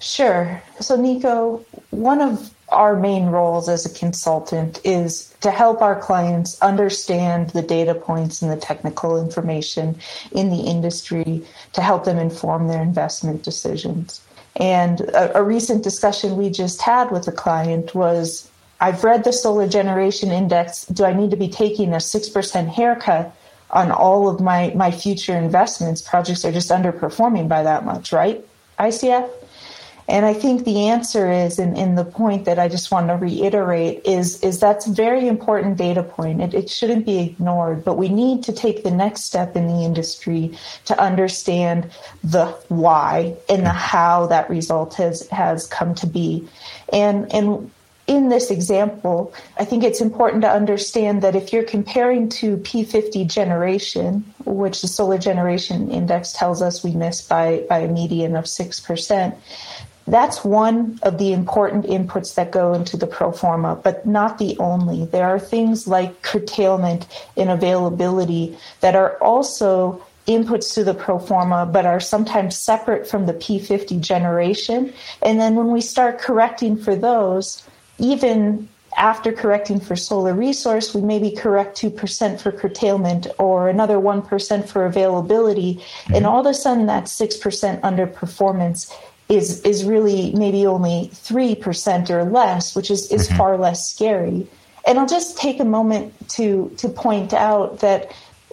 Sure. 0.00 0.62
So, 0.80 0.96
Nico, 0.96 1.64
one 1.90 2.20
of 2.20 2.54
our 2.70 2.96
main 2.96 3.26
roles 3.26 3.68
as 3.68 3.86
a 3.86 3.98
consultant 3.98 4.80
is 4.84 5.34
to 5.40 5.50
help 5.50 5.80
our 5.80 5.98
clients 5.98 6.60
understand 6.60 7.50
the 7.50 7.62
data 7.62 7.94
points 7.94 8.42
and 8.42 8.50
the 8.50 8.56
technical 8.56 9.20
information 9.20 9.98
in 10.32 10.50
the 10.50 10.60
industry 10.60 11.42
to 11.72 11.80
help 11.80 12.04
them 12.04 12.18
inform 12.18 12.68
their 12.68 12.82
investment 12.82 13.42
decisions. 13.42 14.20
And 14.56 15.00
a, 15.00 15.38
a 15.38 15.42
recent 15.42 15.84
discussion 15.84 16.36
we 16.36 16.50
just 16.50 16.82
had 16.82 17.10
with 17.10 17.26
a 17.28 17.32
client 17.32 17.94
was 17.94 18.50
I've 18.80 19.02
read 19.02 19.24
the 19.24 19.32
solar 19.32 19.68
generation 19.68 20.30
index. 20.30 20.84
Do 20.86 21.04
I 21.04 21.12
need 21.12 21.30
to 21.30 21.36
be 21.36 21.48
taking 21.48 21.92
a 21.92 21.96
6% 21.96 22.68
haircut 22.68 23.34
on 23.70 23.90
all 23.90 24.28
of 24.28 24.40
my, 24.40 24.72
my 24.74 24.90
future 24.90 25.36
investments? 25.36 26.00
Projects 26.02 26.44
are 26.44 26.52
just 26.52 26.70
underperforming 26.70 27.48
by 27.48 27.62
that 27.62 27.84
much, 27.84 28.12
right? 28.12 28.44
ICF? 28.78 29.28
And 30.08 30.24
I 30.24 30.32
think 30.32 30.64
the 30.64 30.88
answer 30.88 31.30
is, 31.30 31.58
in, 31.58 31.76
in 31.76 31.94
the 31.94 32.04
point 32.04 32.46
that 32.46 32.58
I 32.58 32.68
just 32.68 32.90
want 32.90 33.08
to 33.08 33.14
reiterate, 33.14 34.00
is, 34.06 34.42
is 34.42 34.58
that's 34.58 34.86
a 34.86 34.92
very 34.92 35.28
important 35.28 35.76
data 35.76 36.02
point. 36.02 36.40
It, 36.40 36.54
it 36.54 36.70
shouldn't 36.70 37.04
be 37.04 37.18
ignored, 37.18 37.84
but 37.84 37.98
we 37.98 38.08
need 38.08 38.42
to 38.44 38.52
take 38.52 38.84
the 38.84 38.90
next 38.90 39.24
step 39.24 39.54
in 39.54 39.66
the 39.66 39.84
industry 39.84 40.56
to 40.86 40.98
understand 40.98 41.90
the 42.24 42.46
why 42.68 43.36
and 43.50 43.66
the 43.66 43.70
how 43.70 44.26
that 44.28 44.48
result 44.48 44.94
has, 44.94 45.28
has 45.28 45.66
come 45.66 45.94
to 45.96 46.06
be. 46.06 46.48
And, 46.90 47.30
and 47.30 47.70
in 48.08 48.30
this 48.30 48.50
example, 48.50 49.34
I 49.58 49.66
think 49.66 49.84
it's 49.84 50.00
important 50.00 50.40
to 50.42 50.50
understand 50.50 51.20
that 51.22 51.36
if 51.36 51.52
you're 51.52 51.62
comparing 51.62 52.30
to 52.30 52.56
P50 52.56 53.30
generation, 53.30 54.24
which 54.46 54.80
the 54.80 54.88
solar 54.88 55.18
generation 55.18 55.90
index 55.90 56.32
tells 56.32 56.62
us 56.62 56.82
we 56.82 56.92
missed 56.92 57.28
by, 57.28 57.66
by 57.68 57.80
a 57.80 57.88
median 57.88 58.34
of 58.34 58.46
6%, 58.46 59.36
that's 60.10 60.44
one 60.44 60.98
of 61.02 61.18
the 61.18 61.32
important 61.32 61.86
inputs 61.86 62.34
that 62.34 62.50
go 62.50 62.72
into 62.72 62.96
the 62.96 63.06
pro 63.06 63.32
forma, 63.32 63.76
but 63.76 64.06
not 64.06 64.38
the 64.38 64.56
only. 64.58 65.06
There 65.06 65.26
are 65.26 65.38
things 65.38 65.86
like 65.86 66.22
curtailment 66.22 67.06
and 67.36 67.50
availability 67.50 68.56
that 68.80 68.94
are 68.94 69.16
also 69.18 70.04
inputs 70.26 70.74
to 70.74 70.84
the 70.84 70.94
pro 70.94 71.18
forma, 71.18 71.66
but 71.66 71.86
are 71.86 72.00
sometimes 72.00 72.56
separate 72.56 73.08
from 73.08 73.26
the 73.26 73.32
P50 73.32 74.00
generation. 74.00 74.92
And 75.22 75.40
then 75.40 75.54
when 75.54 75.72
we 75.72 75.80
start 75.80 76.18
correcting 76.18 76.76
for 76.76 76.94
those, 76.94 77.66
even 77.98 78.68
after 78.96 79.32
correcting 79.32 79.80
for 79.80 79.96
solar 79.96 80.34
resource, 80.34 80.94
we 80.94 81.00
maybe 81.00 81.30
correct 81.30 81.80
2% 81.80 82.40
for 82.40 82.52
curtailment 82.52 83.26
or 83.38 83.68
another 83.68 83.96
1% 83.96 84.68
for 84.68 84.84
availability. 84.84 85.74
Mm-hmm. 85.74 86.14
And 86.14 86.26
all 86.26 86.40
of 86.40 86.46
a 86.46 86.54
sudden, 86.54 86.86
that 86.86 87.04
6% 87.04 87.80
underperformance 87.80 88.92
is 89.28 89.60
is 89.62 89.84
really 89.84 90.32
maybe 90.34 90.66
only 90.66 91.10
3% 91.12 92.10
or 92.10 92.24
less, 92.24 92.74
which 92.74 92.90
is, 92.90 93.10
is 93.12 93.28
mm-hmm. 93.28 93.36
far 93.36 93.58
less 93.58 93.90
scary. 93.90 94.46
And 94.86 94.98
I'll 94.98 95.06
just 95.06 95.36
take 95.36 95.60
a 95.60 95.64
moment 95.64 96.14
to 96.30 96.72
to 96.78 96.88
point 96.88 97.34
out 97.34 97.80
that 97.80 98.12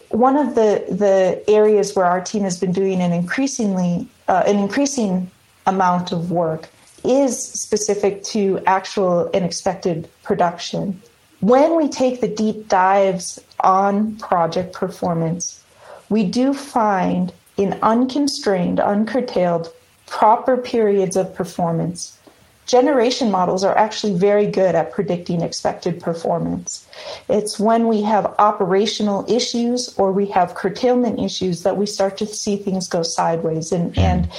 one 0.10 0.36
of 0.36 0.56
the 0.56 0.86
the 0.90 1.44
areas 1.48 1.96
where 1.96 2.06
our 2.06 2.22
team 2.22 2.44
has 2.44 2.60
been 2.60 2.72
doing 2.72 3.02
an 3.02 3.14
increasingly 3.14 4.08
uh, 4.28 4.44
an 4.46 4.58
increasing 4.58 5.32
amount 5.66 6.12
of 6.12 6.32
work 6.32 6.70
is 7.04 7.42
specific 7.42 8.24
to 8.24 8.60
actual 8.66 9.30
and 9.34 9.46
expected 9.46 10.10
production. 10.24 11.02
When 11.40 11.76
we 11.76 11.88
take 11.88 12.22
the 12.22 12.28
deep 12.28 12.68
dives 12.68 13.40
on 13.60 14.16
project 14.18 14.74
performance, 14.74 15.64
we 16.10 16.26
do 16.26 16.54
find 16.54 17.32
in 17.58 17.78
unconstrained, 17.82 18.80
uncurtailed 18.80 19.72
proper 20.08 20.58
periods 20.58 21.16
of 21.16 21.34
performance. 21.34 22.18
Generation 22.66 23.30
models 23.30 23.64
are 23.64 23.78
actually 23.78 24.14
very 24.14 24.48
good 24.48 24.74
at 24.74 24.92
predicting 24.92 25.42
expected 25.42 26.02
performance. 26.02 26.88
It's 27.30 27.60
when 27.60 27.88
we 27.88 28.02
have 28.02 28.34
operational 28.40 29.24
issues 29.32 29.94
or 30.00 30.12
we 30.12 30.26
have 30.28 30.56
curtailment 30.56 31.20
issues 31.20 31.62
that 31.62 31.78
we 31.78 31.86
start 31.86 32.18
to 32.18 32.26
see 32.26 32.58
things 32.58 32.88
go 32.88 33.04
sideways. 33.04 33.72
And, 33.72 33.94
hmm. 33.94 34.00
and 34.00 34.32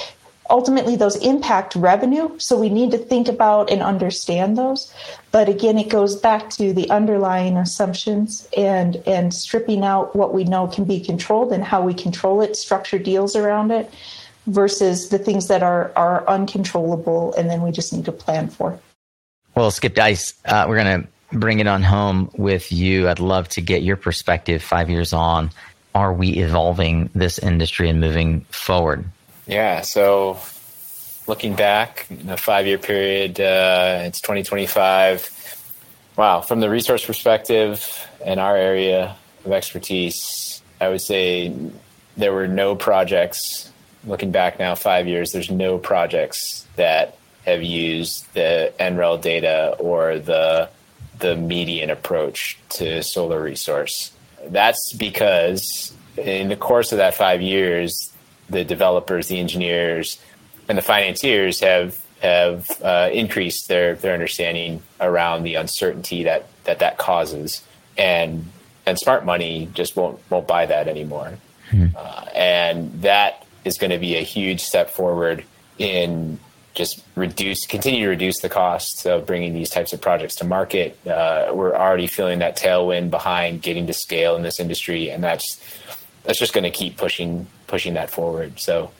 ultimately, 0.49 0.97
those 0.97 1.15
impact 1.17 1.77
revenue. 1.77 2.37
So 2.37 2.59
we 2.59 2.67
need 2.67 2.91
to 2.91 2.97
think 2.97 3.29
about 3.29 3.69
and 3.71 3.81
understand 3.81 4.57
those. 4.57 4.93
But 5.31 5.47
again, 5.47 5.77
it 5.77 5.87
goes 5.87 6.17
back 6.17 6.49
to 6.51 6.73
the 6.73 6.89
underlying 6.89 7.55
assumptions 7.55 8.45
and, 8.57 8.97
and 9.07 9.33
stripping 9.33 9.85
out 9.85 10.17
what 10.17 10.33
we 10.33 10.43
know 10.43 10.67
can 10.67 10.83
be 10.83 10.99
controlled 10.99 11.53
and 11.53 11.63
how 11.63 11.81
we 11.81 11.93
control 11.93 12.41
it, 12.41 12.57
structure 12.57 12.99
deals 12.99 13.37
around 13.37 13.71
it 13.71 13.89
versus 14.47 15.09
the 15.09 15.19
things 15.19 15.47
that 15.47 15.61
are 15.61 15.91
are 15.95 16.27
uncontrollable 16.27 17.33
and 17.35 17.49
then 17.49 17.61
we 17.61 17.71
just 17.71 17.93
need 17.93 18.05
to 18.05 18.11
plan 18.11 18.49
for. 18.49 18.79
Well, 19.55 19.71
Skip 19.71 19.95
Dise, 19.95 20.33
uh, 20.45 20.65
we're 20.67 20.81
going 20.83 21.01
to 21.01 21.37
bring 21.37 21.59
it 21.59 21.67
on 21.67 21.83
home 21.83 22.29
with 22.37 22.71
you. 22.71 23.09
I'd 23.09 23.19
love 23.19 23.49
to 23.49 23.61
get 23.61 23.83
your 23.83 23.97
perspective 23.97 24.63
five 24.63 24.89
years 24.89 25.13
on. 25.13 25.51
Are 25.93 26.13
we 26.13 26.29
evolving 26.29 27.09
this 27.15 27.39
industry 27.39 27.89
and 27.89 27.99
moving 27.99 28.41
forward? 28.41 29.05
Yeah. 29.47 29.81
So 29.81 30.39
looking 31.27 31.55
back, 31.55 32.05
in 32.09 32.27
the 32.27 32.37
five 32.37 32.67
year 32.67 32.77
period, 32.77 33.39
uh, 33.39 34.03
it's 34.03 34.21
2025. 34.21 35.33
Wow. 36.15 36.41
From 36.41 36.59
the 36.59 36.69
resource 36.69 37.05
perspective 37.05 38.07
and 38.23 38.39
our 38.39 38.55
area 38.55 39.15
of 39.43 39.51
expertise, 39.51 40.61
I 40.79 40.89
would 40.89 41.01
say 41.01 41.53
there 42.15 42.33
were 42.33 42.47
no 42.47 42.75
projects 42.75 43.71
looking 44.07 44.31
back 44.31 44.59
now 44.59 44.75
five 44.75 45.07
years, 45.07 45.31
there's 45.31 45.51
no 45.51 45.77
projects 45.77 46.65
that 46.75 47.17
have 47.45 47.61
used 47.61 48.31
the 48.33 48.73
NREL 48.79 49.21
data 49.21 49.75
or 49.79 50.19
the 50.19 50.69
the 51.19 51.35
median 51.35 51.89
approach 51.89 52.59
to 52.69 53.01
solar 53.01 53.41
resource. 53.41 54.11
That's 54.49 54.93
because 54.93 55.93
in 56.15 56.49
the 56.49 56.55
course 56.55 56.91
of 56.91 56.99
that 56.99 57.15
five 57.15 57.41
years, 57.41 58.13
the 58.49 58.63
developers, 58.63 59.27
the 59.27 59.39
engineers, 59.39 60.21
and 60.69 60.77
the 60.77 60.81
financiers 60.81 61.59
have 61.61 61.99
have 62.21 62.69
uh, 62.81 63.09
increased 63.11 63.67
their 63.67 63.95
their 63.95 64.13
understanding 64.13 64.81
around 64.99 65.43
the 65.43 65.55
uncertainty 65.55 66.23
that 66.23 66.47
that 66.65 66.79
that 66.79 66.97
causes, 66.97 67.63
and 67.97 68.45
and 68.85 68.99
smart 68.99 69.25
money 69.25 69.69
just 69.73 69.95
won't 69.95 70.19
won't 70.29 70.47
buy 70.47 70.65
that 70.65 70.87
anymore, 70.87 71.37
hmm. 71.69 71.87
uh, 71.95 72.25
and 72.35 73.01
that 73.01 73.46
is 73.67 73.77
going 73.77 73.91
to 73.91 73.99
be 73.99 74.15
a 74.15 74.21
huge 74.21 74.61
step 74.61 74.89
forward 74.89 75.43
in 75.77 76.39
just 76.77 77.03
reduce, 77.15 77.65
continue 77.65 78.03
to 78.03 78.09
reduce 78.09 78.39
the 78.39 78.49
costs 78.49 79.05
of 79.05 79.25
bringing 79.25 79.53
these 79.53 79.69
types 79.69 79.93
of 79.93 79.99
projects 79.99 80.35
to 80.35 80.45
market. 80.45 80.97
Uh, 81.07 81.51
we're 81.51 81.75
already 81.75 82.05
feeling 82.05 82.39
that 82.39 82.55
tailwind 82.55 83.09
behind 83.09 83.63
getting 83.63 83.87
to 83.87 83.93
scale 83.93 84.35
in 84.35 84.43
this 84.43 84.59
industry, 84.59 85.09
and 85.09 85.23
that's 85.23 85.59
that's 86.23 86.37
just 86.37 86.53
going 86.53 86.63
to 86.63 86.69
keep 86.69 86.95
pushing 86.97 87.47
pushing 87.65 87.95
that 87.95 88.11
forward. 88.11 88.59
So, 88.59 88.91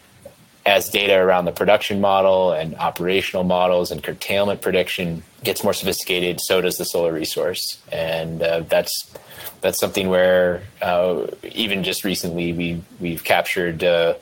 as 0.65 0.89
data 0.89 1.15
around 1.15 1.45
the 1.45 1.51
production 1.51 2.01
model 2.01 2.51
and 2.51 2.75
operational 2.75 3.43
models 3.43 3.91
and 3.91 4.03
curtailment 4.03 4.61
prediction 4.61 5.21
gets 5.43 5.63
more 5.63 5.73
sophisticated, 5.73 6.41
so 6.41 6.61
does 6.61 6.77
the 6.77 6.85
solar 6.85 7.13
resource, 7.13 7.79
and 7.91 8.41
uh, 8.41 8.61
that's 8.61 9.13
that's 9.61 9.79
something 9.79 10.09
where 10.09 10.63
uh, 10.81 11.27
even 11.43 11.83
just 11.83 12.03
recently 12.03 12.53
we 12.53 12.81
we've 12.99 13.23
captured 13.23 13.83
uh, 13.83 14.15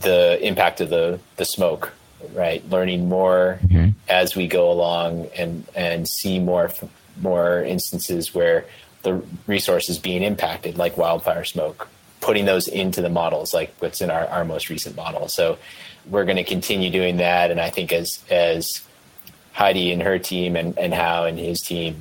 the 0.00 0.38
impact 0.42 0.80
of 0.80 0.90
the 0.90 1.18
the 1.36 1.44
smoke 1.44 1.92
right 2.32 2.68
learning 2.70 3.08
more 3.08 3.58
mm-hmm. 3.64 3.90
as 4.08 4.34
we 4.34 4.46
go 4.46 4.70
along 4.70 5.26
and 5.36 5.66
and 5.74 6.08
see 6.08 6.38
more 6.38 6.70
more 7.20 7.62
instances 7.62 8.34
where 8.34 8.64
the 9.02 9.22
resource 9.46 9.88
is 9.88 9.98
being 9.98 10.22
impacted 10.22 10.76
like 10.76 10.96
wildfire 10.96 11.44
smoke 11.44 11.88
putting 12.20 12.44
those 12.44 12.66
into 12.66 13.00
the 13.00 13.08
models 13.08 13.54
like 13.54 13.72
what's 13.78 14.00
in 14.00 14.10
our, 14.10 14.26
our 14.28 14.44
most 14.44 14.68
recent 14.68 14.96
model 14.96 15.28
so 15.28 15.58
we're 16.08 16.24
going 16.24 16.36
to 16.36 16.44
continue 16.44 16.90
doing 16.90 17.18
that 17.18 17.50
and 17.50 17.60
i 17.60 17.70
think 17.70 17.92
as 17.92 18.22
as 18.30 18.82
heidi 19.52 19.90
and 19.90 20.02
her 20.02 20.18
team 20.18 20.54
and, 20.54 20.78
and 20.78 20.92
Hao 20.92 21.24
and 21.24 21.38
his 21.38 21.60
team 21.60 21.96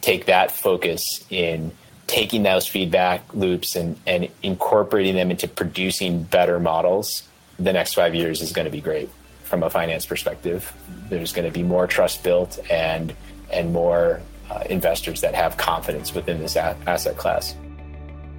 take 0.00 0.26
that 0.26 0.52
focus 0.52 1.24
in 1.28 1.72
taking 2.06 2.42
those 2.42 2.66
feedback 2.66 3.34
loops 3.34 3.76
and, 3.76 3.98
and 4.06 4.28
incorporating 4.42 5.14
them 5.14 5.30
into 5.30 5.46
producing 5.46 6.22
better 6.22 6.58
models 6.58 7.22
the 7.60 7.72
next 7.72 7.94
five 7.94 8.14
years 8.14 8.40
is 8.40 8.52
going 8.52 8.64
to 8.64 8.70
be 8.70 8.80
great 8.80 9.10
from 9.44 9.62
a 9.62 9.70
finance 9.70 10.06
perspective. 10.06 10.72
There's 11.08 11.32
going 11.32 11.46
to 11.46 11.52
be 11.52 11.62
more 11.62 11.86
trust 11.86 12.22
built 12.22 12.58
and 12.70 13.14
and 13.52 13.72
more 13.72 14.20
uh, 14.50 14.62
investors 14.70 15.20
that 15.20 15.34
have 15.34 15.56
confidence 15.56 16.14
within 16.14 16.38
this 16.38 16.56
a- 16.56 16.76
asset 16.86 17.16
class. 17.16 17.54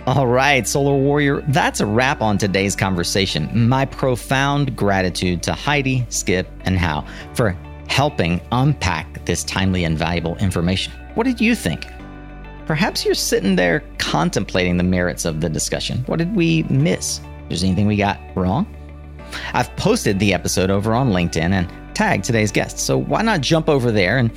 All 0.08 0.26
right, 0.26 0.68
Solar 0.68 0.98
Warrior, 0.98 1.42
that's 1.50 1.80
a 1.80 1.86
wrap 1.86 2.22
on 2.22 2.38
today's 2.38 2.76
conversation. 2.76 3.70
My 3.70 3.86
profound 3.86 4.76
gratitude 4.76 5.44
to 5.44 5.54
Heidi, 5.54 6.06
Skip, 6.10 6.48
and 6.62 6.78
Hao 6.78 7.06
for 7.36 7.56
helping 7.88 8.42
unpack 8.52 9.26
this 9.26 9.44
timely 9.44 9.84
and 9.84 9.98
valuable 9.98 10.38
information. 10.38 10.92
What 11.14 11.26
did 11.26 11.40
you 11.40 11.56
think? 11.56 11.86
Perhaps 12.66 13.06
you're 13.06 13.14
sitting 13.14 13.58
there 13.58 13.84
contemplating 13.98 14.78
the 14.78 14.84
merits 14.84 15.26
of 15.26 15.42
the 15.42 15.50
discussion. 15.50 16.00
What 16.08 16.18
did 16.18 16.36
we 16.36 16.64
miss? 16.64 17.20
Is 17.50 17.64
anything 17.64 17.86
we 17.86 17.98
got 17.98 18.18
wrong? 18.36 18.66
I've 19.54 19.76
posted 19.76 20.20
the 20.20 20.34
episode 20.34 20.70
over 20.70 20.94
on 20.94 21.12
LinkedIn 21.12 21.52
and 21.52 21.72
tagged 21.96 22.24
today's 22.24 22.52
guest, 22.52 22.80
so 22.80 22.98
why 22.98 23.22
not 23.22 23.42
jump 23.42 23.70
over 23.70 23.92
there 23.92 24.18
and 24.18 24.32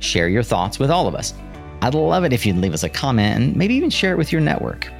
share 0.00 0.28
your 0.28 0.42
thoughts 0.42 0.78
with 0.78 0.90
all 0.90 1.06
of 1.06 1.14
us? 1.14 1.34
I'd 1.82 1.94
love 1.94 2.24
it 2.24 2.32
if 2.32 2.46
you'd 2.46 2.56
leave 2.56 2.74
us 2.74 2.82
a 2.82 2.88
comment 2.88 3.36
and 3.36 3.56
maybe 3.56 3.74
even 3.74 3.90
share 3.90 4.12
it 4.12 4.18
with 4.18 4.32
your 4.32 4.40
network. 4.40 4.90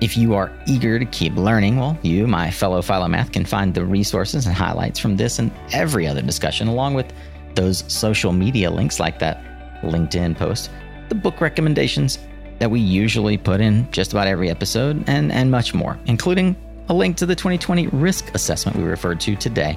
If 0.00 0.16
you 0.16 0.34
are 0.34 0.52
eager 0.66 0.98
to 0.98 1.04
keep 1.06 1.34
learning, 1.34 1.76
well, 1.76 1.98
you, 2.02 2.26
my 2.26 2.50
fellow 2.50 2.82
Philomath, 2.82 3.32
can 3.32 3.44
find 3.44 3.74
the 3.74 3.84
resources 3.84 4.46
and 4.46 4.54
highlights 4.54 4.98
from 4.98 5.16
this 5.16 5.38
and 5.38 5.50
every 5.72 6.06
other 6.06 6.22
discussion, 6.22 6.68
along 6.68 6.94
with 6.94 7.12
those 7.54 7.84
social 7.92 8.32
media 8.32 8.70
links 8.70 9.00
like 9.00 9.18
that 9.18 9.42
LinkedIn 9.82 10.36
post, 10.36 10.70
the 11.08 11.14
book 11.14 11.40
recommendations 11.40 12.18
that 12.58 12.70
we 12.70 12.80
usually 12.80 13.36
put 13.36 13.60
in 13.60 13.90
just 13.90 14.12
about 14.12 14.26
every 14.26 14.50
episode, 14.50 15.02
and, 15.08 15.32
and 15.32 15.50
much 15.50 15.74
more, 15.74 15.98
including 16.06 16.56
a 16.88 16.94
link 16.94 17.16
to 17.18 17.26
the 17.26 17.34
2020 17.34 17.88
risk 17.88 18.34
assessment 18.34 18.76
we 18.76 18.84
referred 18.84 19.20
to 19.20 19.36
today 19.36 19.76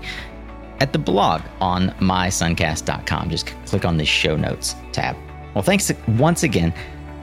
at 0.79 0.93
the 0.93 0.99
blog 0.99 1.41
on 1.59 1.89
mysuncast.com. 1.99 3.29
Just 3.29 3.47
click 3.65 3.85
on 3.85 3.97
the 3.97 4.05
show 4.05 4.35
notes 4.35 4.75
tab. 4.91 5.15
Well, 5.53 5.63
thanks 5.63 5.91
once 6.07 6.43
again 6.43 6.73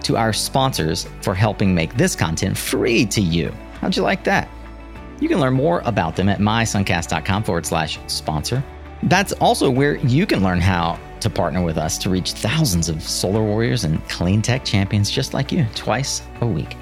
to 0.03 0.17
our 0.17 0.33
sponsors 0.33 1.07
for 1.23 1.35
helping 1.35 1.75
make 1.75 1.95
this 1.97 2.15
content 2.15 2.57
free 2.57 3.05
to 3.07 3.21
you. 3.21 3.53
How'd 3.81 3.97
you 3.97 4.03
like 4.03 4.25
that? 4.25 4.49
You 5.21 5.29
can 5.29 5.41
learn 5.41 5.55
more 5.55 5.83
about 5.85 6.15
them 6.15 6.29
at 6.29 6.39
mysuncast.com 6.39 7.43
forward 7.43 7.67
slash 7.67 7.99
sponsor. 8.07 8.63
That's 9.03 9.33
also 9.35 9.71
where 9.71 9.97
you 9.97 10.27
can 10.27 10.43
learn 10.43 10.61
how 10.61 10.99
to 11.21 11.31
partner 11.31 11.63
with 11.63 11.77
us 11.77 11.99
to 11.99 12.11
reach 12.11 12.33
thousands 12.33 12.89
of 12.89 13.03
solar 13.03 13.43
warriors 13.43 13.83
and 13.85 14.07
clean 14.09 14.41
tech 14.43 14.65
champions 14.65 15.11
just 15.11 15.35
like 15.35 15.51
you 15.51 15.67
twice 15.75 16.23
a 16.41 16.47
week. 16.47 16.77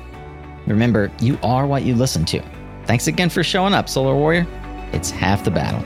Remember, 0.66 1.10
you 1.20 1.38
are 1.42 1.66
what 1.66 1.84
you 1.84 1.94
listen 1.94 2.24
to. 2.26 2.42
Thanks 2.86 3.06
again 3.06 3.28
for 3.28 3.42
showing 3.42 3.74
up, 3.74 3.88
Solar 3.88 4.14
Warrior. 4.14 4.46
It's 4.92 5.10
half 5.10 5.44
the 5.44 5.50
battle. 5.50 5.80